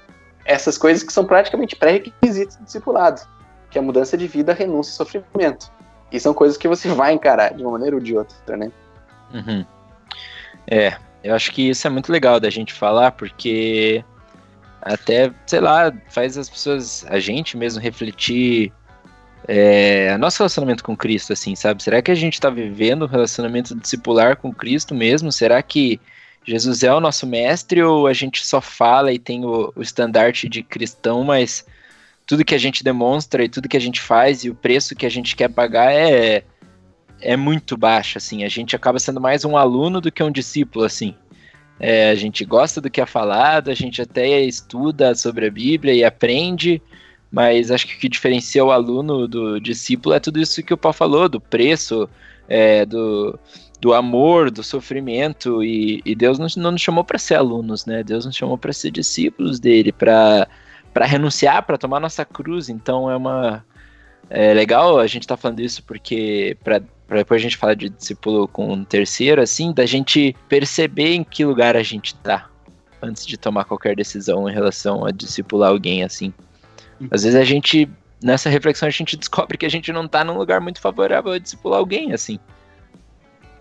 essas 0.46 0.78
coisas 0.78 1.04
que 1.04 1.14
são 1.14 1.26
praticamente 1.26 1.76
pré-requisitos 1.76 2.56
do 2.58 2.66
discipulado, 2.66 3.22
que 3.70 3.78
é 3.78 3.82
a 3.82 3.84
mudança 3.84 4.18
de 4.18 4.28
vida, 4.28 4.54
renúncia 4.54 4.92
e 4.92 4.96
sofrimento. 4.96 5.72
E 6.12 6.20
são 6.20 6.34
coisas 6.34 6.58
que 6.58 6.68
você 6.68 6.90
vai 6.94 7.14
encarar 7.14 7.54
de 7.54 7.62
uma 7.62 7.72
maneira 7.72 7.96
ou 7.96 8.02
de 8.02 8.18
outra, 8.18 8.58
né? 8.58 8.72
Uhum. 9.34 9.66
É, 10.68 10.98
eu 11.24 11.36
acho 11.36 11.52
que 11.52 11.70
isso 11.70 11.86
é 11.86 11.90
muito 11.90 12.12
legal 12.12 12.40
da 12.40 12.50
gente 12.50 12.74
falar, 12.74 13.12
porque 13.12 14.04
até, 14.82 15.32
sei 15.46 15.60
lá, 15.60 15.94
faz 16.10 16.38
as 16.38 16.50
pessoas, 16.50 17.06
a 17.08 17.20
gente 17.20 17.58
mesmo 17.58 17.82
refletir 17.82 18.72
é, 19.48 20.18
nosso 20.18 20.40
relacionamento 20.40 20.84
com 20.84 20.96
Cristo, 20.96 21.34
assim, 21.34 21.56
sabe? 21.56 21.82
Será 21.82 22.02
que 22.02 22.12
a 22.12 22.16
gente 22.16 22.36
está 22.36 22.50
vivendo 22.50 23.06
um 23.06 23.08
relacionamento 23.08 23.76
discipular 23.76 24.38
com 24.38 24.54
Cristo 24.54 24.94
mesmo? 24.94 25.32
Será 25.32 25.62
que 25.62 26.00
Jesus 26.46 26.84
é 26.84 26.94
o 26.94 27.00
nosso 27.00 27.28
mestre 27.28 27.82
ou 27.82 28.08
a 28.08 28.14
gente 28.14 28.46
só 28.46 28.62
fala 28.62 29.12
e 29.12 29.20
tem 29.20 29.46
o, 29.46 29.74
o 29.76 29.82
estandarte 29.82 30.48
de 30.48 30.64
cristão, 30.64 31.24
mas 31.24 31.66
tudo 32.26 32.46
que 32.46 32.56
a 32.56 32.60
gente 32.60 32.84
demonstra 32.84 33.44
e 33.44 33.50
tudo 33.50 33.68
que 33.68 33.78
a 33.78 33.82
gente 33.82 34.00
faz 34.00 34.44
e 34.44 34.50
o 34.50 34.56
preço 34.56 34.96
que 34.96 35.06
a 35.06 35.10
gente 35.10 35.36
quer 35.36 35.50
pagar 35.50 35.92
é 35.92 36.44
é 37.22 37.36
muito 37.36 37.76
baixo, 37.76 38.18
assim. 38.18 38.44
A 38.44 38.50
gente 38.50 38.76
acaba 38.76 39.00
sendo 39.00 39.20
mais 39.20 39.44
um 39.44 39.58
aluno 39.58 40.00
do 40.00 40.12
que 40.12 40.24
um 40.24 40.32
discípulo, 40.32 40.86
assim. 40.86 41.16
É, 41.80 42.10
a 42.10 42.16
gente 42.16 42.44
gosta 42.44 42.82
do 42.82 42.90
que 42.90 43.00
é 43.00 43.06
falado, 43.06 43.70
a 43.70 43.74
gente 43.74 44.02
até 44.02 44.42
estuda 44.42 45.16
sobre 45.16 45.48
a 45.48 45.52
Bíblia 45.52 45.94
e 45.94 46.04
aprende, 46.04 46.82
mas 47.32 47.72
acho 47.72 47.88
que 47.88 47.96
o 47.96 48.00
que 48.00 48.10
diferencia 48.10 48.66
o 48.66 48.72
aluno 48.72 49.28
do 49.28 49.60
discípulo 49.60 50.14
é 50.14 50.20
tudo 50.20 50.40
isso 50.40 50.62
que 50.62 50.74
o 50.74 50.78
Paulo 50.78 50.94
falou, 50.94 51.30
do 51.30 51.40
preço, 51.40 52.10
é, 52.50 52.86
do, 52.86 53.40
do 53.80 53.94
amor, 53.94 54.52
do 54.52 54.62
sofrimento, 54.62 55.64
e, 55.64 56.02
e 56.06 56.14
Deus 56.16 56.38
não, 56.38 56.48
não 56.58 56.72
nos 56.72 56.82
chamou 56.82 57.04
para 57.04 57.18
ser 57.18 57.36
alunos, 57.36 57.86
né? 57.86 58.04
Deus 58.04 58.26
nos 58.26 58.36
chamou 58.36 58.58
para 58.58 58.74
ser 58.74 58.92
discípulos 58.92 59.60
dele, 59.60 59.94
para 59.94 60.48
renunciar, 61.06 61.64
para 61.66 61.78
tomar 61.78 62.00
nossa 62.00 62.26
cruz. 62.26 62.68
Então 62.68 63.10
é 63.10 63.16
uma. 63.16 63.66
É 64.30 64.54
legal 64.54 65.00
a 65.00 65.08
gente 65.08 65.24
estar 65.24 65.38
tá 65.38 65.42
falando 65.42 65.62
isso 65.62 65.82
porque 65.84 66.58
para 66.64 66.82
depois 67.18 67.42
a 67.42 67.44
gente 67.44 67.58
falar 67.58 67.74
de 67.74 67.90
discípulo 67.90 68.48
com 68.48 68.72
um 68.72 68.84
terceiro, 68.84 69.42
assim, 69.42 69.74
da 69.74 69.86
gente 69.86 70.36
perceber 70.48 71.16
em 71.16 71.24
que 71.24 71.44
lugar 71.44 71.76
a 71.76 71.84
gente 71.84 72.16
tá 72.16 72.50
antes 73.02 73.26
de 73.26 73.38
tomar 73.38 73.66
qualquer 73.66 73.96
decisão 73.96 74.50
em 74.50 74.54
relação 74.54 75.06
a 75.06 75.12
discipular 75.12 75.70
alguém, 75.70 76.04
assim. 76.04 76.34
Às 77.10 77.24
vezes 77.24 77.40
a 77.40 77.44
gente, 77.44 77.90
nessa 78.22 78.50
reflexão, 78.50 78.88
a 78.88 78.92
gente 78.92 79.16
descobre 79.16 79.58
que 79.58 79.66
a 79.66 79.70
gente 79.70 79.92
não 79.92 80.08
tá 80.08 80.24
num 80.24 80.38
lugar 80.38 80.60
muito 80.60 80.82
favorável 80.82 81.32
a 81.32 81.40
discipular 81.40 81.80
alguém, 81.80 82.14
assim 82.14 82.40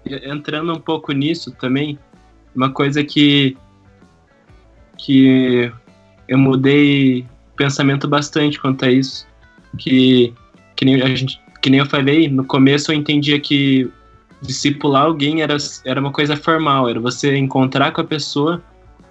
entrando 0.06 0.72
um 0.72 0.80
pouco 0.80 1.12
nisso 1.12 1.52
também, 1.52 1.98
uma 2.54 2.70
coisa 2.70 3.04
que 3.04 3.56
que 4.96 5.72
eu 6.26 6.36
mudei 6.36 7.24
pensamento 7.56 8.08
bastante 8.08 8.58
quanto 8.60 8.84
a 8.84 8.90
isso, 8.90 9.26
que 9.78 10.32
que 10.74 10.84
nem 10.84 11.00
a 11.02 11.14
gente, 11.14 11.40
que 11.60 11.70
nem 11.70 11.80
eu 11.80 11.86
falei, 11.86 12.28
no 12.28 12.44
começo 12.44 12.92
eu 12.92 12.96
entendia 12.96 13.38
que 13.40 13.90
discipular 14.40 15.04
alguém 15.04 15.42
era, 15.42 15.56
era 15.84 16.00
uma 16.00 16.12
coisa 16.12 16.36
formal, 16.36 16.88
era 16.88 17.00
você 17.00 17.36
encontrar 17.36 17.92
com 17.92 18.00
a 18.00 18.04
pessoa, 18.04 18.62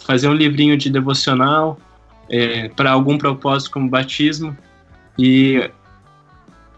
fazer 0.06 0.28
um 0.28 0.34
livrinho 0.34 0.78
de 0.78 0.90
devocional 0.90 1.78
é, 2.30 2.70
para 2.70 2.92
algum 2.92 3.18
propósito 3.18 3.72
como 3.72 3.90
batismo 3.90 4.56
e 5.18 5.70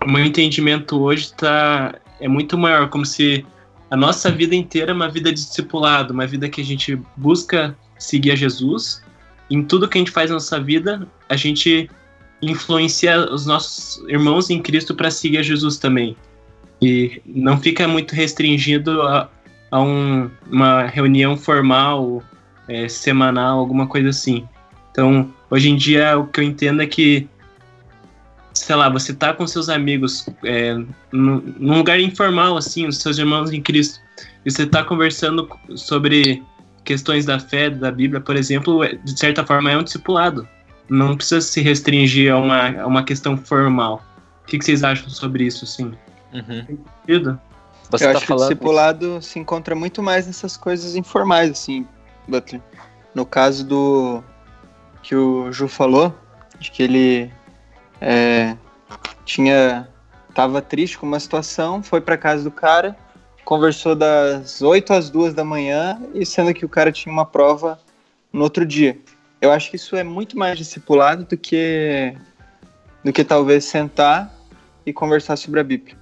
o 0.04 0.10
meu 0.10 0.24
entendimento 0.24 1.00
hoje 1.02 1.34
tá, 1.34 1.96
é 2.20 2.28
muito 2.28 2.58
maior, 2.58 2.90
como 2.90 3.06
se 3.06 3.46
a 3.92 3.98
nossa 3.98 4.32
vida 4.32 4.56
inteira 4.56 4.92
é 4.92 4.94
uma 4.94 5.10
vida 5.10 5.32
de 5.32 5.44
discipulado, 5.44 6.14
uma 6.14 6.26
vida 6.26 6.48
que 6.48 6.62
a 6.62 6.66
gente 6.66 7.00
busca 7.18 7.76
seguir 7.98 8.32
a 8.32 8.36
Jesus. 8.36 9.04
Em 9.50 9.64
tudo 9.64 9.88
que 9.88 9.98
a 9.98 10.00
gente 10.00 10.12
faz 10.12 10.30
na 10.30 10.36
nossa 10.36 10.60
vida, 10.60 11.08
a 11.28 11.36
gente 11.36 11.90
influencia 12.42 13.32
os 13.32 13.46
nossos 13.46 14.04
irmãos 14.08 14.50
em 14.50 14.62
Cristo 14.62 14.96
para 14.96 15.12
seguir 15.12 15.40
a 15.40 15.44
Jesus 15.44 15.78
também. 15.78 16.16
E 16.82 17.22
não 17.26 17.60
fica 17.60 17.88
muito 17.88 18.16
restringido 18.16 19.02
a, 19.02 19.30
a 19.72 19.82
um, 19.82 20.30
uma 20.50 20.84
reunião 20.84 21.36
formal, 21.36 22.24
é, 22.68 22.88
semanal, 22.88 23.60
alguma 23.60 23.88
coisa 23.88 24.10
assim. 24.10 24.48
Então, 24.92 25.34
hoje 25.50 25.70
em 25.70 25.76
dia, 25.76 26.18
o 26.18 26.28
que 26.28 26.40
eu 26.40 26.44
entendo 26.44 26.82
é 26.82 26.88
que 26.88 27.28
sei 28.54 28.76
lá, 28.76 28.90
você 28.90 29.14
tá 29.14 29.34
com 29.34 29.48
seus 29.48 29.70
amigos 29.70 30.28
é, 30.44 30.78
num, 31.12 31.42
lugar 31.60 32.00
informal, 32.00 32.58
assim, 32.58 32.88
os 32.88 32.98
seus 32.98 33.18
irmãos 33.18 33.52
em 33.52 33.62
Cristo, 33.62 34.00
e 34.46 34.52
você 34.52 34.66
tá 34.66 34.84
conversando 34.84 35.50
sobre 35.76 36.44
questões 36.84 37.26
da 37.26 37.40
fé, 37.40 37.70
da 37.70 37.92
Bíblia, 37.92 38.20
por 38.20 38.36
exemplo, 38.36 38.84
é, 38.84 38.96
de 38.96 39.18
certa 39.18 39.46
forma 39.46 39.72
é 39.72 39.78
um 39.78 39.84
discipulado. 39.84 40.48
Não 40.90 41.16
precisa 41.16 41.42
se 41.42 41.62
restringir 41.62 42.34
a 42.34 42.38
uma, 42.38 42.82
a 42.82 42.88
uma 42.88 43.04
questão 43.04 43.38
formal. 43.38 44.04
O 44.44 44.48
que, 44.48 44.58
que 44.58 44.66
vocês 44.66 44.84
acham 44.84 45.10
sobre 45.10 45.44
isso, 45.46 45.66
assim? 45.66 45.94
Uhum. 46.34 46.80
Você 47.90 48.06
Eu 48.06 48.12
tá 48.12 48.18
acho 48.18 48.26
falando... 48.26 48.26
que 48.26 48.34
o 48.34 48.36
discipulado 48.36 49.22
se 49.22 49.40
encontra 49.40 49.76
muito 49.76 50.02
mais 50.02 50.28
nessas 50.28 50.58
coisas 50.58 50.96
informais, 50.96 51.52
assim, 51.52 51.88
Butler. 52.28 52.62
No 53.14 53.26
caso 53.26 53.66
do 53.66 54.24
que 55.02 55.16
o 55.16 55.52
Ju 55.52 55.68
falou, 55.68 56.14
de 56.60 56.72
que 56.72 56.84
ele 56.84 57.32
é, 58.02 58.56
tinha 59.26 59.88
tava 60.34 60.62
triste 60.62 60.98
com 60.98 61.06
uma 61.06 61.20
situação, 61.20 61.84
foi 61.84 62.00
para 62.00 62.18
casa 62.18 62.44
do 62.44 62.52
cara, 62.52 62.96
conversou 63.44 63.96
das 63.96 64.62
8 64.62 64.94
às 64.94 65.10
2 65.10 65.34
da 65.34 65.44
manhã 65.44 66.02
e 66.14 66.26
sendo 66.26 66.54
que 66.54 66.64
o 66.64 66.70
cara 66.70 66.92
tinha 66.92 67.12
uma 67.12 67.26
prova 67.26 67.80
no 68.32 68.44
outro 68.44 68.66
dia. 68.66 68.98
Eu 69.42 69.52
acho 69.52 69.70
que 69.70 69.76
isso 69.76 69.96
é 69.96 70.04
muito 70.04 70.38
mais 70.38 70.58
discipulado 70.58 71.26
do 71.26 71.38
que 71.38 72.16
do 73.04 73.14
que 73.14 73.24
talvez 73.24 73.64
sentar 73.64 74.34
e 74.86 74.92
conversar 74.92 75.38
sobre 75.38 75.60
a 75.60 75.64
Bíblia. 75.64 75.98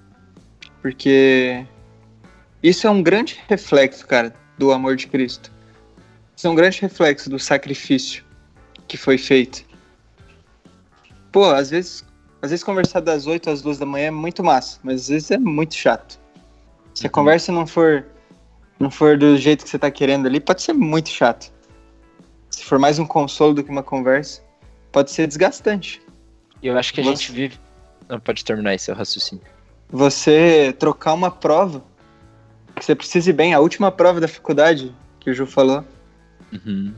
Porque 0.82 1.66
isso 2.64 2.88
é 2.88 2.90
um 2.90 3.04
grande 3.04 3.40
reflexo, 3.48 4.08
cara, 4.08 4.34
do 4.58 4.72
amor 4.72 4.96
de 4.96 5.08
Cristo. 5.08 5.52
Isso 6.36 6.48
é 6.48 6.50
um 6.50 6.56
grande 6.56 6.82
reflexo 6.82 7.30
do 7.30 7.38
sacrifício 7.38 8.24
que 8.88 8.98
foi 8.98 9.18
feito 9.18 9.68
pô, 11.38 11.46
às 11.46 11.70
vezes, 11.70 12.04
às 12.42 12.50
vezes 12.50 12.64
conversar 12.64 13.00
das 13.00 13.28
8 13.28 13.52
às 13.52 13.62
2 13.62 13.78
da 13.78 13.86
manhã 13.86 14.08
é 14.08 14.12
muito 14.12 14.44
massa, 14.44 14.80
mas 14.84 15.02
às 15.02 15.08
vezes 15.10 15.30
é 15.30 15.38
muito 15.38 15.76
chato. 15.76 16.20
Se 16.96 17.06
a 17.06 17.08
uhum. 17.08 17.12
conversa 17.12 17.52
não 17.52 17.68
for 17.68 18.06
não 18.80 18.90
for 18.90 19.16
do 19.18 19.38
jeito 19.38 19.64
que 19.64 19.70
você 19.70 19.78
tá 19.78 19.92
querendo 19.92 20.26
ali, 20.28 20.40
pode 20.40 20.64
ser 20.64 20.74
muito 20.74 21.10
chato. 21.10 21.52
For 22.68 22.78
mais 22.78 23.00
um 23.00 23.06
consolo 23.06 23.54
do 23.54 23.64
que 23.64 23.72
uma 23.72 23.82
conversa, 23.82 24.42
pode 24.92 25.10
ser 25.12 25.26
desgastante. 25.26 26.02
Eu 26.62 26.78
acho 26.78 26.94
que 26.94 27.00
a 27.00 27.04
você... 27.06 27.12
gente 27.12 27.32
vive. 27.32 27.58
Não, 28.10 28.20
pode 28.20 28.44
terminar 28.44 28.76
esse 28.76 28.86
seu 28.86 28.94
raciocínio. 28.94 29.42
Você 29.90 30.76
trocar 30.78 31.14
uma 31.14 31.32
prova 31.32 31.82
que 32.76 32.84
você 32.84 32.94
precise 32.94 33.32
bem, 33.32 33.54
a 33.54 33.62
última 33.62 33.90
prova 33.90 34.20
da 34.20 34.28
faculdade 34.28 34.94
que 35.18 35.30
o 35.30 35.34
Ju 35.34 35.46
falou. 35.46 35.82
Uhum. 36.52 36.94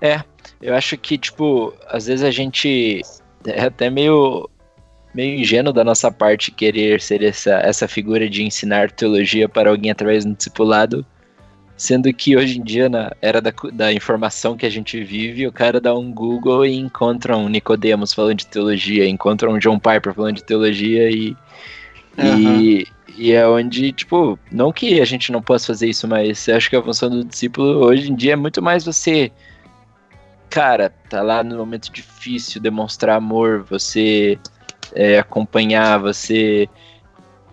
É, 0.00 0.24
eu 0.62 0.74
acho 0.74 0.96
que, 0.96 1.18
tipo, 1.18 1.74
às 1.86 2.06
vezes 2.06 2.24
a 2.24 2.30
gente 2.30 3.02
é 3.44 3.60
até 3.60 3.90
meio, 3.90 4.48
meio 5.12 5.38
ingênuo 5.38 5.70
da 5.70 5.84
nossa 5.84 6.10
parte 6.10 6.50
querer 6.50 7.02
ser 7.02 7.22
essa, 7.22 7.58
essa 7.58 7.86
figura 7.86 8.26
de 8.26 8.42
ensinar 8.42 8.90
teologia 8.90 9.50
para 9.50 9.68
alguém 9.68 9.90
através 9.90 10.24
do 10.24 10.34
discipulado, 10.34 11.04
sendo 11.78 12.12
que 12.12 12.36
hoje 12.36 12.58
em 12.58 12.62
dia, 12.62 12.88
na 12.88 13.12
era 13.22 13.40
da, 13.40 13.52
da 13.72 13.92
informação 13.92 14.56
que 14.56 14.66
a 14.66 14.70
gente 14.70 15.02
vive, 15.02 15.46
o 15.46 15.52
cara 15.52 15.80
dá 15.80 15.94
um 15.94 16.12
Google 16.12 16.66
e 16.66 16.74
encontra 16.74 17.36
um 17.36 17.48
Nicodemos 17.48 18.12
falando 18.12 18.38
de 18.38 18.46
teologia, 18.48 19.08
encontra 19.08 19.48
um 19.48 19.58
John 19.58 19.78
Piper 19.78 20.12
falando 20.12 20.36
de 20.36 20.44
teologia 20.44 21.08
e, 21.08 21.36
uhum. 22.18 22.60
e, 22.60 22.86
e 23.16 23.32
é 23.32 23.46
onde, 23.46 23.92
tipo, 23.92 24.36
não 24.50 24.72
que 24.72 25.00
a 25.00 25.04
gente 25.04 25.30
não 25.30 25.40
possa 25.40 25.68
fazer 25.68 25.88
isso, 25.88 26.08
mas 26.08 26.48
acho 26.48 26.68
que 26.68 26.76
a 26.76 26.82
função 26.82 27.08
do 27.08 27.24
discípulo 27.24 27.84
hoje 27.86 28.10
em 28.10 28.14
dia 28.16 28.32
é 28.32 28.36
muito 28.36 28.60
mais 28.60 28.84
você 28.84 29.30
cara, 30.48 30.90
tá 31.08 31.22
lá 31.22 31.44
no 31.44 31.56
momento 31.58 31.92
difícil, 31.92 32.60
demonstrar 32.60 33.16
amor, 33.16 33.62
você 33.62 34.38
é, 34.94 35.18
acompanhar, 35.18 35.98
você, 35.98 36.68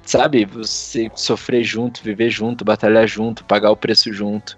sabe, 0.05 0.45
você 0.45 1.11
sofrer 1.15 1.63
junto, 1.63 2.03
viver 2.03 2.29
junto, 2.29 2.63
batalhar 2.63 3.07
junto, 3.07 3.43
pagar 3.43 3.71
o 3.71 3.77
preço 3.77 4.13
junto. 4.13 4.57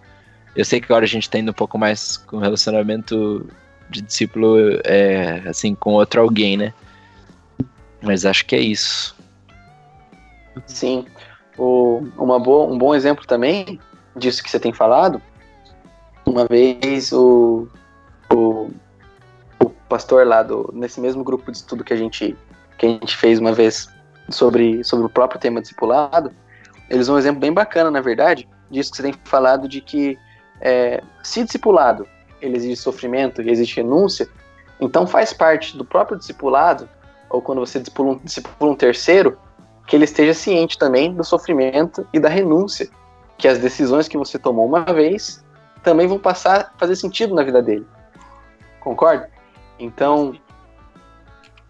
Eu 0.55 0.65
sei 0.65 0.79
que 0.79 0.85
agora 0.85 1.05
a 1.05 1.07
gente 1.07 1.29
tá 1.29 1.39
indo 1.39 1.51
um 1.51 1.53
pouco 1.53 1.77
mais 1.77 2.17
com 2.17 2.37
relacionamento 2.37 3.47
de 3.89 4.01
discípulo, 4.01 4.57
é, 4.83 5.43
assim, 5.47 5.73
com 5.73 5.93
outro 5.93 6.21
alguém, 6.21 6.57
né? 6.57 6.73
Mas 8.01 8.25
acho 8.25 8.45
que 8.45 8.55
é 8.55 8.59
isso. 8.59 9.15
Sim. 10.65 11.05
O, 11.57 12.05
uma 12.17 12.39
boa, 12.39 12.71
um 12.71 12.77
bom 12.77 12.93
exemplo 12.93 13.25
também 13.25 13.79
disso 14.15 14.43
que 14.43 14.49
você 14.49 14.59
tem 14.59 14.73
falado. 14.73 15.21
Uma 16.25 16.45
vez 16.45 17.11
o, 17.13 17.67
o, 18.33 18.69
o 19.59 19.69
pastor 19.87 20.27
lá 20.27 20.43
do, 20.43 20.69
nesse 20.73 20.99
mesmo 20.99 21.23
grupo 21.23 21.51
de 21.51 21.57
estudo 21.57 21.83
que 21.83 21.93
a 21.93 21.97
gente 21.97 22.35
que 22.77 22.85
a 22.85 22.89
gente 22.89 23.17
fez 23.17 23.39
uma 23.39 23.53
vez 23.53 23.89
sobre, 24.29 24.83
sobre 24.83 25.05
o 25.05 25.09
próprio 25.09 25.39
tema 25.39 25.61
discipulado, 25.61 26.31
eles 26.89 27.07
dão 27.07 27.15
um 27.15 27.19
exemplo 27.19 27.39
bem 27.39 27.53
bacana, 27.53 27.91
na 27.91 28.01
verdade, 28.01 28.47
disso 28.69 28.91
que 28.91 28.97
você 28.97 29.03
tem 29.03 29.13
falado 29.23 29.67
de 29.67 29.81
que 29.81 30.17
é, 30.61 31.01
se 31.23 31.43
discipulado 31.43 32.07
ele 32.41 32.57
exige 32.57 32.75
sofrimento 32.75 33.41
e 33.41 33.49
existe 33.49 33.77
renúncia, 33.77 34.27
então 34.79 35.07
faz 35.07 35.33
parte 35.33 35.75
do 35.75 35.83
próprio 35.83 36.17
discipulado, 36.17 36.87
ou 37.29 37.41
quando 37.41 37.59
você 37.59 37.79
discipula 37.79 38.11
um, 38.11 38.19
discipula 38.19 38.71
um 38.71 38.75
terceiro, 38.75 39.37
que 39.87 39.95
ele 39.95 40.05
esteja 40.05 40.33
ciente 40.33 40.77
também 40.77 41.13
do 41.13 41.23
sofrimento 41.23 42.07
e 42.13 42.19
da 42.19 42.29
renúncia, 42.29 42.89
que 43.37 43.47
as 43.47 43.57
decisões 43.57 44.07
que 44.07 44.17
você 44.17 44.37
tomou 44.37 44.65
uma 44.65 44.81
vez 44.81 45.43
também 45.81 46.07
vão 46.07 46.19
passar 46.19 46.71
a 46.75 46.77
fazer 46.77 46.95
sentido 46.95 47.33
na 47.33 47.43
vida 47.43 47.61
dele. 47.61 47.85
Concorda? 48.79 49.29
Então, 49.79 50.35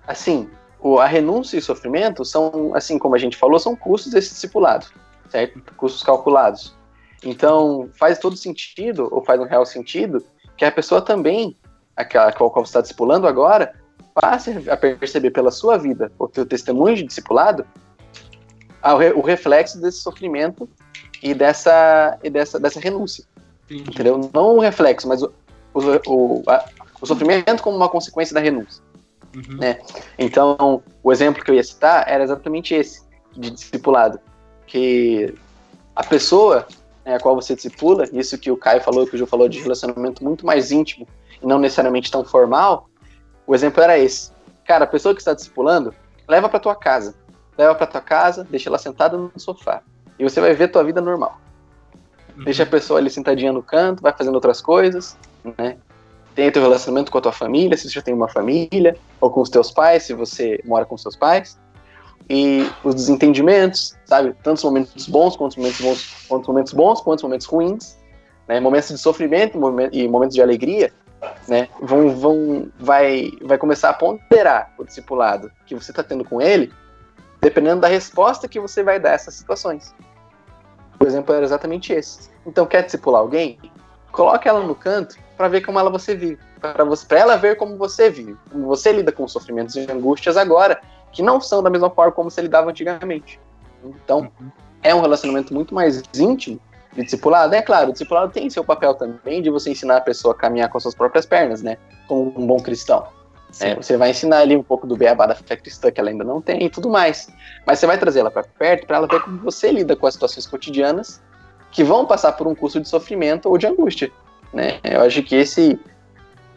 assim, 0.08 0.50
o, 0.80 1.00
a 1.00 1.06
renúncia 1.06 1.56
e 1.56 1.60
o 1.60 1.64
sofrimento 1.64 2.24
são, 2.24 2.72
assim 2.76 2.98
como 2.98 3.16
a 3.16 3.18
gente 3.18 3.38
falou, 3.38 3.60
são 3.60 3.76
custos 3.76 4.12
desse 4.12 4.30
discipulado, 4.30 4.88
certo? 5.30 5.62
Custos 5.76 6.04
calculados. 6.04 6.76
Então, 7.24 7.90
faz 7.94 8.20
todo 8.20 8.36
sentido, 8.36 9.08
ou 9.12 9.24
faz 9.24 9.40
um 9.40 9.46
real 9.46 9.66
sentido, 9.66 10.24
que 10.56 10.64
a 10.66 10.72
pessoa 10.72 11.02
também, 11.02 11.58
aquela 11.96 12.32
qual 12.32 12.52
você 12.52 12.70
está 12.70 12.82
discipulando 12.82 13.28
agora, 13.28 13.74
passe 14.14 14.52
a 14.70 14.78
perceber 14.78 15.32
pela 15.32 15.52
sua 15.52 15.78
vida, 15.78 16.12
o 16.18 16.28
teu 16.28 16.46
testemunho 16.46 16.96
de 16.96 17.04
discipulado, 17.04 17.66
o 19.16 19.22
reflexo 19.22 19.82
desse 19.82 20.00
sofrimento 20.00 20.70
e 21.22 21.34
dessa, 21.34 22.18
e 22.24 22.30
dessa, 22.30 22.60
dessa 22.60 22.80
renúncia. 22.80 23.24
Entendi. 23.66 23.90
Entendeu? 23.90 24.30
Não 24.34 24.58
o 24.58 24.60
reflexo, 24.60 25.08
mas 25.08 25.22
o, 25.22 25.32
o, 25.74 25.82
o, 26.08 26.44
a, 26.48 26.66
o 27.02 27.06
sofrimento 27.06 27.62
como 27.62 27.76
uma 27.76 27.90
consequência 27.90 28.34
da 28.34 28.40
renúncia. 28.40 28.82
Uhum. 29.36 29.58
Né? 29.58 29.80
Então, 30.18 30.82
o 31.04 31.12
exemplo 31.12 31.44
que 31.44 31.52
eu 31.52 31.56
ia 31.56 31.64
citar 31.64 32.06
era 32.08 32.24
exatamente 32.24 32.74
esse, 32.74 33.02
de 33.36 33.52
discipulado. 33.52 34.20
Que 34.66 35.34
a 35.96 36.04
pessoa 36.04 36.68
né, 37.08 37.16
a 37.16 37.20
qual 37.22 37.34
você 37.36 37.56
discipula, 37.56 38.04
isso 38.12 38.38
que 38.38 38.52
o 38.52 38.58
Caio 38.58 38.82
falou, 38.82 39.08
que 39.08 39.16
o 39.16 39.18
Ju 39.18 39.26
falou 39.26 39.48
de 39.48 39.62
relacionamento 39.62 40.22
muito 40.22 40.46
mais 40.46 40.74
íntimo 40.74 41.08
e 41.42 41.48
não 41.48 41.58
necessariamente 41.58 42.12
tão 42.12 42.26
formal, 42.26 42.90
o 43.48 43.56
exemplo 43.56 43.82
era 43.82 43.98
esse. 43.98 44.30
Cara, 44.66 44.84
a 44.84 44.88
pessoa 44.88 45.16
que 45.16 45.22
está 45.22 45.34
discipulando, 45.34 45.96
leva 46.28 46.50
para 46.50 46.60
tua 46.60 46.76
casa. 46.76 47.16
Leva 47.58 47.74
para 47.74 47.88
tua 47.88 48.02
casa, 48.02 48.44
deixa 48.44 48.70
ela 48.70 48.78
sentada 48.78 49.18
no 49.18 49.32
sofá. 49.38 49.82
E 50.20 50.24
você 50.24 50.42
vai 50.42 50.54
ver 50.54 50.68
tua 50.68 50.84
vida 50.84 51.00
normal. 51.00 51.40
Uhum. 52.36 52.44
Deixa 52.44 52.64
a 52.64 52.66
pessoa 52.66 53.00
ali 53.00 53.10
sentadinha 53.10 53.54
no 53.54 53.64
canto, 53.64 54.04
vai 54.04 54.12
fazendo 54.12 54.36
outras 54.36 54.60
coisas, 54.60 55.18
né? 55.58 55.78
Tem 56.38 56.52
teu 56.52 56.62
relacionamento 56.62 57.12
com 57.12 57.18
a 57.18 57.22
tua 57.22 57.32
família, 57.32 57.76
se 57.76 57.90
você 57.90 57.96
já 57.96 58.02
tem 58.04 58.14
uma 58.14 58.28
família, 58.28 58.96
ou 59.20 59.32
com 59.32 59.42
os 59.42 59.50
teus 59.50 59.72
pais, 59.72 60.04
se 60.04 60.14
você 60.14 60.62
mora 60.66 60.86
com 60.86 60.94
os 60.94 61.02
seus 61.02 61.16
pais. 61.16 61.60
E 62.30 62.70
os 62.84 62.94
desentendimentos, 62.94 63.98
sabe? 64.06 64.36
Tantos 64.44 64.64
momentos 64.64 65.08
bons 65.08 65.36
quanto 65.36 65.58
momentos 65.58 65.82
bons, 65.82 66.26
quanto 66.28 66.48
momentos 66.52 66.74
bons, 66.74 67.04
momentos 67.24 67.48
ruins, 67.48 67.98
né? 68.48 68.60
Momentos 68.60 68.90
de 68.90 69.00
sofrimento 69.00 69.58
e 69.92 70.08
momentos 70.08 70.36
de 70.36 70.42
alegria, 70.44 70.94
né? 71.48 71.70
Vão, 71.82 72.16
vão, 72.16 72.72
vai, 72.80 73.32
vai 73.42 73.58
começar 73.58 73.90
a 73.90 73.94
ponderar 73.94 74.72
o 74.78 74.84
discipulado 74.84 75.52
que 75.66 75.74
você 75.74 75.90
está 75.90 76.04
tendo 76.04 76.24
com 76.24 76.40
ele, 76.40 76.72
dependendo 77.42 77.82
da 77.82 77.88
resposta 77.88 78.48
que 78.48 78.60
você 78.60 78.84
vai 78.84 79.00
dar 79.00 79.10
a 79.10 79.14
essas 79.14 79.34
situações. 79.34 79.92
Por 81.00 81.08
exemplo, 81.08 81.34
era 81.34 81.44
exatamente 81.44 81.94
esse. 81.94 82.30
Então, 82.46 82.68
quer 82.68 82.84
discipular 82.84 83.22
alguém? 83.22 83.58
Coloque 84.12 84.48
ela 84.48 84.64
no 84.64 84.76
canto 84.76 85.26
para 85.38 85.48
ver 85.48 85.62
como 85.62 85.80
ela 85.80 85.90
você 85.90 86.16
vive, 86.16 86.40
para 86.60 87.20
ela 87.20 87.38
ver 87.38 87.56
como 87.56 87.78
você 87.78 88.10
vive, 88.10 88.36
como 88.52 88.66
você 88.66 88.92
lida 88.92 89.12
com 89.12 89.24
os 89.24 89.32
sofrimentos 89.32 89.76
e 89.76 89.90
angústias 89.90 90.36
agora, 90.36 90.82
que 91.12 91.22
não 91.22 91.40
são 91.40 91.62
da 91.62 91.70
mesma 91.70 91.90
forma 91.90 92.12
como 92.12 92.32
se 92.32 92.42
lidava 92.42 92.72
antigamente. 92.72 93.40
Então, 93.84 94.32
uhum. 94.40 94.50
é 94.82 94.94
um 94.96 95.02
relacionamento 95.02 95.54
muito 95.54 95.74
mais 95.76 96.02
íntimo 96.16 96.60
de 96.94 97.04
discipulado. 97.04 97.54
É 97.54 97.62
claro, 97.62 97.90
o 97.90 97.92
discipulado 97.92 98.32
tem 98.32 98.50
seu 98.50 98.64
papel 98.64 98.96
também 98.96 99.42
de 99.42 99.50
você 99.52 99.70
ensinar 99.70 99.98
a 99.98 100.02
pessoa 100.02 100.34
a 100.34 100.38
caminhar 100.38 100.70
com 100.70 100.80
suas 100.80 100.96
próprias 100.96 101.26
pernas, 101.26 101.62
né? 101.62 101.78
Como 102.08 102.34
um 102.36 102.48
bom 102.48 102.58
cristão. 102.58 103.08
É, 103.62 103.76
você 103.76 103.96
vai 103.96 104.10
ensinar 104.10 104.40
ali 104.40 104.58
um 104.58 104.64
pouco 104.64 104.86
do 104.86 104.98
beabá 104.98 105.26
da 105.26 105.36
fé 105.36 105.56
cristã 105.56 105.90
que 105.90 106.00
ela 106.00 106.10
ainda 106.10 106.24
não 106.24 106.42
tem 106.42 106.64
e 106.64 106.70
tudo 106.70 106.90
mais. 106.90 107.30
Mas 107.66 107.80
você 107.80 107.88
vai 107.88 107.98
trazer 107.98 108.20
ela 108.20 108.32
para 108.32 108.44
perto 108.44 108.86
para 108.86 108.98
ela 108.98 109.08
ver 109.08 109.22
como 109.22 109.38
você 109.38 109.72
lida 109.72 109.96
com 109.96 110.06
as 110.06 110.16
situações 110.16 110.46
cotidianas 110.46 111.22
que 111.72 111.84
vão 111.84 112.06
passar 112.06 112.34
por 112.34 112.48
um 112.48 112.56
curso 112.56 112.80
de 112.80 112.90
sofrimento 112.90 113.48
ou 113.50 113.58
de 113.58 113.68
angústia. 113.68 114.12
Né? 114.54 114.80
Eu 114.84 115.02
acho 115.02 115.22
que 115.24 115.36
esse, 115.36 115.80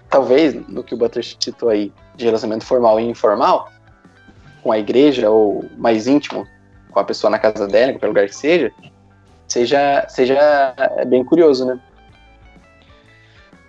talvez, 0.09 0.55
no 0.69 0.83
que 0.83 0.95
o 0.95 0.97
Butler 0.97 1.25
citou 1.25 1.69
aí, 1.69 1.93
de 2.17 2.25
relacionamento 2.25 2.67
formal 2.67 3.01
e 3.01 3.05
informal, 3.05 3.71
com 4.63 4.73
a 4.73 4.79
igreja 4.79 5.31
ou 5.31 5.65
mais 5.77 6.07
íntimo 6.07 6.47
com 6.91 7.01
a 7.01 7.05
pessoa 7.05 7.31
na 7.31 7.39
casa 7.39 7.67
dela, 7.67 7.91
em 7.91 7.95
qualquer 7.95 8.09
lugar 8.09 8.27
que 8.27 8.37
seja, 8.37 8.73
seja, 9.47 10.07
seja 10.09 10.75
bem 11.07 11.25
curioso, 11.25 11.65
né? 11.65 11.81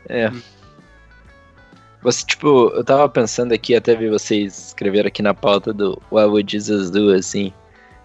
É. 0.09 0.31
Você, 2.01 2.25
tipo, 2.25 2.69
eu 2.69 2.83
tava 2.83 3.07
pensando 3.07 3.53
aqui, 3.53 3.75
até 3.75 3.95
vi 3.95 4.09
vocês 4.09 4.67
escrever 4.67 5.05
aqui 5.05 5.21
na 5.21 5.33
pauta 5.33 5.71
do 5.71 6.01
What 6.11 6.29
Would 6.29 6.51
Jesus 6.51 6.89
Do, 6.89 7.13
assim. 7.13 7.53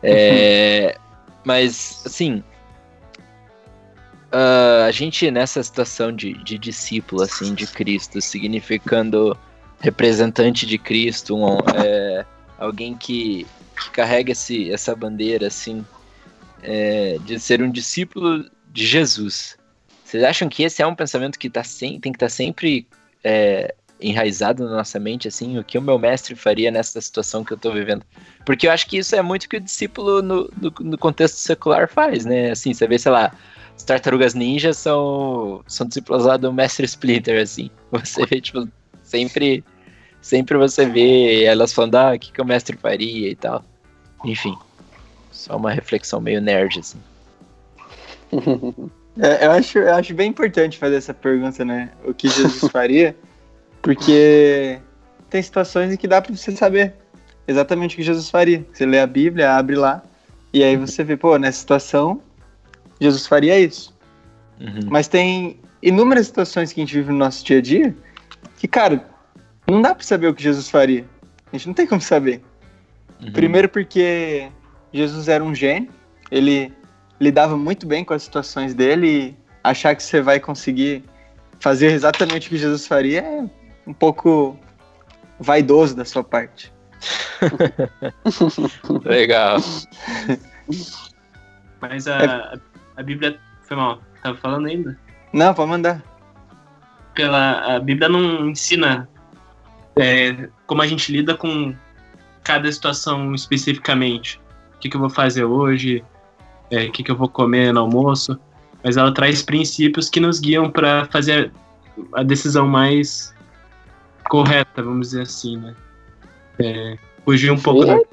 É, 0.02 0.96
mas, 1.44 2.02
assim, 2.04 2.44
uh, 4.36 4.84
a 4.86 4.90
gente 4.90 5.30
nessa 5.30 5.62
situação 5.62 6.12
de, 6.12 6.34
de 6.44 6.58
discípulo, 6.58 7.22
assim, 7.22 7.54
de 7.54 7.66
Cristo, 7.66 8.20
significando 8.20 9.36
representante 9.80 10.66
de 10.66 10.78
Cristo, 10.78 11.36
um, 11.36 11.58
é, 11.74 12.24
alguém 12.58 12.94
que, 12.94 13.46
que 13.80 13.90
carrega 13.90 14.32
esse, 14.32 14.70
essa 14.70 14.94
bandeira, 14.94 15.46
assim, 15.46 15.84
é, 16.62 17.18
de 17.24 17.38
ser 17.38 17.62
um 17.62 17.70
discípulo 17.70 18.44
de 18.72 18.86
Jesus. 18.86 19.56
Vocês 20.04 20.22
acham 20.22 20.48
que 20.48 20.62
esse 20.62 20.82
é 20.82 20.86
um 20.86 20.94
pensamento 20.94 21.38
que 21.38 21.50
tá 21.50 21.64
sem, 21.64 21.98
tem 21.98 22.12
que 22.12 22.16
estar 22.16 22.26
tá 22.26 22.30
sempre 22.30 22.86
é, 23.24 23.74
enraizado 24.00 24.64
na 24.64 24.76
nossa 24.76 24.98
mente, 24.98 25.28
assim, 25.28 25.58
o 25.58 25.64
que 25.64 25.78
o 25.78 25.82
meu 25.82 25.98
mestre 25.98 26.34
faria 26.34 26.70
nessa 26.70 27.00
situação 27.00 27.44
que 27.44 27.52
eu 27.52 27.56
estou 27.56 27.72
vivendo? 27.72 28.04
Porque 28.44 28.66
eu 28.66 28.70
acho 28.70 28.86
que 28.86 28.98
isso 28.98 29.14
é 29.16 29.22
muito 29.22 29.48
que 29.48 29.56
o 29.56 29.60
discípulo 29.60 30.22
no, 30.22 30.50
no, 30.60 30.72
no, 30.80 30.98
contexto 30.98 31.36
secular 31.36 31.88
faz, 31.88 32.24
né? 32.24 32.50
Assim, 32.50 32.72
você 32.72 32.86
vê, 32.86 32.98
sei 32.98 33.12
lá, 33.12 33.32
as 33.76 33.84
tartarugas 33.84 34.34
ninjas 34.34 34.78
são, 34.78 35.62
são 35.66 35.86
discípulos 35.86 36.24
lá 36.24 36.36
do 36.36 36.52
mestre 36.52 36.86
Splinter, 36.86 37.42
assim. 37.42 37.70
Você 37.92 38.24
vê, 38.26 38.40
tipo, 38.40 38.66
sempre 39.02 39.62
sempre 40.26 40.58
você 40.58 40.84
vê 40.84 41.44
elas 41.44 41.72
falando, 41.72 41.94
ah, 41.94 42.14
o 42.14 42.18
que, 42.18 42.32
que 42.32 42.42
o 42.42 42.44
mestre 42.44 42.76
faria 42.76 43.30
e 43.30 43.36
tal. 43.36 43.64
Enfim, 44.24 44.56
só 45.30 45.56
uma 45.56 45.70
reflexão 45.70 46.20
meio 46.20 46.40
nerd, 46.40 46.80
assim. 46.80 46.98
é, 49.20 49.46
eu, 49.46 49.52
acho, 49.52 49.78
eu 49.78 49.94
acho 49.94 50.14
bem 50.14 50.30
importante 50.30 50.78
fazer 50.78 50.96
essa 50.96 51.14
pergunta, 51.14 51.64
né? 51.64 51.92
O 52.04 52.12
que 52.12 52.28
Jesus 52.28 52.66
faria, 52.72 53.16
porque 53.80 54.80
tem 55.30 55.40
situações 55.40 55.92
em 55.92 55.96
que 55.96 56.08
dá 56.08 56.20
para 56.20 56.34
você 56.34 56.50
saber 56.50 56.94
exatamente 57.46 57.94
o 57.94 57.96
que 57.98 58.02
Jesus 58.02 58.28
faria. 58.28 58.66
Você 58.72 58.84
lê 58.84 58.98
a 58.98 59.06
Bíblia, 59.06 59.52
abre 59.52 59.76
lá, 59.76 60.02
e 60.52 60.64
aí 60.64 60.76
você 60.76 61.04
vê, 61.04 61.16
pô, 61.16 61.38
nessa 61.38 61.60
situação, 61.60 62.20
Jesus 63.00 63.26
faria 63.26 63.58
isso. 63.58 63.94
Uhum. 64.60 64.88
Mas 64.88 65.08
tem 65.08 65.60
inúmeras 65.82 66.26
situações 66.26 66.72
que 66.72 66.80
a 66.80 66.84
gente 66.84 66.94
vive 66.94 67.12
no 67.12 67.18
nosso 67.18 67.44
dia 67.44 67.58
a 67.58 67.62
dia 67.62 67.96
que, 68.56 68.66
cara, 68.66 69.06
não 69.68 69.82
dá 69.82 69.94
para 69.94 70.04
saber 70.04 70.28
o 70.28 70.34
que 70.34 70.42
Jesus 70.42 70.70
faria. 70.70 71.04
A 71.52 71.56
gente 71.56 71.66
não 71.66 71.74
tem 71.74 71.86
como 71.86 72.00
saber. 72.00 72.42
Uhum. 73.22 73.32
Primeiro 73.32 73.68
porque 73.68 74.48
Jesus 74.92 75.28
era 75.28 75.42
um 75.42 75.54
gênio, 75.54 75.90
ele 76.30 76.72
lidava 77.20 77.56
muito 77.56 77.86
bem 77.86 78.04
com 78.04 78.14
as 78.14 78.22
situações 78.22 78.74
dele 78.74 79.06
e 79.06 79.36
achar 79.62 79.94
que 79.94 80.02
você 80.02 80.20
vai 80.20 80.38
conseguir 80.38 81.04
fazer 81.60 81.92
exatamente 81.92 82.48
o 82.48 82.50
que 82.50 82.58
Jesus 82.58 82.86
faria 82.86 83.20
é 83.20 83.44
um 83.86 83.92
pouco 83.92 84.58
vaidoso 85.38 85.94
da 85.94 86.04
sua 86.04 86.24
parte. 86.24 86.72
Legal. 89.04 89.58
Mas 91.80 92.06
a, 92.08 92.22
é... 92.54 92.75
a 92.96 93.02
Bíblia. 93.02 93.38
Foi 93.62 93.76
mal, 93.76 94.00
tava 94.22 94.36
falando 94.36 94.66
ainda? 94.66 94.98
Não, 95.32 95.52
pode 95.52 95.70
mandar. 95.70 96.02
Pela, 97.14 97.76
a 97.76 97.80
Bíblia 97.80 98.08
não 98.08 98.48
ensina 98.48 99.08
é, 99.96 100.48
como 100.66 100.82
a 100.82 100.86
gente 100.86 101.10
lida 101.10 101.34
com 101.34 101.74
cada 102.44 102.70
situação 102.70 103.34
especificamente. 103.34 104.40
O 104.76 104.78
que, 104.78 104.88
que 104.88 104.96
eu 104.96 105.00
vou 105.00 105.10
fazer 105.10 105.44
hoje, 105.44 106.04
é, 106.70 106.84
o 106.84 106.92
que, 106.92 107.02
que 107.02 107.10
eu 107.10 107.16
vou 107.16 107.28
comer 107.28 107.72
no 107.72 107.80
almoço. 107.80 108.38
Mas 108.84 108.96
ela 108.96 109.12
traz 109.12 109.42
princípios 109.42 110.08
que 110.08 110.20
nos 110.20 110.38
guiam 110.38 110.70
para 110.70 111.06
fazer 111.06 111.50
a 112.12 112.22
decisão 112.22 112.68
mais 112.68 113.34
correta, 114.28 114.82
vamos 114.82 115.08
dizer 115.08 115.22
assim, 115.22 115.56
né? 115.56 115.74
É, 116.58 116.98
fugir 117.24 117.50
um 117.50 117.58
pouco 117.58 118.06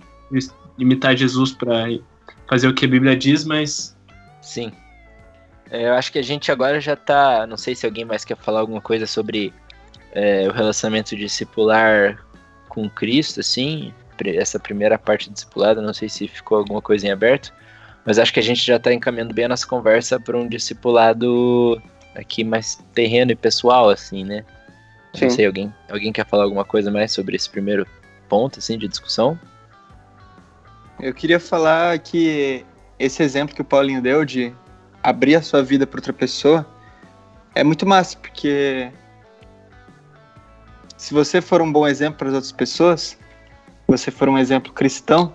imitar 0.78 1.16
Jesus 1.16 1.52
para 1.52 1.86
fazer 2.50 2.68
o 2.68 2.74
que 2.74 2.86
a 2.86 2.88
Bíblia 2.88 3.16
diz, 3.16 3.44
mas. 3.46 3.93
Sim. 4.44 4.72
É, 5.72 5.88
eu 5.88 5.94
acho 5.94 6.12
que 6.12 6.20
a 6.20 6.24
gente 6.24 6.52
agora 6.52 6.80
já 6.80 6.96
tá. 6.96 7.48
Não 7.48 7.58
sei 7.58 7.74
se 7.74 7.86
alguém 7.86 8.06
mais 8.06 8.26
quer 8.26 8.38
falar 8.38 8.60
alguma 8.60 8.82
coisa 8.82 9.08
sobre 9.08 9.54
é, 10.12 10.48
o 10.48 10.52
relacionamento 10.52 11.16
discipular 11.16 12.24
com 12.68 12.90
Cristo, 12.90 13.40
assim, 13.40 13.94
essa 14.26 14.60
primeira 14.60 14.98
parte 14.98 15.30
discipulada, 15.30 15.82
não 15.82 15.94
sei 15.94 16.10
se 16.10 16.28
ficou 16.28 16.58
alguma 16.58 16.82
coisa 16.82 17.08
em 17.08 17.12
aberto, 17.12 17.54
mas 18.06 18.20
acho 18.20 18.34
que 18.34 18.40
a 18.40 18.44
gente 18.44 18.66
já 18.66 18.78
está 18.78 18.94
encaminhando 18.94 19.34
bem 19.34 19.46
a 19.46 19.50
nossa 19.50 19.66
conversa 19.66 20.20
para 20.20 20.38
um 20.38 20.48
discipulado 20.48 21.82
aqui 22.16 22.44
mais 22.44 22.84
terreno 22.94 23.32
e 23.32 23.36
pessoal, 23.36 23.90
assim, 23.90 24.24
né? 24.24 24.46
Sim. 25.14 25.26
Não 25.26 25.32
sei, 25.32 25.46
alguém, 25.46 25.74
alguém 25.90 26.12
quer 26.12 26.26
falar 26.26 26.44
alguma 26.44 26.66
coisa 26.66 26.90
mais 26.90 27.12
sobre 27.12 27.36
esse 27.36 27.50
primeiro 27.50 27.86
ponto, 28.28 28.60
assim, 28.60 28.78
de 28.78 28.88
discussão? 28.88 29.40
Eu 31.00 31.14
queria 31.14 31.40
falar 31.40 31.98
que 32.00 32.66
esse 33.00 33.22
exemplo 33.24 33.56
que 33.56 33.62
o 33.62 33.66
Paulinho 33.66 34.02
deu 34.02 34.24
de 34.26 34.54
abrir 35.02 35.36
a 35.36 35.42
sua 35.42 35.62
vida 35.64 35.86
para 35.86 35.98
outra 36.00 36.14
pessoa 36.14 36.66
é 37.56 37.64
muito 37.64 37.86
massa, 37.86 38.18
porque 38.18 38.92
se 40.98 41.14
você 41.14 41.42
for 41.42 41.62
um 41.62 41.72
bom 41.72 41.88
exemplo 41.88 42.20
para 42.20 42.30
as 42.30 42.34
outras 42.34 42.52
pessoas, 42.52 43.18
você 43.88 44.10
for 44.10 44.30
um 44.30 44.38
exemplo 44.38 44.72
cristão, 44.72 45.34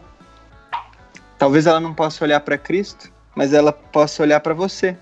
talvez 1.39 1.67
ela 1.67 1.79
não 1.81 1.95
possa 1.95 2.25
olhar 2.25 2.41
para 2.41 2.57
Cristo, 2.57 3.13
mas 3.35 3.53
ela 3.53 3.73
possa 3.73 4.23
olhar 4.23 4.41
para 4.41 4.55
você, 4.55 4.97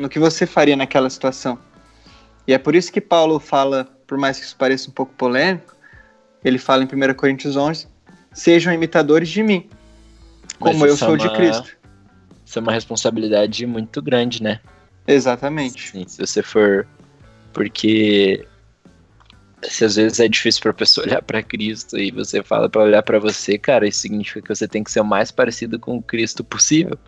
no 0.00 0.08
que 0.08 0.18
você 0.18 0.46
faria 0.46 0.76
naquela 0.76 1.10
situação. 1.10 1.58
E 2.46 2.52
é 2.54 2.58
por 2.58 2.74
isso 2.74 2.92
que 2.92 3.00
Paulo 3.00 3.38
fala, 3.40 3.84
por 4.06 4.16
mais 4.16 4.38
que 4.38 4.44
isso 4.44 4.56
pareça 4.56 4.88
um 4.88 4.92
pouco 4.92 5.12
polêmico, 5.14 5.74
ele 6.44 6.58
fala 6.58 6.82
em 6.84 6.86
1 6.86 7.14
Coríntios 7.14 7.56
11, 7.56 7.88
sejam 8.32 8.72
imitadores 8.72 9.28
de 9.28 9.42
mim, 9.42 9.68
como 10.58 10.78
Mas 10.78 10.88
eu 10.88 10.94
é 10.94 10.98
sou 10.98 11.16
de 11.16 11.26
uma- 11.26 11.34
Cristo. 11.36 11.76
Isso 12.44 12.58
é 12.58 12.62
uma 12.62 12.72
responsabilidade 12.72 13.66
muito 13.66 14.02
grande, 14.02 14.42
né? 14.42 14.60
Exatamente. 15.06 15.90
Sim, 15.90 16.04
se 16.06 16.18
você 16.18 16.42
for. 16.42 16.86
Porque. 17.52 18.46
Se 19.62 19.84
às 19.84 19.96
vezes 19.96 20.20
é 20.20 20.28
difícil 20.28 20.60
pra 20.60 20.74
pessoa 20.74 21.06
olhar 21.08 21.22
pra 21.22 21.42
Cristo 21.42 21.98
e 21.98 22.10
você 22.10 22.42
fala 22.42 22.68
pra 22.68 22.82
olhar 22.82 23.02
pra 23.02 23.18
você, 23.18 23.56
cara, 23.56 23.88
isso 23.88 24.00
significa 24.00 24.42
que 24.42 24.54
você 24.54 24.68
tem 24.68 24.84
que 24.84 24.90
ser 24.90 25.00
o 25.00 25.04
mais 25.04 25.30
parecido 25.30 25.78
com 25.78 25.96
o 25.96 26.02
Cristo 26.02 26.44
possível. 26.44 26.98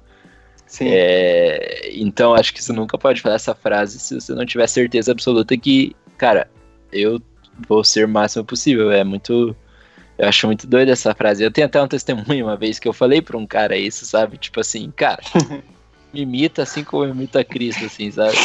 Sim. 0.66 0.88
É, 0.88 1.90
então 1.94 2.34
acho 2.34 2.52
que 2.52 2.62
você 2.62 2.72
nunca 2.72 2.98
pode 2.98 3.20
falar 3.20 3.36
essa 3.36 3.54
frase 3.54 4.00
se 4.00 4.14
você 4.14 4.34
não 4.34 4.44
tiver 4.44 4.66
certeza 4.66 5.12
absoluta 5.12 5.56
que, 5.56 5.94
cara, 6.18 6.50
eu 6.92 7.20
vou 7.68 7.84
ser 7.84 8.06
o 8.06 8.08
máximo 8.08 8.44
possível. 8.44 8.90
É 8.90 9.04
muito. 9.04 9.54
Eu 10.18 10.28
acho 10.28 10.46
muito 10.46 10.66
doido 10.66 10.90
essa 10.90 11.14
frase. 11.14 11.44
Eu 11.44 11.50
tenho 11.50 11.66
até 11.66 11.80
um 11.82 11.88
testemunho 11.88 12.46
uma 12.46 12.56
vez 12.56 12.78
que 12.78 12.88
eu 12.88 12.92
falei 12.92 13.20
pra 13.20 13.36
um 13.36 13.46
cara 13.46 13.76
isso, 13.76 14.06
sabe? 14.06 14.38
Tipo 14.38 14.60
assim, 14.60 14.90
cara, 14.90 15.22
me 16.12 16.22
imita 16.22 16.62
assim 16.62 16.82
como 16.82 17.04
eu 17.04 17.10
imito 17.10 17.38
a 17.38 17.44
Cristo, 17.44 17.84
assim, 17.84 18.10
sabe? 18.10 18.36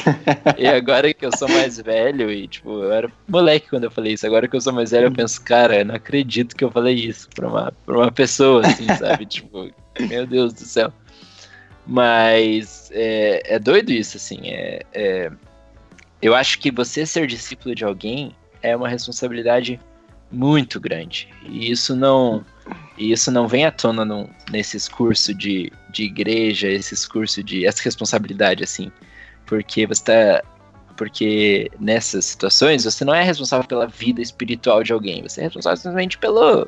E 0.57 0.67
agora 0.67 1.13
que 1.13 1.25
eu 1.25 1.31
sou 1.31 1.47
mais 1.47 1.79
velho 1.79 2.29
e, 2.29 2.47
tipo, 2.47 2.83
eu 2.83 2.91
era 2.91 3.11
moleque 3.27 3.69
quando 3.69 3.85
eu 3.85 3.91
falei 3.91 4.13
isso. 4.13 4.25
Agora 4.25 4.47
que 4.47 4.55
eu 4.55 4.61
sou 4.61 4.73
mais 4.73 4.91
velho, 4.91 5.07
eu 5.07 5.11
penso, 5.11 5.41
cara, 5.41 5.79
eu 5.79 5.85
não 5.85 5.95
acredito 5.95 6.55
que 6.55 6.63
eu 6.63 6.71
falei 6.71 6.95
isso 6.95 7.29
pra 7.33 7.47
uma, 7.47 7.71
pra 7.85 7.97
uma 7.97 8.11
pessoa, 8.11 8.65
assim, 8.67 8.87
sabe? 8.97 9.25
Tipo, 9.31 9.71
meu 9.99 10.27
Deus 10.27 10.53
do 10.53 10.61
céu. 10.61 10.91
Mas 11.87 12.89
é, 12.93 13.55
é 13.55 13.59
doido 13.59 13.91
isso, 13.91 14.17
assim. 14.17 14.39
É, 14.45 14.81
é- 14.93 15.31
eu 16.21 16.35
acho 16.35 16.59
que 16.59 16.69
você 16.69 17.05
ser 17.05 17.25
discípulo 17.25 17.73
de 17.73 17.83
alguém 17.83 18.35
é 18.61 18.75
uma 18.75 18.87
responsabilidade 18.87 19.79
muito 20.31 20.79
grande. 20.79 21.27
E 21.43 21.71
isso 21.71 21.95
não, 21.95 22.45
isso 22.97 23.31
não 23.31 23.47
vem 23.47 23.65
à 23.65 23.71
tona 23.71 24.05
num- 24.05 24.29
nesses 24.51 24.87
cursos 24.87 25.35
de, 25.37 25.71
de 25.89 26.03
igreja, 26.03 26.67
esses 26.67 27.05
cursos 27.05 27.43
de. 27.43 27.65
essa 27.65 27.83
responsabilidade, 27.83 28.63
assim. 28.63 28.91
Porque 29.45 29.85
você 29.85 30.03
tá. 30.03 30.43
Porque 30.95 31.71
nessas 31.79 32.25
situações 32.25 32.83
você 32.83 33.03
não 33.03 33.13
é 33.13 33.23
responsável 33.23 33.67
pela 33.67 33.87
vida 33.87 34.21
espiritual 34.21 34.83
de 34.83 34.93
alguém, 34.93 35.23
você 35.23 35.41
é 35.41 35.43
responsável 35.45 35.77
simplesmente 35.77 36.17
pelo, 36.17 36.67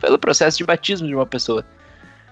pelo 0.00 0.18
processo 0.18 0.56
de 0.56 0.64
batismo 0.64 1.06
de 1.06 1.14
uma 1.14 1.26
pessoa. 1.26 1.64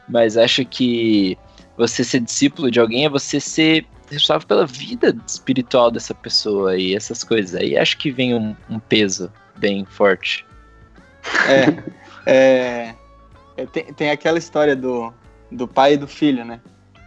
Mas 0.09 0.37
acho 0.39 0.65
que 0.65 1.37
você 1.77 2.03
ser 2.05 2.21
discípulo 2.21 2.71
de 2.71 2.81
alguém 2.81 3.05
é 3.05 3.09
você 3.09 3.39
ser 3.39 3.85
responsável 4.11 4.47
pela 4.47 4.67
vida 4.67 5.15
espiritual 5.27 5.91
dessa 5.91 6.15
pessoa 6.15 6.77
e 6.79 6.95
essas 6.95 7.23
coisas. 7.23 7.55
Aí 7.61 7.77
acho 7.77 7.99
que 7.99 8.11
vem 8.11 8.35
um, 8.35 8.57
um 8.71 8.79
peso 8.79 9.31
bem 9.59 9.85
forte. 9.85 10.47
É, 11.49 11.83
é, 12.27 12.95
é, 13.57 13.67
tem, 13.67 13.85
tem 13.93 14.11
aquela 14.11 14.39
história 14.39 14.75
do, 14.75 15.13
do 15.51 15.67
pai 15.69 15.95
e 15.95 15.97
do 15.97 16.09
filho, 16.09 16.45
né? 16.45 16.61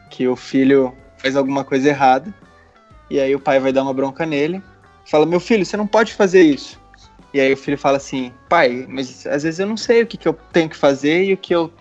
Que 0.09 0.28
o 0.28 0.36
filho 0.36 0.95
faz 1.17 1.36
alguma 1.36 1.63
coisa 1.63 1.89
errada 1.89 2.34
e 3.09 3.20
aí 3.20 3.34
o 3.36 3.39
pai 3.39 3.59
vai 3.59 3.74
dar 3.74 3.84
uma 3.84 3.93
bronca 3.93 4.26
nele, 4.26 4.61
fala: 5.05 5.26
Meu 5.26 5.39
filho, 5.39 5.65
você 5.65 5.76
não 5.76 5.88
pode 5.88 6.13
fazer 6.13 6.41
isso. 6.41 6.80
E 7.34 7.39
aí 7.39 7.51
o 7.51 7.57
filho 7.57 7.78
fala 7.78 7.97
assim: 7.97 8.32
Pai, 8.47 8.86
mas 8.88 9.26
às 9.26 9.43
vezes 9.43 9.59
eu 9.59 9.67
não 9.67 9.78
sei 9.78 10.03
o 10.03 10.07
que, 10.07 10.17
que 10.17 10.28
eu 10.28 10.34
tenho 10.53 10.70
que 10.70 10.78
fazer 10.78 11.24
e 11.26 11.34
o 11.34 11.38
que 11.38 11.53
eu 11.53 11.74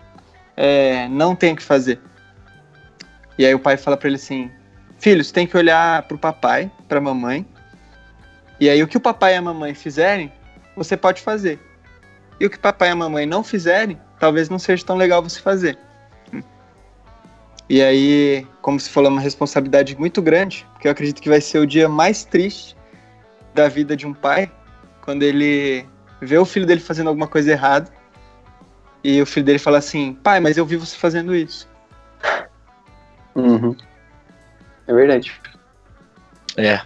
é, 0.57 1.07
não 1.07 1.35
tenho 1.35 1.55
que 1.55 1.63
fazer. 1.63 1.99
E 3.37 3.45
aí 3.45 3.53
o 3.53 3.59
pai 3.59 3.77
fala 3.77 3.95
pra 3.95 4.07
ele 4.07 4.15
assim: 4.15 4.49
Filho, 4.97 5.23
você 5.23 5.31
tem 5.31 5.45
que 5.45 5.55
olhar 5.55 6.03
pro 6.03 6.17
papai, 6.17 6.71
pra 6.87 6.99
mamãe. 6.99 7.45
E 8.59 8.69
aí 8.69 8.81
o 8.83 8.87
que 8.87 8.97
o 8.97 9.01
papai 9.01 9.33
e 9.33 9.37
a 9.37 9.41
mamãe 9.41 9.73
fizerem, 9.73 10.31
você 10.75 10.97
pode 10.97 11.21
fazer. 11.21 11.59
E 12.39 12.45
o 12.45 12.49
que 12.49 12.57
papai 12.57 12.89
e 12.89 12.91
a 12.91 12.95
mamãe 12.95 13.25
não 13.25 13.43
fizerem, 13.43 13.99
talvez 14.19 14.49
não 14.49 14.57
seja 14.57 14.85
tão 14.85 14.95
legal 14.95 15.21
você 15.21 15.39
fazer. 15.39 15.77
E 17.69 17.83
aí, 17.83 18.47
como 18.63 18.79
se 18.79 18.89
falou, 18.89 19.11
é 19.11 19.13
uma 19.13 19.21
responsabilidade 19.21 19.95
muito 19.95 20.23
grande, 20.23 20.65
porque 20.73 20.87
eu 20.87 20.91
acredito 20.91 21.21
que 21.21 21.29
vai 21.29 21.39
ser 21.39 21.59
o 21.59 21.67
dia 21.67 21.87
mais 21.87 22.25
triste 22.25 22.75
da 23.53 23.67
vida 23.67 23.95
de 23.95 24.07
um 24.07 24.13
pai, 24.13 24.51
quando 25.01 25.21
ele 25.21 25.85
vê 26.19 26.37
o 26.37 26.45
filho 26.45 26.65
dele 26.65 26.79
fazendo 26.79 27.07
alguma 27.07 27.27
coisa 27.27 27.51
errada, 27.51 27.91
e 29.03 29.21
o 29.21 29.25
filho 29.25 29.45
dele 29.45 29.59
fala 29.59 29.77
assim, 29.77 30.15
pai, 30.15 30.39
mas 30.39 30.57
eu 30.57 30.65
vi 30.65 30.77
você 30.77 30.97
fazendo 30.97 31.35
isso. 31.35 31.69
Uhum. 33.35 33.75
É 34.87 34.93
verdade. 34.93 35.31
É. 36.57 36.81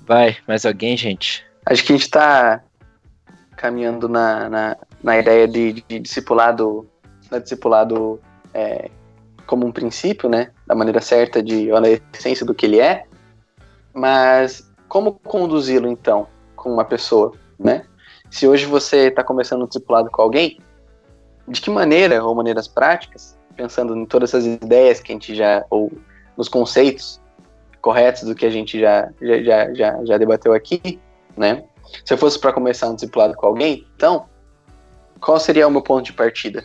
Vai, 0.00 0.36
mais 0.46 0.66
alguém, 0.66 0.96
gente? 0.96 1.44
Acho 1.64 1.84
que 1.84 1.92
a 1.92 1.96
gente 1.96 2.10
tá 2.10 2.60
caminhando 3.56 4.08
na, 4.08 4.50
na, 4.50 4.76
na 5.04 5.18
ideia 5.18 5.46
de, 5.46 5.84
de 5.86 6.00
discipulado, 6.00 6.88
da 7.30 7.38
discipulado 7.38 8.18
é, 8.54 8.90
como 9.46 9.66
um 9.66 9.70
princípio, 9.70 10.30
né? 10.30 10.50
Da 10.66 10.74
maneira 10.74 11.00
certa 11.02 11.42
de 11.42 11.70
ou 11.70 11.78
na 11.78 11.90
essência 11.90 12.44
do 12.46 12.54
que 12.54 12.64
ele 12.64 12.80
é. 12.80 13.04
Mas 13.92 14.72
como 14.88 15.12
conduzi-lo 15.12 15.86
então 15.86 16.26
com 16.56 16.72
uma 16.72 16.86
pessoa, 16.86 17.32
né? 17.58 17.84
Se 18.30 18.48
hoje 18.48 18.64
você 18.64 19.08
está 19.08 19.22
começando 19.22 19.62
um 19.62 19.66
discipulado 19.66 20.10
com 20.10 20.22
alguém, 20.22 20.58
de 21.46 21.60
que 21.60 21.68
maneira 21.68 22.24
ou 22.24 22.34
maneiras 22.34 22.66
práticas, 22.66 23.38
pensando 23.54 23.94
em 23.94 24.06
todas 24.06 24.30
essas 24.30 24.46
ideias 24.46 25.00
que 25.00 25.12
a 25.12 25.14
gente 25.14 25.34
já 25.34 25.66
ou 25.68 25.92
nos 26.34 26.48
conceitos 26.48 27.20
corretos 27.82 28.22
do 28.22 28.34
que 28.34 28.46
a 28.46 28.50
gente 28.50 28.80
já 28.80 29.10
já, 29.20 29.42
já, 29.42 29.74
já, 29.74 30.04
já 30.06 30.16
debateu 30.16 30.54
aqui, 30.54 30.98
né? 31.36 31.62
Se 32.06 32.14
eu 32.14 32.18
fosse 32.18 32.40
para 32.40 32.54
começar 32.54 32.88
um 32.88 32.94
discipulado 32.94 33.34
com 33.34 33.46
alguém, 33.46 33.86
então, 33.94 34.26
qual 35.20 35.38
seria 35.38 35.66
o 35.66 35.70
meu 35.70 35.82
ponto 35.82 36.04
de 36.04 36.12
partida? 36.12 36.64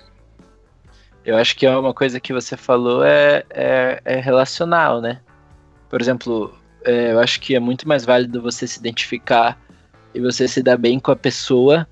Eu 1.25 1.37
acho 1.37 1.55
que 1.55 1.65
é 1.65 1.77
uma 1.77 1.93
coisa 1.93 2.19
que 2.19 2.33
você 2.33 2.57
falou 2.57 3.03
é, 3.03 3.43
é, 3.49 4.01
é 4.05 4.15
relacional, 4.19 5.01
né? 5.01 5.21
Por 5.89 6.01
exemplo, 6.01 6.53
é, 6.83 7.11
eu 7.11 7.19
acho 7.19 7.39
que 7.39 7.55
é 7.55 7.59
muito 7.59 7.87
mais 7.87 8.05
válido 8.05 8.41
você 8.41 8.65
se 8.65 8.79
identificar 8.79 9.59
e 10.13 10.19
você 10.19 10.47
se 10.47 10.63
dar 10.63 10.77
bem 10.77 10.99
com 10.99 11.11
a 11.11 11.15
pessoa 11.15 11.87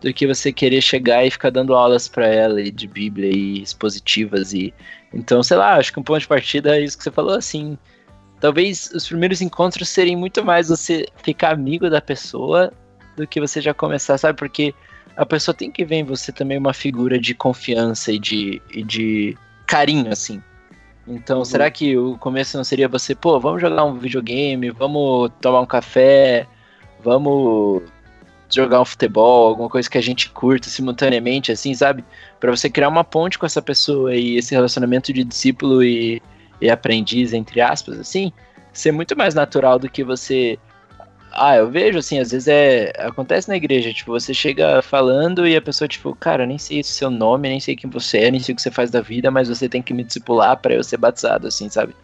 do 0.00 0.12
que 0.12 0.26
você 0.26 0.52
querer 0.52 0.80
chegar 0.80 1.24
e 1.24 1.30
ficar 1.30 1.50
dando 1.50 1.74
aulas 1.74 2.08
para 2.08 2.26
ela 2.26 2.62
de 2.62 2.86
Bíblia 2.86 3.30
e 3.30 3.62
expositivas 3.62 4.52
e 4.52 4.72
então, 5.12 5.42
sei 5.42 5.56
lá, 5.56 5.76
acho 5.76 5.92
que 5.92 5.98
um 5.98 6.02
ponto 6.02 6.20
de 6.20 6.28
partida 6.28 6.76
é 6.76 6.80
isso 6.80 6.96
que 6.96 7.04
você 7.04 7.10
falou 7.10 7.34
assim. 7.34 7.76
Talvez 8.40 8.90
os 8.94 9.06
primeiros 9.06 9.40
encontros 9.40 9.88
serem 9.88 10.16
muito 10.16 10.44
mais 10.44 10.68
você 10.68 11.06
ficar 11.22 11.52
amigo 11.52 11.90
da 11.90 12.00
pessoa 12.00 12.72
do 13.16 13.26
que 13.26 13.40
você 13.40 13.60
já 13.60 13.74
começar, 13.74 14.16
sabe? 14.16 14.38
Porque 14.38 14.72
a 15.16 15.26
pessoa 15.26 15.54
tem 15.54 15.70
que 15.70 15.84
ver 15.84 15.96
em 15.96 16.04
você 16.04 16.32
também 16.32 16.58
uma 16.58 16.72
figura 16.72 17.18
de 17.18 17.34
confiança 17.34 18.12
e 18.12 18.18
de, 18.18 18.62
e 18.72 18.82
de 18.82 19.36
carinho, 19.66 20.10
assim. 20.10 20.42
Então, 21.06 21.44
será 21.44 21.70
que 21.70 21.96
o 21.96 22.16
começo 22.18 22.56
não 22.56 22.64
seria 22.64 22.88
você, 22.88 23.14
pô, 23.14 23.40
vamos 23.40 23.60
jogar 23.60 23.84
um 23.84 23.98
videogame, 23.98 24.70
vamos 24.70 25.30
tomar 25.40 25.60
um 25.60 25.66
café, 25.66 26.46
vamos 27.02 27.82
jogar 28.48 28.80
um 28.80 28.84
futebol, 28.84 29.48
alguma 29.48 29.68
coisa 29.68 29.88
que 29.88 29.98
a 29.98 30.02
gente 30.02 30.30
curta 30.30 30.68
simultaneamente, 30.68 31.52
assim, 31.52 31.74
sabe? 31.74 32.04
Pra 32.38 32.50
você 32.50 32.68
criar 32.68 32.88
uma 32.88 33.04
ponte 33.04 33.38
com 33.38 33.46
essa 33.46 33.62
pessoa 33.62 34.14
e 34.14 34.36
esse 34.36 34.54
relacionamento 34.54 35.12
de 35.12 35.24
discípulo 35.24 35.82
e, 35.82 36.20
e 36.60 36.70
aprendiz, 36.70 37.32
entre 37.32 37.60
aspas, 37.60 37.98
assim, 37.98 38.32
ser 38.72 38.92
muito 38.92 39.16
mais 39.16 39.34
natural 39.34 39.78
do 39.78 39.88
que 39.88 40.02
você 40.02 40.58
ah, 41.32 41.56
eu 41.56 41.70
vejo 41.70 41.98
assim, 41.98 42.18
às 42.18 42.30
vezes 42.30 42.48
é. 42.48 42.92
Acontece 42.98 43.48
na 43.48 43.56
igreja, 43.56 43.92
tipo, 43.92 44.10
você 44.12 44.32
chega 44.34 44.82
falando 44.82 45.46
e 45.46 45.56
a 45.56 45.62
pessoa, 45.62 45.88
tipo, 45.88 46.14
cara, 46.14 46.46
nem 46.46 46.58
sei 46.58 46.80
o 46.80 46.84
seu 46.84 47.10
nome, 47.10 47.48
nem 47.48 47.60
sei 47.60 47.76
quem 47.76 47.88
você 47.90 48.18
é, 48.18 48.30
nem 48.30 48.40
sei 48.40 48.52
o 48.52 48.56
que 48.56 48.62
você 48.62 48.70
faz 48.70 48.90
da 48.90 49.00
vida, 49.00 49.30
mas 49.30 49.48
você 49.48 49.68
tem 49.68 49.82
que 49.82 49.94
me 49.94 50.04
discipular 50.04 50.56
para 50.56 50.74
eu 50.74 50.82
ser 50.84 50.96
batizado, 50.96 51.46
assim, 51.46 51.68
sabe? 51.68 51.94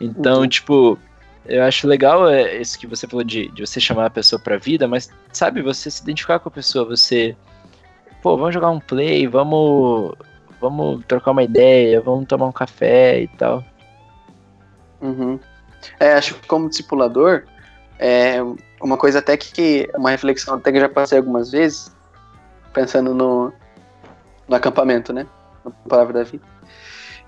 Então, 0.00 0.42
Uhum. 0.42 0.48
tipo, 0.48 0.98
eu 1.46 1.62
acho 1.64 1.86
legal 1.88 2.28
é, 2.28 2.56
isso 2.56 2.78
que 2.78 2.86
você 2.86 3.06
falou 3.06 3.24
de, 3.24 3.48
de 3.52 3.66
você 3.66 3.80
chamar 3.80 4.06
a 4.06 4.10
pessoa 4.10 4.40
pra 4.40 4.56
vida, 4.58 4.86
mas, 4.86 5.10
sabe, 5.32 5.62
você 5.62 5.90
se 5.90 6.02
identificar 6.02 6.38
com 6.38 6.48
a 6.48 6.52
pessoa, 6.52 6.84
você. 6.84 7.36
Pô, 8.22 8.36
vamos 8.36 8.54
jogar 8.54 8.70
um 8.70 8.80
play, 8.80 9.26
vamos. 9.26 10.14
Vamos 10.60 11.04
trocar 11.06 11.30
uma 11.30 11.44
ideia, 11.44 12.00
vamos 12.00 12.26
tomar 12.26 12.46
um 12.46 12.52
café 12.52 13.20
e 13.22 13.28
tal. 13.28 13.64
Uhum. 15.00 15.38
É, 16.00 16.14
acho 16.14 16.34
que 16.34 16.46
como 16.48 16.68
discipulador, 16.68 17.44
é 17.98 18.38
uma 18.80 18.96
coisa 18.96 19.18
até 19.18 19.36
que, 19.36 19.88
uma 19.96 20.10
reflexão 20.10 20.54
até 20.54 20.70
que 20.70 20.78
eu 20.78 20.82
já 20.82 20.88
passei 20.88 21.18
algumas 21.18 21.50
vezes, 21.50 21.90
pensando 22.72 23.14
no, 23.14 23.52
no 24.46 24.56
acampamento, 24.56 25.12
né? 25.12 25.26
Na 25.64 25.70
palavra 25.88 26.12
da 26.12 26.22
vida. 26.22 26.44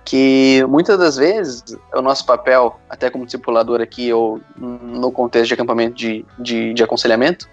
Que 0.04 0.64
muitas 0.68 0.98
das 0.98 1.16
vezes 1.16 1.62
o 1.94 2.00
nosso 2.00 2.24
papel, 2.24 2.78
até 2.88 3.10
como 3.10 3.24
discipulador 3.24 3.80
aqui, 3.80 4.12
ou 4.12 4.40
no 4.56 5.12
contexto 5.12 5.48
de 5.48 5.54
acampamento 5.54 5.94
de, 5.94 6.24
de, 6.38 6.72
de 6.72 6.82
aconselhamento, 6.82 7.48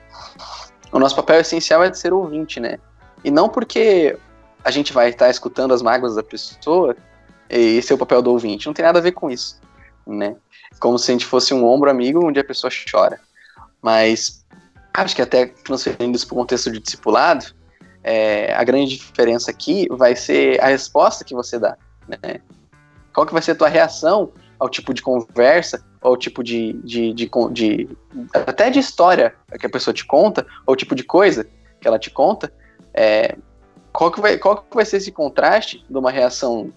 o 0.91 0.99
nosso 0.99 1.15
papel 1.15 1.39
essencial 1.39 1.83
é 1.83 1.89
de 1.89 1.97
ser 1.97 2.13
ouvinte, 2.13 2.59
né? 2.59 2.77
E 3.23 3.31
não 3.31 3.49
porque 3.49 4.17
a 4.63 4.71
gente 4.71 4.93
vai 4.93 5.09
estar 5.09 5.29
escutando 5.29 5.73
as 5.73 5.81
mágoas 5.81 6.15
da 6.15 6.23
pessoa, 6.23 6.95
esse 7.49 7.91
é 7.91 7.95
o 7.95 7.97
papel 7.97 8.21
do 8.21 8.31
ouvinte, 8.31 8.67
não 8.67 8.73
tem 8.73 8.85
nada 8.85 8.99
a 8.99 9.01
ver 9.01 9.11
com 9.11 9.29
isso, 9.29 9.59
né? 10.05 10.35
Como 10.79 10.97
se 10.97 11.11
a 11.11 11.13
gente 11.13 11.25
fosse 11.25 11.53
um 11.53 11.65
ombro 11.65 11.89
amigo 11.89 12.25
onde 12.25 12.39
a 12.39 12.43
pessoa 12.43 12.71
chora. 12.89 13.19
Mas 13.81 14.45
acho 14.93 15.15
que 15.15 15.21
até 15.21 15.45
transferindo 15.45 16.15
isso 16.15 16.27
para 16.27 16.35
o 16.35 16.37
contexto 16.37 16.71
de 16.71 16.79
discipulado, 16.79 17.45
é, 18.03 18.53
a 18.53 18.63
grande 18.63 18.97
diferença 18.97 19.51
aqui 19.51 19.87
vai 19.91 20.15
ser 20.15 20.61
a 20.61 20.67
resposta 20.67 21.23
que 21.23 21.33
você 21.33 21.59
dá, 21.59 21.77
né? 22.07 22.41
Qual 23.13 23.25
que 23.25 23.33
vai 23.33 23.41
ser 23.41 23.51
a 23.51 23.55
tua 23.55 23.67
reação 23.67 24.31
ao 24.59 24.69
tipo 24.69 24.93
de 24.93 25.01
conversa, 25.01 25.83
ao 26.01 26.15
tipo 26.15 26.43
de, 26.43 26.73
de, 26.83 27.13
de, 27.13 27.29
de, 27.51 27.89
até 28.33 28.69
de 28.69 28.79
história 28.79 29.35
que 29.59 29.65
a 29.65 29.69
pessoa 29.69 29.93
te 29.93 30.05
conta, 30.05 30.45
ou 30.65 30.75
tipo 30.75 30.95
de 30.95 31.03
coisa 31.03 31.47
que 31.79 31.87
ela 31.87 31.99
te 31.99 32.09
conta, 32.09 32.51
é, 32.93 33.35
qual, 33.91 34.11
que 34.11 34.21
vai, 34.21 34.37
qual 34.37 34.57
que 34.57 34.75
vai 34.75 34.85
ser 34.85 34.97
esse 34.97 35.11
contraste 35.11 35.83
de 35.89 35.97
uma 35.97 36.11
reação 36.11 36.71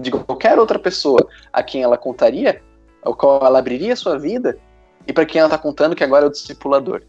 de 0.00 0.10
qualquer 0.10 0.58
outra 0.58 0.78
pessoa 0.78 1.26
a 1.52 1.62
quem 1.62 1.82
ela 1.82 1.96
contaria, 1.96 2.62
ao 3.04 3.14
qual 3.14 3.44
ela 3.44 3.58
abriria 3.58 3.94
sua 3.94 4.18
vida, 4.18 4.58
e 5.06 5.12
para 5.12 5.26
quem 5.26 5.38
ela 5.38 5.48
está 5.48 5.58
contando 5.58 5.94
que 5.94 6.02
agora 6.02 6.24
é 6.24 6.28
o 6.28 6.32
discipulador. 6.32 7.02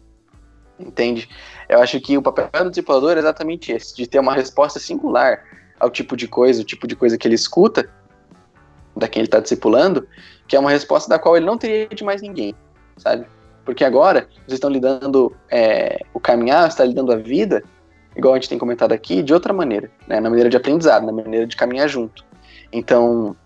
Entende? 0.78 1.28
Eu 1.68 1.80
acho 1.80 1.98
que 2.00 2.18
o 2.18 2.22
papel 2.22 2.64
do 2.64 2.70
discipulador 2.70 3.16
é 3.16 3.18
exatamente 3.18 3.72
esse, 3.72 3.96
de 3.96 4.06
ter 4.06 4.18
uma 4.18 4.34
resposta 4.34 4.78
singular 4.78 5.42
ao 5.80 5.90
tipo 5.90 6.16
de 6.16 6.28
coisa, 6.28 6.60
o 6.60 6.64
tipo 6.64 6.86
de 6.86 6.94
coisa 6.94 7.16
que 7.16 7.26
ele 7.26 7.34
escuta, 7.34 7.90
da 8.94 9.08
quem 9.08 9.20
ele 9.20 9.26
está 9.26 9.40
discipulando, 9.40 10.06
que 10.46 10.56
é 10.56 10.60
uma 10.60 10.70
resposta 10.70 11.08
da 11.08 11.18
qual 11.18 11.36
ele 11.36 11.46
não 11.46 11.58
teria 11.58 11.88
de 11.88 12.04
mais 12.04 12.20
ninguém, 12.22 12.54
sabe? 12.96 13.26
Porque 13.64 13.84
agora 13.84 14.28
vocês 14.46 14.54
estão 14.54 14.70
lidando 14.70 15.34
é, 15.50 15.98
o 16.14 16.20
caminhar, 16.20 16.68
está 16.68 16.84
lidando 16.84 17.12
a 17.12 17.16
vida, 17.16 17.62
igual 18.14 18.34
a 18.34 18.36
gente 18.36 18.48
tem 18.48 18.58
comentado 18.58 18.92
aqui, 18.92 19.22
de 19.22 19.34
outra 19.34 19.52
maneira, 19.52 19.90
né? 20.06 20.20
na 20.20 20.30
maneira 20.30 20.48
de 20.48 20.56
aprendizado, 20.56 21.04
na 21.04 21.12
maneira 21.12 21.46
de 21.46 21.56
caminhar 21.56 21.88
junto. 21.88 22.24
Então, 22.72 23.36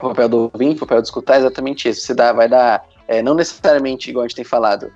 o 0.00 0.08
papel 0.08 0.28
do 0.28 0.50
ouvinte, 0.52 0.82
o 0.82 0.86
papel 0.86 1.02
de 1.02 1.08
escutar 1.08 1.34
é 1.34 1.38
exatamente 1.38 1.88
isso. 1.88 2.02
Você 2.02 2.14
dá, 2.14 2.32
vai 2.32 2.48
dar, 2.48 2.84
é, 3.06 3.22
não 3.22 3.34
necessariamente, 3.34 4.10
igual 4.10 4.24
a 4.24 4.28
gente 4.28 4.36
tem 4.36 4.44
falado, 4.44 4.92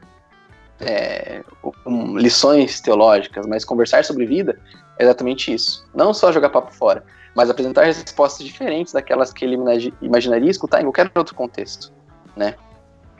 é, 0.80 1.42
um, 1.86 2.16
lições 2.16 2.80
teológicas, 2.80 3.46
mas 3.46 3.64
conversar 3.64 4.04
sobre 4.04 4.26
vida 4.26 4.58
é 4.98 5.04
exatamente 5.04 5.52
isso. 5.52 5.86
Não 5.94 6.14
só 6.14 6.32
jogar 6.32 6.50
papo 6.50 6.72
fora, 6.72 7.04
mas 7.34 7.50
apresentar 7.50 7.84
respostas 7.84 8.46
diferentes 8.46 8.92
daquelas 8.92 9.32
que 9.32 9.44
ele 9.44 9.58
imaginaria 10.00 10.50
escutar 10.50 10.80
em 10.80 10.84
qualquer 10.84 11.10
outro 11.14 11.34
contexto, 11.34 11.92
né? 12.36 12.54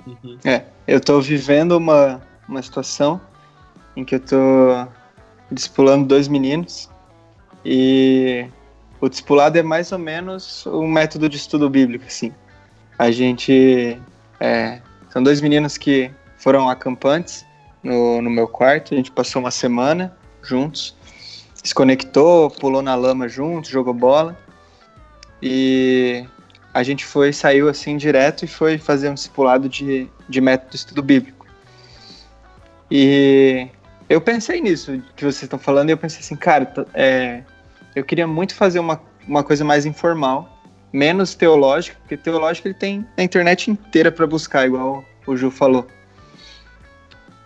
Uhum. 0.06 0.38
É, 0.44 0.64
eu 0.86 0.98
estou 0.98 1.20
vivendo 1.20 1.72
uma, 1.72 2.20
uma 2.48 2.62
situação 2.62 3.20
em 3.96 4.04
que 4.04 4.16
eu 4.16 4.18
estou 4.18 4.88
discipulando 5.50 6.06
dois 6.06 6.28
meninos 6.28 6.90
e 7.64 8.46
o 9.04 9.08
discipulado 9.08 9.58
é 9.58 9.62
mais 9.62 9.92
ou 9.92 9.98
menos 9.98 10.66
um 10.66 10.86
método 10.86 11.28
de 11.28 11.36
estudo 11.36 11.68
bíblico, 11.68 12.04
assim. 12.06 12.32
A 12.98 13.10
gente 13.10 14.00
é, 14.40 14.80
são 15.10 15.22
dois 15.22 15.40
meninos 15.40 15.76
que 15.76 16.10
foram 16.38 16.68
acampantes 16.68 17.44
no, 17.82 18.22
no 18.22 18.30
meu 18.30 18.48
quarto, 18.48 18.94
a 18.94 18.96
gente 18.96 19.10
passou 19.10 19.40
uma 19.40 19.50
semana 19.50 20.16
juntos 20.42 20.96
se 21.64 21.74
conectou, 21.74 22.50
pulou 22.50 22.82
na 22.82 22.94
lama 22.94 23.26
junto, 23.26 23.70
jogou 23.70 23.94
bola. 23.94 24.38
E 25.42 26.24
a 26.74 26.82
gente 26.82 27.04
foi, 27.04 27.32
saiu 27.32 27.68
assim 27.68 27.96
direto 27.96 28.44
e 28.44 28.48
foi 28.48 28.76
fazer 28.76 29.08
um 29.08 29.14
discipulado 29.14 29.68
de, 29.68 30.08
de 30.28 30.40
método 30.42 30.70
de 30.70 30.76
estudo 30.76 31.02
bíblico. 31.02 31.46
E 32.90 33.66
eu 34.10 34.20
pensei 34.20 34.60
nisso 34.60 35.02
que 35.16 35.24
vocês 35.24 35.44
estão 35.44 35.58
falando 35.58 35.88
e 35.88 35.92
eu 35.92 35.96
pensei 35.96 36.20
assim, 36.20 36.36
cara, 36.36 36.70
é, 36.92 37.42
eu 37.94 38.04
queria 38.04 38.26
muito 38.26 38.54
fazer 38.54 38.78
uma, 38.78 39.00
uma 39.26 39.42
coisa 39.42 39.64
mais 39.64 39.86
informal, 39.86 40.48
menos 40.92 41.34
teológica, 41.34 41.96
porque 42.00 42.16
teológico 42.16 42.68
ele 42.68 42.74
tem 42.74 43.06
a 43.16 43.22
internet 43.22 43.70
inteira 43.70 44.10
para 44.10 44.26
buscar, 44.26 44.66
igual 44.66 45.04
o 45.26 45.36
Ju 45.36 45.50
falou. 45.50 45.86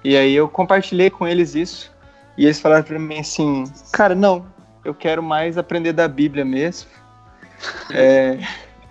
E 0.05 0.17
aí 0.17 0.35
eu 0.35 0.49
compartilhei 0.49 1.11
com 1.11 1.27
eles 1.27 1.55
isso 1.55 1.93
e 2.37 2.45
eles 2.45 2.61
falaram 2.61 2.85
para 2.85 2.99
mim 2.99 3.19
assim, 3.19 3.65
cara, 3.93 4.15
não, 4.15 4.47
eu 4.85 4.95
quero 4.95 5.23
mais 5.23 5.59
aprender 5.59 5.93
da 5.93 6.07
Bíblia 6.07 6.45
mesmo. 6.45 6.89
É, 7.93 8.39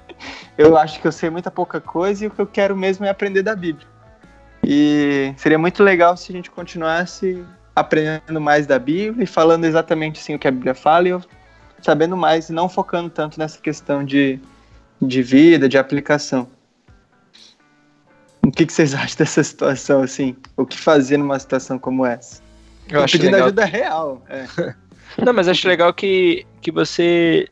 eu 0.58 0.78
acho 0.78 1.00
que 1.00 1.08
eu 1.08 1.12
sei 1.12 1.30
muita 1.30 1.50
pouca 1.50 1.80
coisa 1.80 2.26
e 2.26 2.28
o 2.28 2.32
que 2.32 2.40
eu 2.40 2.48
quero 2.48 2.76
mesmo 2.76 3.06
é 3.06 3.10
aprender 3.10 3.42
da 3.42 3.56
Bíblia. 3.56 3.88
E 4.64 5.34
seria 5.38 5.58
muito 5.58 5.84
legal 5.84 6.18
se 6.18 6.32
a 6.32 6.36
gente 6.36 6.52
continuasse 6.52 7.46
aprendendo 7.76 8.42
mais 8.42 8.66
da 8.66 8.78
Bíblia 8.78 9.24
e 9.24 9.28
falando 9.28 9.66
exatamente 9.66 10.20
assim 10.20 10.36
o 10.36 10.40
que 10.40 10.48
a 10.48 10.52
Bíblia 10.52 10.74
fala 10.74 11.08
e 11.08 11.12
eu 11.12 11.22
sabendo 11.82 12.18
mais 12.18 12.50
e 12.50 12.54
não 12.54 12.68
focando 12.68 13.10
tanto 13.10 13.40
nessa 13.40 13.60
questão 13.60 14.04
de, 14.04 14.40
de 15.02 15.22
vida, 15.22 15.68
de 15.70 15.78
aplicação. 15.78 16.48
O 18.46 18.52
que, 18.52 18.66
que 18.66 18.74
vocês 18.74 18.94
acham 18.96 19.18
dessa 19.18 19.44
situação, 19.44 20.02
assim? 20.02 20.36
O 20.56 20.66
que 20.66 20.78
fazer 20.78 21.18
numa 21.18 21.38
situação 21.40 21.78
como 21.78 22.06
essa? 22.06 22.42
Eu 22.90 23.04
acho 23.04 23.14
pedindo 23.14 23.32
legal. 23.32 23.48
ajuda 23.48 23.66
real. 23.66 24.24
É. 24.30 24.46
Não, 25.24 25.34
mas 25.34 25.48
acho 25.48 25.68
legal 25.68 25.94
que, 25.94 26.46
que 26.62 26.72
você. 26.72 27.48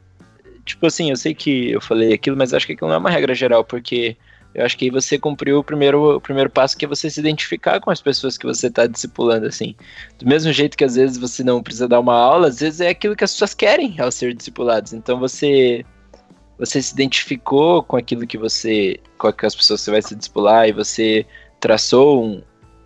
Tipo 0.63 0.87
assim, 0.87 1.09
eu 1.09 1.15
sei 1.15 1.33
que 1.33 1.71
eu 1.71 1.81
falei 1.81 2.13
aquilo, 2.13 2.35
mas 2.35 2.53
acho 2.53 2.65
que 2.65 2.73
aquilo 2.73 2.89
não 2.89 2.95
é 2.95 2.99
uma 2.99 3.09
regra 3.09 3.35
geral, 3.35 3.63
porque 3.63 4.17
eu 4.55 4.65
acho 4.65 4.77
que 4.77 4.85
aí 4.85 4.91
você 4.91 5.19
cumpriu 5.19 5.59
o 5.59 5.63
primeiro, 5.63 6.15
o 6.15 6.21
primeiro 6.21 6.49
passo, 6.49 6.77
que 6.77 6.85
é 6.85 6.87
você 6.87 7.09
se 7.09 7.19
identificar 7.19 7.81
com 7.81 7.91
as 7.91 8.01
pessoas 8.01 8.37
que 8.37 8.45
você 8.45 8.67
está 8.67 8.87
discipulando, 8.87 9.45
assim. 9.45 9.75
Do 10.17 10.25
mesmo 10.25 10.51
jeito 10.53 10.77
que 10.77 10.85
às 10.85 10.95
vezes 10.95 11.17
você 11.17 11.43
não 11.43 11.61
precisa 11.61 11.89
dar 11.89 11.99
uma 11.99 12.15
aula, 12.15 12.47
às 12.47 12.61
vezes 12.61 12.79
é 12.79 12.87
aquilo 12.87 13.17
que 13.17 13.23
as 13.25 13.33
pessoas 13.33 13.53
querem 13.53 13.99
ao 13.99 14.09
ser 14.09 14.33
discipulados. 14.33 14.93
Então 14.93 15.19
você 15.19 15.85
você 16.57 16.81
se 16.81 16.93
identificou 16.93 17.83
com 17.83 17.97
aquilo 17.97 18.25
que 18.25 18.37
você. 18.37 18.97
com 19.17 19.27
as 19.27 19.55
pessoas 19.55 19.81
que 19.81 19.85
você 19.85 19.91
vai 19.91 20.01
se 20.01 20.15
discipular 20.15 20.69
e 20.69 20.71
você 20.71 21.25
traçou 21.59 22.23
um, 22.23 22.41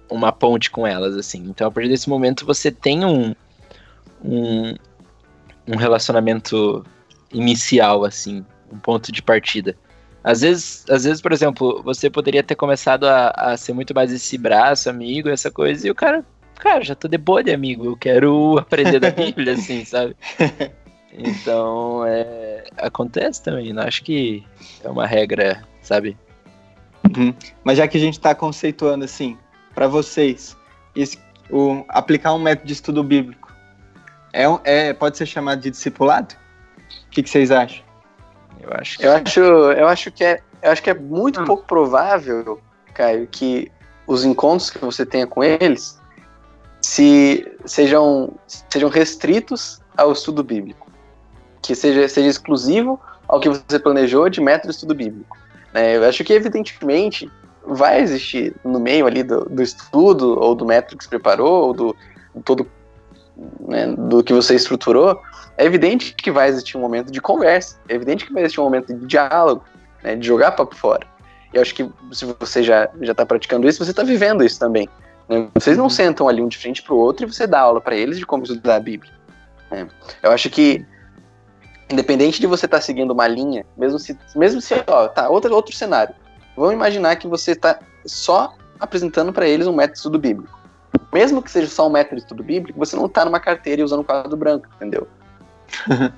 uma 0.10 0.32
ponte 0.32 0.72
com 0.72 0.88
elas, 0.88 1.16
assim. 1.16 1.44
Então, 1.48 1.68
a 1.68 1.72
partir 1.72 1.90
desse 1.90 2.10
momento, 2.10 2.48
você 2.48 2.72
tem 2.72 3.06
um, 3.06 3.36
um, 4.26 4.74
um 5.68 5.76
relacionamento 5.76 6.84
inicial, 7.32 8.06
assim, 8.06 8.44
um 8.72 8.80
ponto 8.80 9.12
de 9.12 9.22
partida. 9.22 9.78
Às 10.24 10.42
vezes, 10.42 10.86
às 10.90 11.04
vezes, 11.04 11.22
por 11.22 11.32
exemplo, 11.32 11.82
você 11.84 12.10
poderia 12.10 12.44
ter 12.44 12.56
começado 12.56 13.06
a, 13.06 13.30
a 13.30 13.58
ser 13.58 13.74
muito 13.74 13.94
mais 13.94 14.12
esse 14.12 14.38
braço, 14.38 14.90
amigo, 14.90 15.30
essa 15.30 15.50
coisa, 15.50 15.88
e 15.88 15.92
o 15.92 15.96
cara, 15.96 16.26
cara, 16.56 16.84
já 16.84 16.94
tô 16.94 17.08
de 17.08 17.18
boa 17.18 17.44
de 17.44 17.52
amigo, 17.52 17.86
eu 17.86 17.98
quero 17.98 18.58
aprender 18.60 19.00
da 19.00 19.12
Bíblia, 19.12 19.54
assim, 19.54 19.84
sabe? 19.86 20.16
Então, 21.14 22.06
é, 22.06 22.66
acontece 22.78 23.42
também, 23.42 23.74
não 23.74 23.84
acho 23.84 24.04
que 24.04 24.44
é 24.84 24.90
uma 24.90 25.08
regra, 25.08 25.64
sabe? 25.82 26.18
Uhum. 27.18 27.34
Mas 27.64 27.78
já 27.78 27.88
que 27.88 27.98
a 27.98 28.02
gente 28.02 28.16
está 28.16 28.36
conceituando 28.36 29.06
assim, 29.06 29.38
para 29.74 29.88
vocês, 29.88 30.56
esse, 30.96 31.18
o, 31.50 31.84
aplicar 31.90 32.34
um 32.34 32.40
método 32.40 32.68
de 32.68 32.74
estudo 32.74 33.04
bíblico 33.04 33.50
é, 34.34 34.44
é 34.64 34.94
pode 34.94 35.18
ser 35.18 35.26
chamado 35.26 35.62
de 35.62 35.72
discipulado? 35.72 36.36
O 37.08 37.10
que, 37.10 37.24
que 37.24 37.30
vocês 37.30 37.52
acham? 37.52 37.84
Eu 38.70 38.78
acho 38.80 38.98
que 38.98 39.06
eu 39.06 39.12
acho, 39.12 39.40
eu 39.40 39.88
acho 39.88 40.12
que 40.12 40.24
é, 40.24 40.42
eu 40.62 40.72
acho 40.72 40.84
que 40.84 40.90
é 40.90 40.94
muito 40.94 41.42
hum. 41.42 41.46
pouco 41.46 41.66
provável, 41.66 42.60
Caio, 42.94 43.28
que 43.28 43.72
os 44.06 44.24
encontros 44.24 44.70
que 44.70 44.80
você 44.80 45.06
tenha 45.06 45.26
com 45.26 45.44
eles 45.44 46.00
se 46.82 47.46
sejam, 47.66 48.34
sejam 48.48 48.90
restritos 48.90 49.82
ao 49.98 50.12
estudo 50.12 50.44
bíblico, 50.44 50.88
que 51.62 51.76
seja, 51.76 52.08
seja 52.08 52.30
exclusivo 52.30 53.00
ao 53.28 53.40
que 53.40 53.50
você 53.50 53.80
planejou 53.80 54.30
de 54.30 54.42
método 54.42 54.70
de 54.70 54.76
estudo 54.76 54.96
bíblico. 54.96 55.38
É, 55.74 55.98
eu 55.98 56.04
acho 56.06 56.24
que, 56.24 56.34
evidentemente, 56.34 57.30
vai 57.66 58.02
existir 58.02 58.56
no 58.64 58.80
meio 58.80 59.06
ali 59.06 59.22
do, 59.24 59.46
do 59.46 59.62
estudo, 59.62 60.40
ou 60.40 60.56
do 60.56 60.66
método 60.66 60.98
que 60.98 61.04
se 61.04 61.10
preparou, 61.10 61.68
ou 61.68 61.74
do, 61.74 61.96
do 62.34 62.42
todo 62.42 62.68
né, 63.68 63.88
do 63.88 64.24
que 64.24 64.34
você 64.34 64.56
estruturou, 64.56 65.22
é 65.58 65.66
evidente 65.66 66.14
que 66.14 66.32
vai 66.32 66.50
existir 66.50 66.78
um 66.78 66.82
momento 66.82 67.12
de 67.12 67.22
conversa, 67.22 67.80
é 67.88 67.96
evidente 67.96 68.26
que 68.26 68.34
vai 68.34 68.44
existir 68.44 68.60
um 68.60 68.64
momento 68.64 68.94
de 68.94 69.06
diálogo, 69.06 69.64
né, 70.04 70.16
de 70.16 70.26
jogar 70.26 70.52
papo 70.52 70.76
fora. 70.76 71.06
E 71.54 71.58
eu 71.58 71.62
acho 71.62 71.74
que 71.74 71.90
se 72.12 72.26
você 72.40 72.64
já 72.64 72.90
já 73.02 73.12
está 73.12 73.26
praticando 73.26 73.68
isso, 73.68 73.84
você 73.84 73.92
está 73.92 74.04
vivendo 74.04 74.44
isso 74.44 74.60
também. 74.60 74.88
Né? 75.28 75.48
Vocês 75.54 75.78
não 75.78 75.86
uhum. 75.86 75.90
sentam 75.90 76.28
ali 76.28 76.42
um 76.42 76.48
de 76.48 76.58
frente 76.58 76.82
para 76.82 76.94
o 76.94 76.98
outro 76.98 77.26
e 77.26 77.32
você 77.32 77.48
dá 77.48 77.62
aula 77.62 77.82
para 77.82 77.96
eles 77.96 78.18
de 78.18 78.26
como 78.26 78.44
estudar 78.44 78.76
a 78.76 78.80
Bíblia. 78.80 79.12
Né? 79.72 79.88
Eu 80.22 80.32
acho 80.32 80.50
que 80.50 80.86
independente 81.90 82.40
de 82.40 82.48
você 82.48 82.66
estar 82.66 82.78
tá 82.78 82.82
seguindo 82.82 83.12
uma 83.12 83.28
linha, 83.28 83.66
mesmo 83.76 83.98
se, 83.98 84.18
mesmo 84.36 84.62
se, 84.62 84.76
ó, 84.88 85.08
tá, 85.08 85.30
outro, 85.30 85.54
outro 85.54 85.76
cenário. 85.76 86.14
Vamos 86.56 86.74
imaginar 86.74 87.16
que 87.16 87.28
você 87.28 87.52
está 87.52 87.80
só 88.06 88.54
apresentando 88.80 89.34
para 89.34 89.48
eles 89.48 89.66
um 89.66 89.74
método 89.74 90.20
bíblico. 90.20 90.59
Mesmo 91.12 91.42
que 91.42 91.50
seja 91.50 91.68
só 91.68 91.88
um 91.88 91.92
método 91.92 92.18
de 92.18 92.22
estudo 92.22 92.44
bíblico, 92.44 92.78
você 92.78 92.96
não 92.96 93.08
está 93.08 93.26
numa 93.26 93.40
carteira 93.40 93.82
e 93.82 93.84
usando 93.84 94.02
um 94.02 94.04
quadro 94.04 94.38
branco, 94.38 94.68
entendeu? 94.76 95.08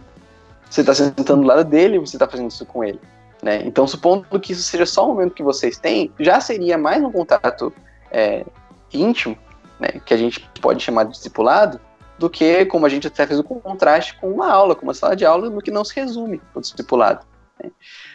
você 0.69 0.81
está 0.81 0.93
sentando 0.93 1.41
do 1.41 1.47
lado 1.47 1.63
dele 1.63 1.95
e 1.95 1.99
você 1.99 2.15
está 2.15 2.27
fazendo 2.27 2.49
isso 2.49 2.65
com 2.65 2.83
ele. 2.83 2.99
Né? 3.41 3.63
Então, 3.65 3.87
supondo 3.87 4.39
que 4.39 4.53
isso 4.53 4.63
seja 4.63 4.85
só 4.85 5.05
um 5.05 5.13
momento 5.13 5.33
que 5.33 5.43
vocês 5.43 5.77
têm, 5.77 6.11
já 6.19 6.39
seria 6.39 6.77
mais 6.77 7.03
um 7.03 7.11
contato 7.11 7.73
é, 8.11 8.45
íntimo, 8.93 9.37
né, 9.79 9.99
que 10.05 10.13
a 10.13 10.17
gente 10.17 10.47
pode 10.61 10.83
chamar 10.83 11.05
de 11.05 11.11
discipulado, 11.11 11.79
do 12.19 12.29
que, 12.29 12.65
como 12.65 12.85
a 12.85 12.89
gente 12.89 13.07
até 13.07 13.25
fez 13.25 13.39
o 13.39 13.43
contraste 13.43 14.15
com 14.19 14.29
uma 14.29 14.51
aula, 14.51 14.75
com 14.75 14.83
uma 14.83 14.93
sala 14.93 15.15
de 15.15 15.25
aula, 15.25 15.49
no 15.49 15.59
que 15.59 15.71
não 15.71 15.83
se 15.83 15.95
resume 15.95 16.39
o 16.53 16.61
discipulado. 16.61 17.25
Né? 17.61 17.71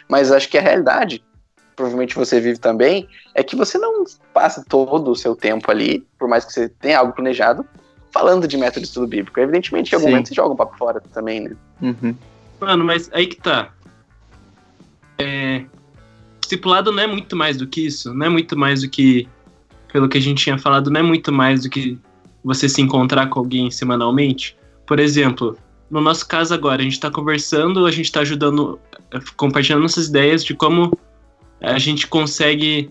Mas 0.07 0.31
acho 0.31 0.47
que 0.47 0.57
a 0.57 0.61
realidade 0.61 1.21
provavelmente 1.77 2.15
você 2.15 2.41
vive 2.41 2.57
também, 2.57 3.07
é 3.35 3.43
que 3.43 3.55
você 3.55 3.77
não 3.77 4.03
passa 4.33 4.65
todo 4.67 5.11
o 5.11 5.15
seu 5.15 5.35
tempo 5.35 5.69
ali, 5.69 6.05
por 6.17 6.27
mais 6.27 6.43
que 6.43 6.51
você 6.51 6.67
tenha 6.67 6.99
algo 6.99 7.13
planejado, 7.13 7.63
falando 8.11 8.47
de 8.47 8.57
método 8.57 8.81
de 8.81 8.87
estudo 8.87 9.07
bíblico. 9.07 9.39
Evidentemente, 9.39 9.91
em 9.91 9.95
algum 9.95 10.07
Sim. 10.07 10.11
momento 10.11 10.27
você 10.29 10.35
joga 10.35 10.53
um 10.53 10.57
papo 10.57 10.75
fora 10.75 10.99
também, 11.13 11.41
né? 11.41 11.55
Uhum. 11.79 12.15
Mano, 12.59 12.83
mas 12.83 13.09
aí 13.13 13.27
que 13.27 13.37
tá. 13.37 13.71
É. 15.19 15.63
Discipulado 16.41 16.91
não 16.91 17.03
é 17.03 17.07
muito 17.07 17.35
mais 17.35 17.57
do 17.57 17.67
que 17.67 17.85
isso. 17.85 18.13
Não 18.13 18.25
é 18.25 18.29
muito 18.29 18.57
mais 18.57 18.81
do 18.81 18.89
que. 18.89 19.27
Pelo 19.93 20.09
que 20.09 20.17
a 20.17 20.21
gente 20.21 20.43
tinha 20.43 20.57
falado, 20.57 20.89
não 20.89 20.99
é 20.99 21.03
muito 21.03 21.31
mais 21.31 21.63
do 21.63 21.69
que 21.69 21.97
você 22.43 22.67
se 22.67 22.81
encontrar 22.81 23.27
com 23.27 23.39
alguém 23.39 23.69
semanalmente. 23.69 24.57
Por 24.85 24.99
exemplo, 24.99 25.57
no 25.89 26.01
nosso 26.01 26.27
caso 26.27 26.53
agora, 26.53 26.81
a 26.81 26.83
gente 26.83 26.99
tá 26.99 27.11
conversando, 27.11 27.85
a 27.85 27.91
gente 27.91 28.11
tá 28.11 28.21
ajudando, 28.21 28.79
compartilhando 29.35 29.83
nossas 29.83 30.07
ideias 30.07 30.43
de 30.43 30.55
como 30.55 30.91
a 31.61 31.79
gente 31.79 32.07
consegue, 32.07 32.89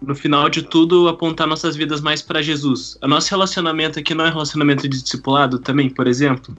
no 0.00 0.14
final 0.14 0.48
de 0.48 0.62
tudo, 0.62 1.08
apontar 1.08 1.46
nossas 1.46 1.76
vidas 1.76 2.00
mais 2.00 2.22
pra 2.22 2.42
Jesus. 2.42 2.98
O 3.02 3.08
nosso 3.08 3.30
relacionamento 3.30 3.98
aqui 3.98 4.14
não 4.14 4.26
é 4.26 4.28
relacionamento 4.28 4.88
de 4.88 5.02
discipulado 5.02 5.58
também, 5.58 5.88
por 5.88 6.06
exemplo? 6.06 6.56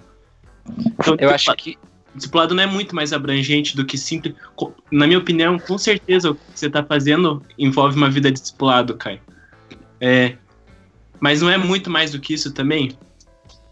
Então, 1.00 1.16
Eu 1.20 1.30
acho 1.30 1.54
que. 1.56 1.78
discipulado 2.16 2.56
não 2.56 2.64
é 2.64 2.68
muito 2.68 2.96
mais 2.96 3.14
abrangente 3.14 3.76
do 3.76 3.86
que 3.86 3.98
simples. 3.98 4.36
Na 4.92 5.06
minha 5.08 5.20
opinião, 5.20 5.58
com 5.60 5.78
certeza 5.78 6.32
o 6.32 6.36
que 6.36 6.42
você 6.54 6.70
tá 6.70 6.84
fazendo 6.84 7.44
envolve 7.58 7.96
uma 7.96 8.10
vida 8.10 8.32
de 8.32 8.40
discipulado, 8.40 8.96
Caio. 8.96 9.22
É. 10.02 10.36
Mas 11.20 11.42
não 11.42 11.50
é 11.50 11.58
muito 11.58 11.90
mais 11.90 12.12
do 12.12 12.20
que 12.20 12.34
isso 12.34 12.54
também? 12.54 12.98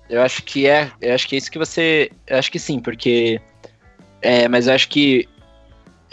Eu 0.10 0.22
acho 0.22 0.44
que 0.44 0.68
é. 0.68 0.92
Eu 1.02 1.14
acho 1.16 1.28
que 1.28 1.36
é 1.36 1.38
isso 1.38 1.52
que 1.52 1.58
você. 1.58 2.12
Eu 2.28 2.38
acho 2.38 2.52
que 2.52 2.60
sim, 2.60 2.80
porque. 2.80 3.42
É, 4.22 4.48
mas 4.48 4.68
eu 4.68 4.74
acho 4.74 4.88
que. 4.90 5.28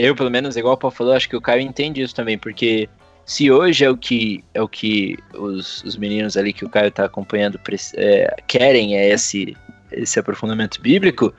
Eu, 0.03 0.17
pelo 0.17 0.33
menos, 0.33 0.57
igual 0.57 0.75
o 0.75 0.77
Paulo 0.77 0.97
falou, 0.97 1.13
acho 1.13 1.29
que 1.29 1.37
o 1.37 1.41
Caio 1.41 1.61
entende 1.61 2.03
isso 2.03 2.13
também, 2.13 2.37
porque 2.37 2.89
se 3.25 3.53
hoje 3.53 3.85
é 3.85 3.89
o 3.89 3.97
que 3.97 4.43
é 4.53 4.61
o 4.61 4.67
que 4.67 5.17
os, 5.33 5.85
os 5.85 5.97
meninos 5.97 6.37
ali 6.37 6.53
que 6.53 6.65
o 6.65 6.69
Caio 6.69 6.91
tá 6.91 7.05
acompanhando 7.05 7.61
é, 7.95 8.35
querem, 8.49 8.97
é 8.97 9.11
esse, 9.11 9.57
esse 9.93 10.19
aprofundamento 10.19 10.81
bíblico, 10.81 11.33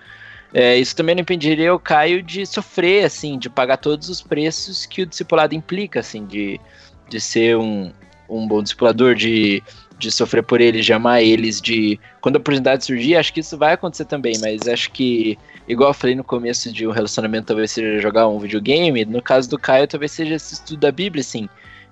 é, 0.54 0.78
isso 0.78 0.96
também 0.96 1.14
não 1.14 1.24
impediria 1.24 1.76
o 1.76 1.80
Caio 1.80 2.24
de 2.24 2.46
sofrer, 2.46 3.04
assim, 3.04 3.38
de 3.38 3.50
pagar 3.50 3.76
todos 3.76 4.08
os 4.08 4.22
preços 4.22 4.86
que 4.86 5.02
o 5.02 5.06
discipulado 5.06 5.54
implica, 5.54 6.00
assim, 6.00 6.26
de, 6.26 6.58
de 7.10 7.20
ser 7.20 7.58
um, 7.58 7.92
um 8.30 8.48
bom 8.48 8.64
discipulador, 8.64 9.14
de, 9.14 9.62
de 10.00 10.10
sofrer 10.10 10.42
por 10.42 10.62
eles, 10.62 10.86
de 10.86 10.94
amar 10.94 11.22
eles, 11.22 11.60
de 11.60 12.00
quando 12.22 12.38
a 12.38 12.40
oportunidade 12.40 12.86
surgir, 12.86 13.18
acho 13.18 13.34
que 13.34 13.42
isso 13.42 13.58
vai 13.58 13.74
acontecer 13.74 14.06
também, 14.06 14.38
mas 14.40 14.70
acho 14.70 14.90
que, 14.92 15.38
igual 15.68 15.90
eu 15.92 15.94
falei 15.94 16.16
no 16.16 16.24
começo 16.24 16.72
de 16.72 16.86
um 16.88 16.92
relacionamento, 16.92 17.48
talvez 17.48 17.72
seja 17.72 18.00
jogar 18.00 18.28
um 18.28 18.40
videogame, 18.40 19.06
no 19.06 19.22
caso 19.22 19.50
do 19.50 19.58
Caio, 19.58 19.88
talvez 19.88 20.12
seja 20.12 20.36
esse 20.36 20.54
estudo 20.56 20.80
da 20.80 20.92
Bíblia, 20.92 21.22
assim, 21.22 21.48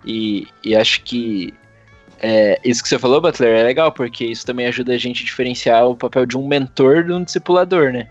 e, 0.05 0.47
e 0.63 0.75
acho 0.75 1.01
que 1.03 1.53
é, 2.19 2.59
isso 2.63 2.83
que 2.83 2.89
você 2.89 2.99
falou, 2.99 3.19
Butler, 3.19 3.59
é 3.59 3.63
legal, 3.63 3.91
porque 3.91 4.25
isso 4.25 4.45
também 4.45 4.67
ajuda 4.67 4.93
a 4.93 4.97
gente 4.97 5.23
a 5.23 5.25
diferenciar 5.25 5.87
o 5.87 5.95
papel 5.95 6.25
de 6.25 6.37
um 6.37 6.47
mentor 6.47 7.03
de 7.03 7.11
um 7.13 7.23
discipulador, 7.23 7.91
né? 7.91 8.07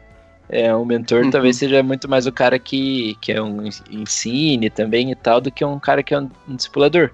É, 0.49 0.75
um 0.75 0.85
mentor 0.85 1.25
Uhum. 1.25 1.31
talvez 1.31 1.57
seja 1.57 1.81
muito 1.81 2.09
mais 2.09 2.27
o 2.27 2.33
cara 2.33 2.59
que, 2.59 3.17
que 3.21 3.31
é 3.31 3.41
um 3.41 3.65
ens- 3.65 3.85
ensine 3.89 4.69
também 4.69 5.13
e 5.13 5.15
tal, 5.15 5.41
do 5.41 5.49
que 5.51 5.65
um 5.65 5.79
cara 5.79 6.03
que 6.03 6.13
é 6.13 6.19
um, 6.19 6.29
um 6.49 6.57
discipulador. 6.57 7.11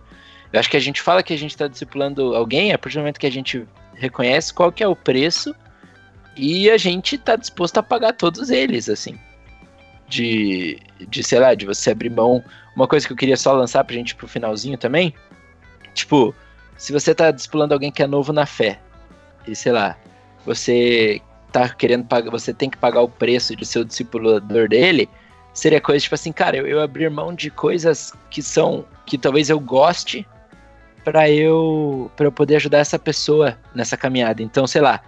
Eu 0.51 0.59
acho 0.59 0.71
que 0.71 0.77
a 0.77 0.81
gente 0.81 1.03
fala 1.03 1.23
que 1.23 1.35
a 1.35 1.37
gente 1.37 1.51
está 1.51 1.69
discipulando 1.69 2.35
alguém 2.35 2.73
a 2.73 2.79
partir 2.79 2.97
do 2.97 3.01
momento 3.01 3.21
que 3.21 3.27
a 3.27 3.31
gente 3.33 3.67
reconhece 3.95 4.55
qual 4.55 4.73
que 4.73 4.83
é 4.83 4.89
o 4.89 4.97
preço 4.97 5.55
e 6.37 6.70
a 6.70 6.76
gente 6.76 7.16
tá 7.16 7.34
disposto 7.37 7.78
a 7.78 7.82
pagar 7.82 8.12
todos 8.12 8.51
eles, 8.51 8.89
assim. 8.89 9.18
De, 10.09 10.78
de, 11.09 11.22
sei 11.22 11.41
lá, 11.41 11.55
de 11.55 11.66
você 11.66 11.91
abrir 11.91 12.11
mão. 12.11 12.45
Uma 12.74 12.87
coisa 12.87 13.07
que 13.07 13.12
eu 13.12 13.16
queria 13.16 13.37
só 13.37 13.53
lançar 13.53 13.82
pra 13.84 13.95
gente 13.95 14.14
pro 14.14 14.28
finalzinho 14.28 14.76
também. 14.76 15.14
Tipo, 15.95 16.34
se 16.76 16.93
você 16.93 17.14
tá 17.14 17.30
discipulando 17.30 17.72
alguém 17.72 17.91
que 17.91 18.03
é 18.03 18.07
novo 18.07 18.32
na 18.32 18.45
fé, 18.45 18.78
e 19.47 19.57
sei 19.57 19.72
lá, 19.72 19.97
você 20.45 21.20
tá 21.51 21.68
querendo 21.68 22.05
pagar, 22.05 22.30
você 22.30 22.53
tem 22.53 22.68
que 22.68 22.76
pagar 22.76 23.01
o 23.01 23.09
preço 23.09 23.57
de 23.57 23.64
ser 23.64 23.78
o 23.78 23.84
discipulador 23.84 24.68
dele, 24.68 25.09
seria 25.55 25.80
coisa 25.80 26.03
tipo 26.03 26.14
assim, 26.14 26.32
cara, 26.32 26.57
eu, 26.59 26.66
eu 26.66 26.82
abrir 26.82 27.11
mão 27.11 27.34
de 27.34 27.51
coisas 27.51 28.12
que 28.30 28.43
são, 28.43 28.84
que 29.07 29.16
talvez 29.16 29.49
eu 29.49 29.59
goste 29.59 30.26
para 31.03 31.30
eu, 31.30 32.11
pra 32.14 32.26
eu 32.26 32.32
poder 32.32 32.57
ajudar 32.57 32.78
essa 32.78 32.99
pessoa 32.99 33.57
nessa 33.74 33.97
caminhada. 33.97 34.43
Então, 34.43 34.66
sei 34.66 34.82
lá, 34.82 35.01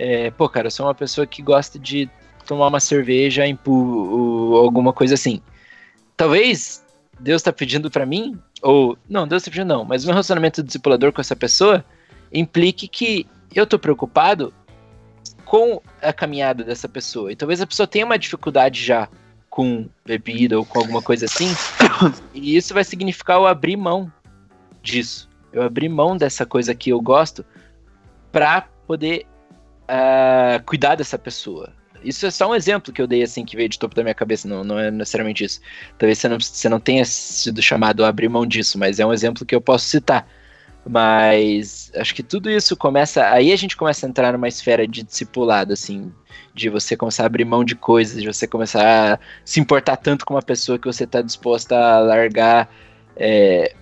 é, 0.00 0.30
pô, 0.30 0.48
cara, 0.48 0.68
eu 0.68 0.70
sou 0.70 0.86
uma 0.86 0.94
pessoa 0.94 1.26
que 1.26 1.42
gosta 1.42 1.78
de 1.78 2.08
tomar 2.46 2.68
uma 2.68 2.80
cerveja 2.80 3.46
em 3.46 3.58
alguma 4.56 4.94
coisa 4.94 5.12
assim. 5.12 5.42
Talvez 6.16 6.82
Deus 7.20 7.42
tá 7.42 7.52
pedindo 7.52 7.90
para 7.90 8.06
mim, 8.06 8.38
ou 8.62 8.96
não, 9.06 9.28
Deus 9.28 9.42
tá 9.42 9.50
pedindo 9.50 9.68
não, 9.68 9.84
mas 9.84 10.02
meu 10.02 10.14
relacionamento 10.14 10.62
discipulador 10.62 11.12
com 11.12 11.20
essa 11.20 11.36
pessoa 11.36 11.84
implique 12.32 12.88
que 12.88 13.26
eu 13.54 13.66
tô 13.66 13.78
preocupado 13.78 14.54
com 15.44 15.82
a 16.00 16.14
caminhada 16.14 16.64
dessa 16.64 16.88
pessoa. 16.88 17.30
E 17.30 17.36
talvez 17.36 17.60
a 17.60 17.66
pessoa 17.66 17.86
tenha 17.86 18.06
uma 18.06 18.18
dificuldade 18.18 18.82
já 18.82 19.06
com 19.50 19.86
bebida 20.06 20.58
ou 20.58 20.64
com 20.64 20.78
alguma 20.78 21.02
coisa 21.02 21.26
assim, 21.26 21.48
e 22.32 22.56
isso 22.56 22.72
vai 22.72 22.84
significar 22.84 23.36
eu 23.36 23.46
abrir 23.46 23.76
mão 23.76 24.10
disso. 24.82 25.28
Eu 25.52 25.62
abrir 25.62 25.90
mão 25.90 26.16
dessa 26.16 26.46
coisa 26.46 26.74
que 26.74 26.88
eu 26.88 27.02
gosto 27.02 27.44
pra 28.32 28.62
poder 28.86 29.26
ah, 29.90 30.62
cuidar 30.64 30.94
dessa 30.94 31.18
pessoa. 31.18 31.72
Isso 32.02 32.24
é 32.24 32.30
só 32.30 32.48
um 32.48 32.54
exemplo 32.54 32.92
que 32.92 33.02
eu 33.02 33.06
dei 33.06 33.22
assim 33.22 33.44
que 33.44 33.56
veio 33.56 33.68
de 33.68 33.78
topo 33.78 33.94
da 33.94 34.02
minha 34.02 34.14
cabeça, 34.14 34.48
não, 34.48 34.62
não 34.64 34.78
é 34.78 34.90
necessariamente 34.90 35.44
isso. 35.44 35.60
Talvez 35.98 36.18
você 36.18 36.28
não, 36.28 36.40
você 36.40 36.68
não 36.68 36.80
tenha 36.80 37.04
sido 37.04 37.60
chamado 37.60 38.04
a 38.04 38.08
abrir 38.08 38.28
mão 38.28 38.46
disso, 38.46 38.78
mas 38.78 39.00
é 39.00 39.04
um 39.04 39.12
exemplo 39.12 39.44
que 39.44 39.54
eu 39.54 39.60
posso 39.60 39.86
citar. 39.86 40.26
Mas 40.86 41.90
acho 41.96 42.14
que 42.14 42.22
tudo 42.22 42.48
isso 42.48 42.76
começa. 42.76 43.28
Aí 43.30 43.52
a 43.52 43.56
gente 43.56 43.76
começa 43.76 44.06
a 44.06 44.08
entrar 44.08 44.32
numa 44.32 44.48
esfera 44.48 44.86
de 44.86 45.02
discipulado, 45.02 45.72
assim, 45.74 46.10
de 46.54 46.70
você 46.70 46.96
começar 46.96 47.24
a 47.24 47.26
abrir 47.26 47.44
mão 47.44 47.64
de 47.64 47.74
coisas, 47.74 48.22
de 48.22 48.26
você 48.26 48.46
começar 48.46 49.14
a 49.14 49.18
se 49.44 49.60
importar 49.60 49.96
tanto 49.96 50.24
com 50.24 50.34
uma 50.34 50.42
pessoa 50.42 50.78
que 50.78 50.86
você 50.86 51.04
está 51.04 51.20
disposta 51.20 51.76
a 51.76 51.98
largar 51.98 52.70
é, 53.16 53.74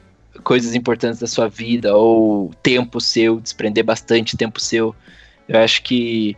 coisas 0.43 0.75
importantes 0.75 1.21
da 1.21 1.27
sua 1.29 1.49
vida, 1.49 1.95
ou 1.95 2.53
tempo 2.63 3.01
seu, 3.01 3.39
desprender 3.39 3.85
bastante 3.85 4.37
tempo 4.37 4.59
seu. 4.59 4.95
Eu 5.49 5.61
acho 5.61 5.83
que. 5.83 6.37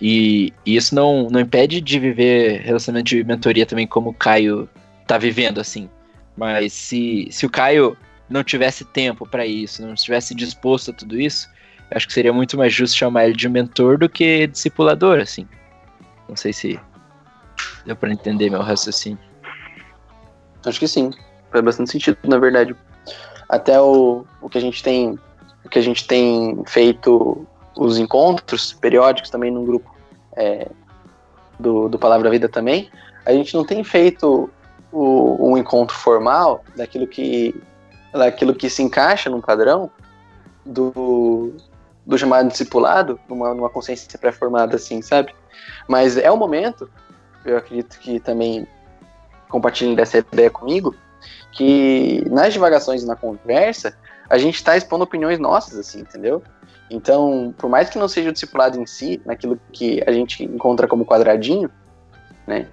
E, 0.00 0.52
e 0.64 0.76
isso 0.76 0.94
não, 0.94 1.28
não 1.28 1.40
impede 1.40 1.80
de 1.80 1.98
viver 1.98 2.60
relacionamento 2.62 3.08
de 3.08 3.22
mentoria 3.22 3.66
também, 3.66 3.86
como 3.86 4.10
o 4.10 4.14
Caio 4.14 4.68
tá 5.06 5.18
vivendo, 5.18 5.60
assim. 5.60 5.88
Mas 6.36 6.72
se, 6.72 7.28
se 7.30 7.44
o 7.44 7.50
Caio 7.50 7.96
não 8.28 8.42
tivesse 8.42 8.84
tempo 8.84 9.26
para 9.26 9.46
isso, 9.46 9.82
não 9.82 9.94
estivesse 9.94 10.34
disposto 10.34 10.90
a 10.90 10.94
tudo 10.94 11.20
isso, 11.20 11.48
acho 11.90 12.06
que 12.06 12.12
seria 12.12 12.32
muito 12.32 12.56
mais 12.56 12.72
justo 12.72 12.96
chamar 12.96 13.26
ele 13.26 13.36
de 13.36 13.48
mentor 13.48 13.98
do 13.98 14.08
que 14.08 14.46
discipulador, 14.46 15.20
assim. 15.20 15.46
Não 16.28 16.36
sei 16.36 16.52
se 16.52 16.80
deu 17.84 17.94
para 17.94 18.12
entender 18.12 18.50
meu 18.50 18.62
raciocínio. 18.62 19.18
Acho 20.64 20.80
que 20.80 20.88
sim. 20.88 21.10
Faz 21.50 21.64
bastante 21.64 21.90
sentido, 21.90 22.16
na 22.24 22.38
verdade. 22.38 22.74
Até 23.48 23.80
o, 23.80 24.24
o 24.40 24.48
que 24.48 24.58
a 24.58 24.60
gente 24.60 24.82
tem. 24.82 25.18
O 25.64 25.68
que 25.68 25.78
a 25.78 25.82
gente 25.82 26.06
tem 26.06 26.62
feito 26.66 27.46
os 27.76 27.98
encontros 27.98 28.72
periódicos 28.72 29.30
também 29.30 29.50
no 29.50 29.64
grupo 29.64 29.94
é, 30.36 30.68
do, 31.58 31.88
do 31.88 31.98
Palavra 31.98 32.30
Vida 32.30 32.48
também, 32.48 32.90
a 33.24 33.32
gente 33.32 33.54
não 33.54 33.64
tem 33.64 33.82
feito 33.84 34.50
o, 34.90 35.50
um 35.50 35.56
encontro 35.56 35.96
formal 35.96 36.64
daquilo 36.76 37.06
que, 37.06 37.54
daquilo 38.12 38.54
que 38.54 38.68
se 38.68 38.82
encaixa 38.82 39.30
num 39.30 39.40
padrão 39.40 39.90
do, 40.64 41.54
do 42.04 42.18
chamado 42.18 42.48
discipulado, 42.48 43.18
numa, 43.28 43.54
numa 43.54 43.70
consciência 43.70 44.18
pré-formada 44.18 44.76
assim, 44.76 45.00
sabe? 45.00 45.34
Mas 45.88 46.16
é 46.16 46.30
o 46.30 46.36
momento, 46.36 46.90
eu 47.44 47.56
acredito 47.56 47.98
que 47.98 48.20
também 48.20 48.66
compartilhem 49.48 49.94
dessa 49.94 50.18
ideia 50.18 50.50
comigo, 50.50 50.94
que 51.52 52.24
nas 52.30 52.52
divagações 52.52 53.02
e 53.02 53.06
na 53.06 53.14
conversa, 53.14 53.96
a 54.28 54.38
gente 54.38 54.54
está 54.54 54.76
expondo 54.76 55.04
opiniões 55.04 55.38
nossas, 55.38 55.78
assim, 55.78 56.00
entendeu? 56.00 56.42
Então, 56.90 57.54
por 57.56 57.70
mais 57.70 57.88
que 57.88 57.98
não 57.98 58.08
seja 58.08 58.30
o 58.30 58.32
discipulado 58.32 58.78
em 58.78 58.86
si, 58.86 59.20
naquilo 59.24 59.58
que 59.72 60.02
a 60.06 60.12
gente 60.12 60.44
encontra 60.44 60.86
como 60.86 61.06
quadradinho, 61.06 61.70
né? 62.46 62.66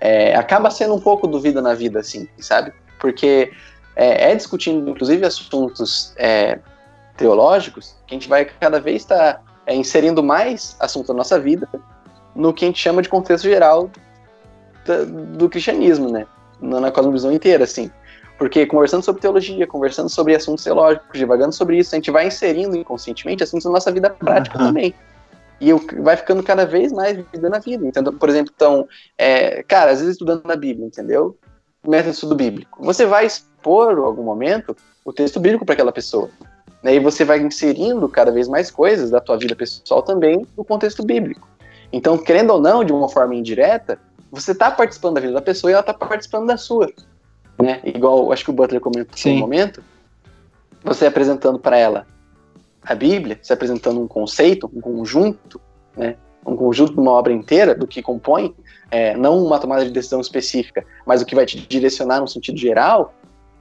É, 0.00 0.34
acaba 0.34 0.70
sendo 0.70 0.94
um 0.94 1.00
pouco 1.00 1.26
do 1.26 1.40
vida 1.40 1.60
na 1.60 1.74
vida, 1.74 2.00
assim, 2.00 2.28
sabe? 2.38 2.72
Porque 3.00 3.52
é, 3.96 4.30
é 4.30 4.34
discutindo, 4.34 4.90
inclusive, 4.90 5.24
assuntos 5.26 6.14
é, 6.16 6.58
teológicos 7.16 7.96
que 8.06 8.14
a 8.14 8.18
gente 8.18 8.28
vai 8.28 8.44
cada 8.44 8.80
vez 8.80 9.02
estar 9.02 9.34
tá, 9.34 9.42
é, 9.66 9.74
inserindo 9.74 10.22
mais 10.22 10.76
assunto 10.78 11.08
da 11.08 11.14
nossa 11.14 11.38
vida 11.38 11.68
no 12.34 12.54
que 12.54 12.64
a 12.64 12.68
gente 12.68 12.80
chama 12.80 13.02
de 13.02 13.08
contexto 13.08 13.44
geral 13.44 13.90
do 15.36 15.48
cristianismo, 15.48 16.10
né? 16.10 16.26
Na 16.60 16.90
cosmovisão 16.90 17.30
inteira, 17.30 17.64
assim. 17.64 17.90
Porque 18.38 18.64
conversando 18.66 19.02
sobre 19.02 19.20
teologia, 19.20 19.66
conversando 19.66 20.08
sobre 20.08 20.34
assuntos 20.34 20.62
teológicos, 20.62 21.18
divagando 21.18 21.52
sobre 21.52 21.76
isso, 21.76 21.94
a 21.94 21.98
gente 21.98 22.10
vai 22.10 22.28
inserindo 22.28 22.76
inconscientemente 22.76 23.42
assuntos 23.42 23.64
da 23.64 23.72
nossa 23.72 23.90
vida 23.90 24.08
prática 24.10 24.56
uhum. 24.56 24.66
também. 24.66 24.94
E 25.60 25.68
eu, 25.68 25.84
vai 26.02 26.16
ficando 26.16 26.40
cada 26.40 26.64
vez 26.64 26.92
mais 26.92 27.16
vida 27.16 27.48
na 27.48 27.58
vida. 27.58 27.84
Então, 27.84 28.04
por 28.04 28.28
exemplo, 28.28 28.52
então, 28.54 28.86
é, 29.18 29.64
cara, 29.64 29.90
às 29.90 29.98
vezes 29.98 30.12
estudando 30.12 30.44
na 30.44 30.54
Bíblia, 30.54 30.86
entendeu? 30.86 31.36
Método 31.84 32.10
de 32.10 32.14
estudo 32.14 32.36
bíblico. 32.36 32.80
Você 32.84 33.04
vai 33.04 33.26
expor, 33.26 33.98
em 33.98 34.04
algum 34.04 34.22
momento, 34.22 34.76
o 35.04 35.12
texto 35.12 35.40
bíblico 35.40 35.66
para 35.66 35.72
aquela 35.72 35.90
pessoa. 35.90 36.30
Né? 36.80 36.94
E 36.94 37.00
você 37.00 37.24
vai 37.24 37.40
inserindo 37.40 38.08
cada 38.08 38.30
vez 38.30 38.46
mais 38.46 38.70
coisas 38.70 39.10
da 39.10 39.20
tua 39.20 39.36
vida 39.36 39.56
pessoal 39.56 40.00
também 40.00 40.46
no 40.56 40.64
contexto 40.64 41.04
bíblico. 41.04 41.48
Então, 41.92 42.16
querendo 42.16 42.50
ou 42.50 42.60
não, 42.60 42.84
de 42.84 42.92
uma 42.92 43.08
forma 43.08 43.34
indireta, 43.34 43.98
você 44.30 44.52
está 44.52 44.70
participando 44.70 45.14
da 45.14 45.20
vida 45.20 45.32
da 45.32 45.42
pessoa 45.42 45.70
e 45.70 45.72
ela 45.72 45.80
está 45.80 45.94
participando 45.94 46.46
da 46.46 46.56
sua. 46.56 46.88
Né? 47.60 47.80
Igual, 47.84 48.32
acho 48.32 48.44
que 48.44 48.50
o 48.50 48.54
Butler 48.54 48.80
comentou 48.80 49.16
Sim. 49.16 49.34
no 49.34 49.40
momento, 49.40 49.82
você 50.82 51.06
apresentando 51.06 51.58
para 51.58 51.76
ela 51.76 52.06
a 52.82 52.94
Bíblia, 52.94 53.38
se 53.42 53.52
apresentando 53.52 54.00
um 54.00 54.08
conceito, 54.08 54.70
um 54.74 54.80
conjunto, 54.80 55.60
né? 55.96 56.16
um 56.46 56.56
conjunto 56.56 56.94
de 56.94 57.00
uma 57.00 57.12
obra 57.12 57.32
inteira 57.32 57.74
do 57.74 57.86
que 57.86 58.00
compõe, 58.00 58.54
é, 58.90 59.14
não 59.16 59.44
uma 59.44 59.58
tomada 59.58 59.84
de 59.84 59.90
decisão 59.90 60.20
específica, 60.20 60.84
mas 61.04 61.20
o 61.20 61.26
que 61.26 61.34
vai 61.34 61.44
te 61.44 61.58
direcionar 61.58 62.20
no 62.20 62.28
sentido 62.28 62.56
geral, 62.56 63.12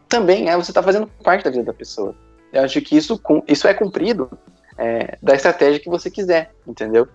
também 0.07 0.49
é 0.49 0.55
você 0.55 0.71
está 0.71 0.81
fazendo 0.81 1.07
parte 1.23 1.43
da 1.43 1.49
vida 1.49 1.63
da 1.63 1.73
pessoa. 1.73 2.15
Eu 2.53 2.63
acho 2.63 2.79
que 2.81 2.95
isso, 2.95 3.19
isso 3.47 3.67
é 3.67 3.73
cumprido 3.73 4.29
é, 4.77 5.17
da 5.21 5.35
estratégia 5.35 5.81
que 5.81 5.89
você 5.89 6.09
quiser, 6.09 6.51
entendeu? 6.65 7.07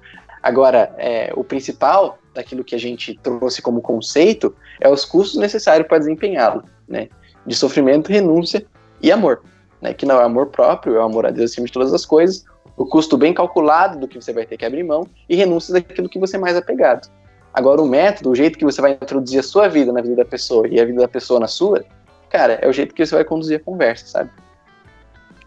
Agora, 0.42 0.94
é, 0.98 1.32
o 1.34 1.44
principal 1.44 2.18
daquilo 2.34 2.64
que 2.64 2.74
a 2.74 2.78
gente 2.78 3.18
trouxe 3.22 3.60
como 3.60 3.80
conceito 3.80 4.54
é 4.80 4.88
os 4.88 5.04
custos 5.04 5.38
necessários 5.38 5.86
para 5.86 5.98
desempenhá-lo, 5.98 6.64
né? 6.88 7.08
De 7.46 7.54
sofrimento, 7.54 8.10
renúncia 8.10 8.64
e 9.00 9.10
amor, 9.10 9.42
né? 9.80 9.92
Que 9.92 10.06
não 10.06 10.20
é 10.20 10.24
amor 10.24 10.46
próprio, 10.46 10.96
é 10.96 10.98
o 10.98 11.02
amor 11.02 11.26
a 11.26 11.30
Deus 11.30 11.50
acima 11.50 11.66
de 11.66 11.72
todas 11.72 11.92
as 11.92 12.06
coisas, 12.06 12.44
o 12.76 12.86
custo 12.86 13.16
bem 13.16 13.34
calculado 13.34 13.98
do 13.98 14.08
que 14.08 14.20
você 14.20 14.32
vai 14.32 14.46
ter 14.46 14.56
que 14.56 14.64
abrir 14.64 14.82
mão 14.82 15.06
e 15.28 15.36
renúncia 15.36 15.74
daquilo 15.74 16.08
que 16.08 16.18
você 16.18 16.36
é 16.36 16.40
mais 16.40 16.56
apegado. 16.56 17.08
Agora, 17.52 17.82
o 17.82 17.86
método, 17.86 18.30
o 18.30 18.34
jeito 18.34 18.58
que 18.58 18.64
você 18.64 18.80
vai 18.80 18.92
introduzir 18.92 19.40
a 19.40 19.42
sua 19.42 19.68
vida 19.68 19.92
na 19.92 20.00
vida 20.00 20.16
da 20.16 20.24
pessoa 20.24 20.66
e 20.66 20.80
a 20.80 20.84
vida 20.84 21.00
da 21.00 21.08
pessoa 21.08 21.38
na 21.38 21.46
sua, 21.46 21.84
cara, 22.30 22.54
é 22.62 22.68
o 22.68 22.72
jeito 22.72 22.94
que 22.94 23.04
você 23.04 23.14
vai 23.14 23.24
conduzir 23.24 23.58
a 23.58 23.62
conversa, 23.62 24.06
sabe? 24.06 24.30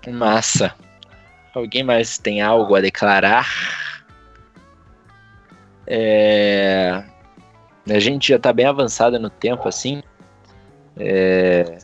Massa. 0.08 0.74
Alguém 1.56 1.84
mais 1.84 2.20
tem 2.20 2.42
algo 2.42 2.76
a 2.76 2.82
declarar? 2.82 3.48
É... 5.88 7.04
A 7.88 8.00
gente 8.00 8.30
já 8.30 8.40
tá 8.40 8.52
bem 8.52 8.66
avançado 8.66 9.20
no 9.20 9.30
tempo, 9.30 9.68
assim. 9.68 10.02
É... 10.98 11.78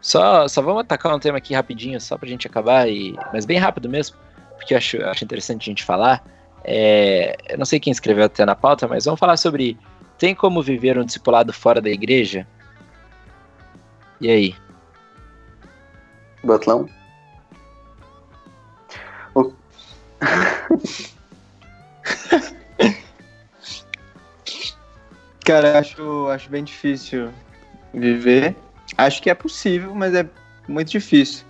Só, 0.00 0.46
só 0.48 0.62
vamos 0.62 0.82
atacar 0.82 1.14
um 1.14 1.18
tema 1.18 1.38
aqui 1.38 1.54
rapidinho, 1.54 2.00
só 2.00 2.18
pra 2.18 2.28
gente 2.28 2.46
acabar, 2.46 2.88
e... 2.88 3.16
mas 3.32 3.46
bem 3.46 3.58
rápido 3.58 3.88
mesmo, 3.88 4.16
porque 4.56 4.74
eu 4.74 4.78
acho, 4.78 5.02
acho 5.04 5.24
interessante 5.24 5.62
a 5.62 5.70
gente 5.70 5.84
falar. 5.84 6.24
É... 6.62 7.36
Eu 7.48 7.58
não 7.58 7.64
sei 7.64 7.80
quem 7.80 7.90
escreveu 7.90 8.24
até 8.24 8.44
na 8.44 8.54
pauta, 8.54 8.86
mas 8.86 9.04
vamos 9.04 9.20
falar 9.20 9.36
sobre 9.36 9.78
tem 10.18 10.34
como 10.34 10.62
viver 10.62 10.98
um 10.98 11.04
discipulado 11.04 11.52
fora 11.52 11.80
da 11.80 11.90
igreja? 11.90 12.46
E 14.20 14.30
aí? 14.30 14.54
Butlão? 16.42 16.88
Cara, 25.44 25.78
acho, 25.78 26.26
acho 26.28 26.48
bem 26.48 26.64
difícil 26.64 27.28
viver. 27.92 28.56
Acho 28.96 29.20
que 29.20 29.28
é 29.28 29.34
possível, 29.34 29.94
mas 29.94 30.14
é 30.14 30.26
muito 30.66 30.90
difícil. 30.90 31.44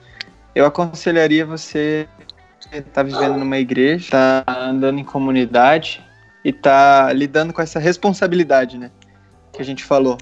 Eu 0.53 0.66
aconselharia 0.66 1.47
você 1.47 2.09
estar 2.72 3.05
vivendo 3.05 3.36
numa 3.36 3.57
igreja, 3.57 4.11
tá 4.11 4.45
andando 4.49 4.99
em 4.99 5.05
comunidade 5.05 6.05
e 6.45 6.53
tá 6.53 7.12
lidando 7.12 7.53
com 7.53 7.62
essa 7.62 7.78
responsabilidade, 7.78 8.76
né? 8.78 8.90
Que 9.53 9.62
a 9.62 9.64
gente 9.64 9.84
falou. 9.84 10.18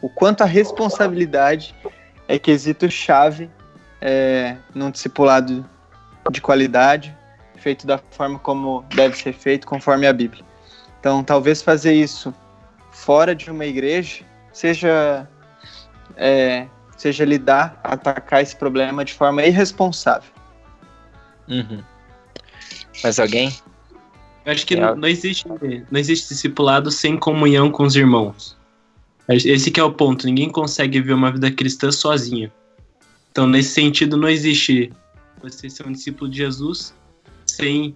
O 0.00 0.08
quanto 0.08 0.42
a 0.42 0.46
responsabilidade 0.46 1.74
é 2.28 2.38
quesito 2.38 2.88
chave 2.88 3.50
é, 4.00 4.56
num 4.72 4.92
discipulado 4.92 5.68
de 6.30 6.40
qualidade, 6.40 7.16
feito 7.56 7.84
da 7.84 7.98
forma 7.98 8.38
como 8.38 8.84
deve 8.94 9.16
ser 9.16 9.32
feito, 9.32 9.66
conforme 9.66 10.06
a 10.06 10.12
Bíblia. 10.12 10.44
Então, 11.00 11.24
talvez 11.24 11.62
fazer 11.62 11.94
isso 11.94 12.32
fora 12.98 13.34
de 13.34 13.50
uma 13.50 13.64
igreja 13.64 14.24
seja 14.52 15.28
é, 16.16 16.66
seja 16.96 17.24
lidar, 17.24 17.80
atacar 17.84 18.42
esse 18.42 18.56
problema 18.56 19.04
de 19.04 19.14
forma 19.14 19.44
irresponsável. 19.44 20.30
Uhum. 21.48 21.82
Mais 23.02 23.20
alguém? 23.20 23.54
Eu 24.44 24.52
acho 24.52 24.66
que 24.66 24.74
É. 24.74 24.80
não, 24.80 24.96
não 24.96 25.08
existe, 25.08 25.46
não 25.48 26.00
existe 26.00 26.28
discipulado 26.28 26.90
sem 26.90 27.16
comunhão 27.16 27.70
com 27.70 27.84
os 27.84 27.94
irmãos. 27.94 28.56
Esse 29.28 29.70
que 29.70 29.78
é 29.78 29.84
o 29.84 29.92
ponto. 29.92 30.26
Ninguém 30.26 30.50
consegue 30.50 31.00
viver 31.00 31.12
uma 31.12 31.30
vida 31.30 31.50
cristã 31.50 31.92
sozinho. 31.92 32.50
Então, 33.30 33.46
nesse 33.46 33.70
sentido, 33.74 34.16
não 34.16 34.28
existe 34.28 34.90
você 35.40 35.70
ser 35.70 35.86
um 35.86 35.92
discípulo 35.92 36.28
de 36.28 36.38
Jesus 36.38 36.94
sem 37.46 37.94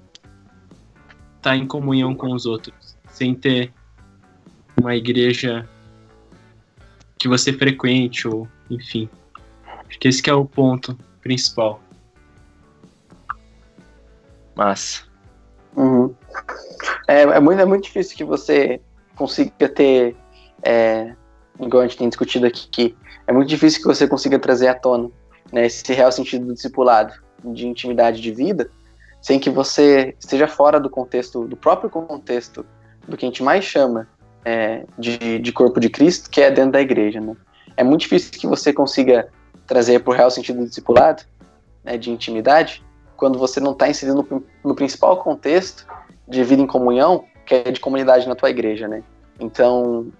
estar 1.36 1.56
em 1.56 1.66
comunhão 1.66 2.14
com 2.14 2.32
os 2.32 2.46
outros, 2.46 2.96
sem 3.10 3.34
ter 3.34 3.72
uma 4.78 4.94
igreja 4.94 5.68
que 7.18 7.28
você 7.28 7.52
frequente 7.52 8.26
ou, 8.26 8.48
enfim. 8.70 9.08
Acho 9.88 9.98
que 9.98 10.08
esse 10.08 10.22
que 10.22 10.30
é 10.30 10.34
o 10.34 10.44
ponto 10.44 10.98
principal. 11.20 11.80
Massa. 14.54 15.04
Uhum. 15.76 16.14
É, 17.08 17.22
é, 17.22 17.40
muito, 17.40 17.60
é 17.60 17.64
muito 17.64 17.84
difícil 17.84 18.16
que 18.16 18.24
você 18.24 18.80
consiga 19.16 19.68
ter, 19.68 20.16
é, 20.62 21.14
igual 21.60 21.82
a 21.82 21.86
gente 21.86 21.98
tem 21.98 22.08
discutido 22.08 22.46
aqui, 22.46 22.68
que 22.68 22.96
é 23.26 23.32
muito 23.32 23.48
difícil 23.48 23.80
que 23.80 23.86
você 23.86 24.06
consiga 24.06 24.38
trazer 24.38 24.68
à 24.68 24.74
tona 24.74 25.10
né, 25.52 25.66
esse 25.66 25.92
real 25.92 26.10
sentido 26.10 26.46
do 26.46 26.54
discipulado, 26.54 27.14
de 27.44 27.66
intimidade 27.66 28.20
de 28.20 28.30
vida, 28.32 28.70
sem 29.20 29.38
que 29.38 29.50
você 29.50 30.16
esteja 30.18 30.48
fora 30.48 30.80
do 30.80 30.90
contexto, 30.90 31.46
do 31.46 31.56
próprio 31.56 31.88
contexto 31.88 32.66
do 33.06 33.16
que 33.16 33.24
a 33.24 33.28
gente 33.28 33.42
mais 33.42 33.64
chama 33.64 34.08
é, 34.44 34.84
de, 34.98 35.38
de 35.38 35.52
corpo 35.52 35.80
de 35.80 35.88
Cristo, 35.88 36.30
que 36.30 36.40
é 36.40 36.50
dentro 36.50 36.72
da 36.72 36.80
igreja. 36.80 37.20
Né? 37.20 37.36
É 37.76 37.84
muito 37.84 38.02
difícil 38.02 38.32
que 38.32 38.46
você 38.46 38.72
consiga 38.72 39.28
trazer 39.66 40.00
para 40.00 40.12
o 40.12 40.16
real 40.16 40.30
sentido 40.30 40.60
do 40.60 40.66
discipulado, 40.66 41.22
né, 41.84 41.96
de 41.96 42.10
intimidade, 42.10 42.84
quando 43.16 43.38
você 43.38 43.60
não 43.60 43.72
está 43.72 43.88
inserido 43.88 44.26
no, 44.28 44.44
no, 44.64 44.74
principal 44.74 45.16
contexto 45.18 45.86
de 46.28 46.42
vida 46.42 46.60
em 46.60 46.66
comunhão, 46.66 47.24
que 47.46 47.54
é 47.54 47.70
de 47.70 47.80
comunidade 47.80 48.28
na 48.28 48.34
tua 48.34 48.50
igreja, 48.50 48.88
né? 48.88 49.02
Então, 49.38 50.12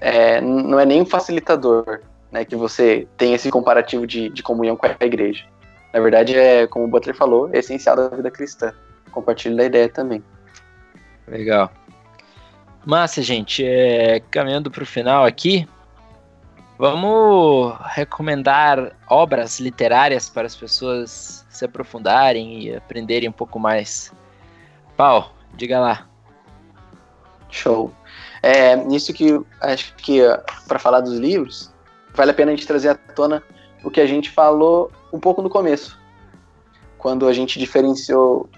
é, 0.00 0.40
não 0.40 0.78
é 0.78 0.84
nem 0.84 1.02
um 1.02 1.06
facilitador, 1.06 2.00
né, 2.30 2.44
que 2.44 2.56
você 2.56 3.06
tem 3.16 3.34
esse 3.34 3.50
comparativo 3.50 4.06
de, 4.06 4.28
de 4.30 4.42
comunhão 4.42 4.76
com 4.76 4.86
a 4.86 5.04
igreja. 5.04 5.44
Na 5.92 6.00
verdade, 6.00 6.36
é, 6.36 6.66
como 6.66 6.86
o 6.86 6.88
Butler 6.88 7.14
falou, 7.14 7.50
é 7.52 7.58
essencial 7.58 7.94
da 7.94 8.08
vida 8.08 8.30
cristã. 8.30 8.72
Compartilho 9.12 9.56
da 9.56 9.64
ideia 9.64 9.88
também. 9.88 10.24
Legal. 11.28 11.70
Massa, 12.84 13.22
gente. 13.22 13.64
É, 13.64 14.20
caminhando 14.30 14.70
para 14.70 14.82
o 14.82 14.86
final 14.86 15.24
aqui, 15.24 15.68
vamos 16.76 17.74
recomendar 17.94 18.96
obras 19.08 19.60
literárias 19.60 20.28
para 20.28 20.46
as 20.46 20.56
pessoas 20.56 21.46
se 21.48 21.64
aprofundarem 21.64 22.64
e 22.64 22.76
aprenderem 22.76 23.28
um 23.28 23.32
pouco 23.32 23.58
mais. 23.60 24.12
Pau, 24.96 25.32
diga 25.54 25.78
lá. 25.78 26.08
Show. 27.50 27.92
É, 28.42 28.74
nisso 28.74 29.12
que 29.12 29.40
acho 29.60 29.94
que 29.96 30.20
para 30.66 30.78
falar 30.78 31.00
dos 31.00 31.18
livros, 31.18 31.72
vale 32.12 32.32
a 32.32 32.34
pena 32.34 32.50
a 32.50 32.54
gente 32.56 32.66
trazer 32.66 32.88
à 32.88 32.94
tona 32.94 33.42
o 33.84 33.90
que 33.90 34.00
a 34.00 34.06
gente 34.06 34.28
falou 34.30 34.90
um 35.12 35.20
pouco 35.20 35.40
no 35.40 35.50
começo, 35.50 36.00
quando 36.98 37.28
a 37.28 37.32
gente 37.32 37.60
diferenciou 37.60 38.48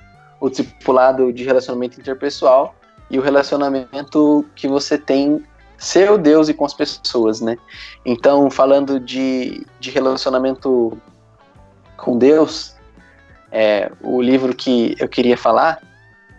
o 0.41 0.49
discipulado 0.49 1.31
de 1.33 1.45
relacionamento 1.45 2.01
interpessoal 2.01 2.75
e 3.11 3.19
o 3.19 3.23
relacionamento 3.23 4.45
que 4.55 4.67
você 4.67 4.97
tem 4.99 5.45
seu 5.77 6.17
Deus 6.17 6.49
e 6.49 6.55
com 6.55 6.65
as 6.65 6.75
pessoas, 6.75 7.41
né? 7.41 7.57
Então, 8.05 8.51
falando 8.51 8.99
de, 8.99 9.67
de 9.79 9.91
relacionamento 9.91 10.97
com 11.97 12.17
Deus, 12.17 12.75
é, 13.51 13.91
o 14.01 14.21
livro 14.21 14.55
que 14.55 14.97
eu 14.99 15.09
queria 15.09 15.37
falar 15.37 15.81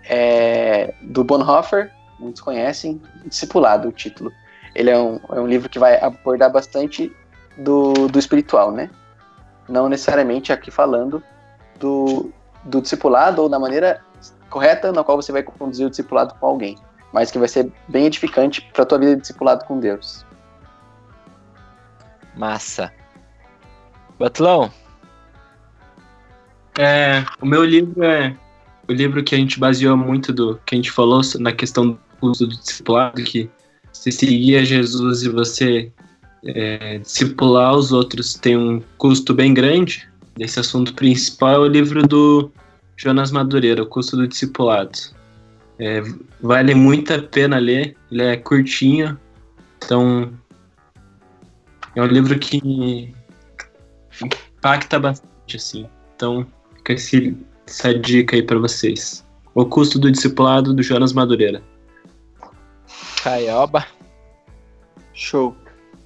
é 0.03 0.93
do 1.01 1.24
Bonhoeffer, 1.24 1.91
muitos 2.20 2.41
conhecem, 2.41 3.01
Discipulado, 3.26 3.88
o 3.88 3.91
título. 3.91 4.32
Ele 4.74 4.89
é 4.89 4.97
um, 4.97 5.20
é 5.30 5.39
um 5.39 5.47
livro 5.47 5.70
que 5.70 5.80
vai 5.80 5.99
abordar 5.99 6.51
bastante 6.51 7.11
do, 7.57 8.07
do 8.07 8.20
espiritual, 8.20 8.72
né? 8.72 8.89
Não 9.68 9.89
necessariamente 9.89 10.51
aqui 10.51 10.70
falando 10.70 11.24
do, 11.80 12.32
do 12.63 12.82
discipulado 12.82 13.41
ou 13.41 13.49
da 13.49 13.57
maneira 13.57 14.01
correta 14.50 14.91
na 14.91 15.04
qual 15.04 15.22
você 15.22 15.32
vai 15.32 15.43
conduzir 15.43 15.86
o 15.86 15.89
discipulado 15.89 16.34
com 16.36 16.46
alguém, 16.46 16.78
mas 17.12 17.32
que 17.32 17.39
vai 17.39 17.48
ser 17.48 17.72
bem 17.88 18.06
edificante 18.06 18.62
para 18.74 18.84
a 18.84 18.86
tua 18.86 19.00
vida 19.00 19.16
de 19.16 19.22
discipulado 19.22 19.66
com 19.66 19.80
Deus. 19.80 20.26
Massa. 22.36 22.91
Batlão? 24.20 24.72
É, 26.78 27.24
o 27.41 27.46
meu 27.46 27.64
livro 27.64 28.04
é 28.04 28.36
o 28.88 28.93
livro 28.93 29.24
que 29.24 29.34
a 29.34 29.38
gente 29.38 29.60
baseou 29.60 29.98
muito 29.98 30.32
do 30.32 30.60
que 30.66 30.76
a 30.76 30.78
gente 30.78 30.91
falou 30.91 31.22
na 31.39 31.52
questão 31.52 31.91
do 31.91 32.00
uso 32.22 32.46
do 32.46 32.56
discipulado, 32.56 33.24
que 33.24 33.50
se 33.91 34.12
seguir 34.12 34.58
a 34.58 34.64
Jesus 34.64 35.24
e 35.24 35.30
você 35.30 35.91
é, 36.46 37.00
discipular 37.00 37.74
os 37.74 37.91
outros 37.91 38.34
tem 38.34 38.58
um 38.58 38.82
custo 38.98 39.34
bem 39.34 39.54
grande, 39.54 40.08
desse 40.38 40.60
assunto 40.60 40.93
principal 40.93 41.54
é 41.54 41.60
o 41.60 41.68
livro 41.68 42.06
do 42.08 42.52
Jonas 42.98 43.32
Madureira, 43.32 43.84
O 43.84 43.88
Custo 43.88 44.16
do 44.16 44.28
Discipulado. 44.28 44.98
É, 45.78 46.02
vale 46.41 46.74
muito 46.74 47.14
a 47.14 47.22
pena 47.22 47.58
ler, 47.58 47.98
ele 48.10 48.24
é 48.24 48.38
curtinho, 48.38 49.20
então 49.78 50.34
é 51.96 52.02
um 52.02 52.08
livro 52.08 52.38
que 52.39 53.14
impacta 54.22 55.00
bastante, 55.00 55.58
assim. 55.58 55.88
Então, 56.16 56.48
fica 56.78 56.93
esse, 56.93 57.38
essa 57.68 57.93
dica 57.93 58.36
aí 58.36 58.43
para 58.43 58.58
vocês. 58.58 59.26
O 59.54 59.66
Custo 59.66 60.00
do 60.00 60.12
Discipulado, 60.12 60.74
do 60.74 60.82
Jonas 60.82 61.14
Madureira. 61.14 61.62
Caioba. 63.22 63.86
Show. 65.14 65.56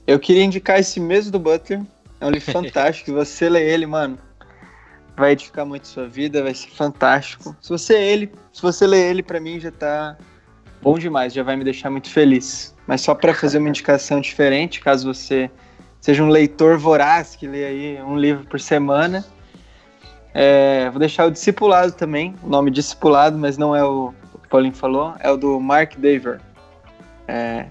Eu 0.06 0.20
queria 0.20 0.44
indicar 0.44 0.80
esse 0.80 1.00
mesmo 1.00 1.32
do 1.32 1.40
Butler. 1.40 1.82
É 2.20 2.26
um 2.26 2.32
livro 2.32 2.50
fantástico. 2.54 3.12
Se 3.12 3.12
você 3.12 3.50
ler 3.50 3.68
ele, 3.68 3.86
mano, 3.86 4.18
vai 5.20 5.34
edificar 5.34 5.66
muito 5.66 5.88
sua 5.88 6.08
vida, 6.08 6.42
vai 6.42 6.54
ser 6.54 6.70
fantástico. 6.70 7.56
Se 7.62 7.70
você 7.70 7.94
ele, 7.94 8.32
se 8.52 8.62
você 8.62 8.88
ler 8.88 9.12
ele, 9.12 9.22
para 9.22 9.40
mim 9.40 9.60
já 9.60 9.72
tá 9.72 10.18
bom 10.82 10.98
demais, 10.98 11.34
já 11.34 11.44
vai 11.44 11.56
me 11.56 11.64
deixar 11.64 11.90
muito 11.90 12.10
feliz. 12.10 12.76
Mas 12.88 13.02
só 13.02 13.14
para 13.14 13.34
fazer 13.34 13.60
uma 13.60 13.70
indicação 13.70 14.22
diferente, 14.22 14.80
caso 14.80 15.14
você 15.14 15.52
seja 16.02 16.24
um 16.24 16.30
leitor 16.30 16.78
voraz 16.78 17.36
que 17.36 17.46
lê 17.46 17.66
aí 17.66 18.02
um 18.02 18.18
livro 18.18 18.46
por 18.46 18.60
semana, 18.60 19.24
é, 20.34 20.90
vou 20.90 21.00
deixar 21.00 21.26
o 21.26 21.32
Discipulado 21.32 21.92
também, 21.92 22.36
o 22.42 22.48
nome 22.48 22.72
Discipulado, 22.72 23.38
mas 23.38 23.58
não 23.58 23.76
é 23.76 23.84
o, 23.84 24.14
o 24.34 24.40
que 24.40 24.48
o 24.48 24.50
Paulinho 24.50 24.74
falou, 24.74 25.14
é 25.20 25.30
o 25.30 25.38
do 25.38 25.60
Mark 25.60 25.96
Dever. 25.98 26.40
É... 27.28 27.68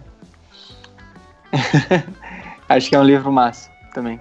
Acho 2.69 2.91
que 2.91 2.95
é 2.95 3.01
um 3.01 3.05
livro 3.05 3.33
massa 3.33 3.71
também. 3.95 4.21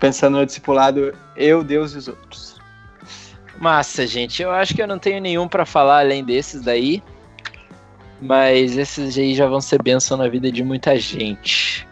Pensando 0.00 0.38
no 0.38 0.44
discipulado, 0.44 1.16
eu, 1.36 1.62
Deus 1.62 1.94
e 1.94 1.98
os 1.98 2.08
outros. 2.08 2.53
Massa, 3.64 4.06
gente. 4.06 4.42
Eu 4.42 4.50
acho 4.50 4.74
que 4.74 4.82
eu 4.82 4.86
não 4.86 4.98
tenho 4.98 5.22
nenhum 5.22 5.48
para 5.48 5.64
falar 5.64 6.00
além 6.00 6.22
desses 6.22 6.60
daí. 6.60 7.02
Mas 8.20 8.76
esses 8.76 9.16
aí 9.16 9.34
já 9.34 9.46
vão 9.46 9.58
ser 9.58 9.82
bênção 9.82 10.18
na 10.18 10.28
vida 10.28 10.52
de 10.52 10.62
muita 10.62 10.98
gente. 10.98 11.88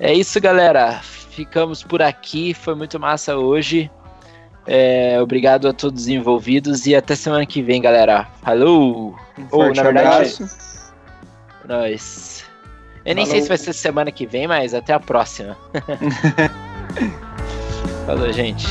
É 0.00 0.14
isso, 0.14 0.40
galera. 0.40 0.98
Ficamos 1.02 1.82
por 1.82 2.00
aqui. 2.00 2.54
Foi 2.54 2.74
muito 2.74 2.98
massa 2.98 3.36
hoje. 3.36 3.90
É, 4.66 5.20
obrigado 5.20 5.68
a 5.68 5.74
todos 5.74 6.04
os 6.04 6.08
envolvidos 6.08 6.86
e 6.86 6.96
até 6.96 7.14
semana 7.14 7.44
que 7.44 7.60
vem, 7.60 7.82
galera. 7.82 8.26
Falou! 8.42 9.14
Um 9.38 9.46
Ou, 9.50 9.74
na 9.74 9.82
verdade, 9.82 10.08
abraço. 10.08 10.48
nós. 11.68 12.46
Eu 13.04 13.14
nem 13.14 13.26
Falou. 13.26 13.26
sei 13.26 13.42
se 13.42 13.48
vai 13.48 13.58
ser 13.58 13.74
semana 13.74 14.10
que 14.10 14.26
vem, 14.26 14.48
mas 14.48 14.72
até 14.72 14.94
a 14.94 15.00
próxima. 15.00 15.54
Falou, 18.06 18.32
gente. 18.32 18.66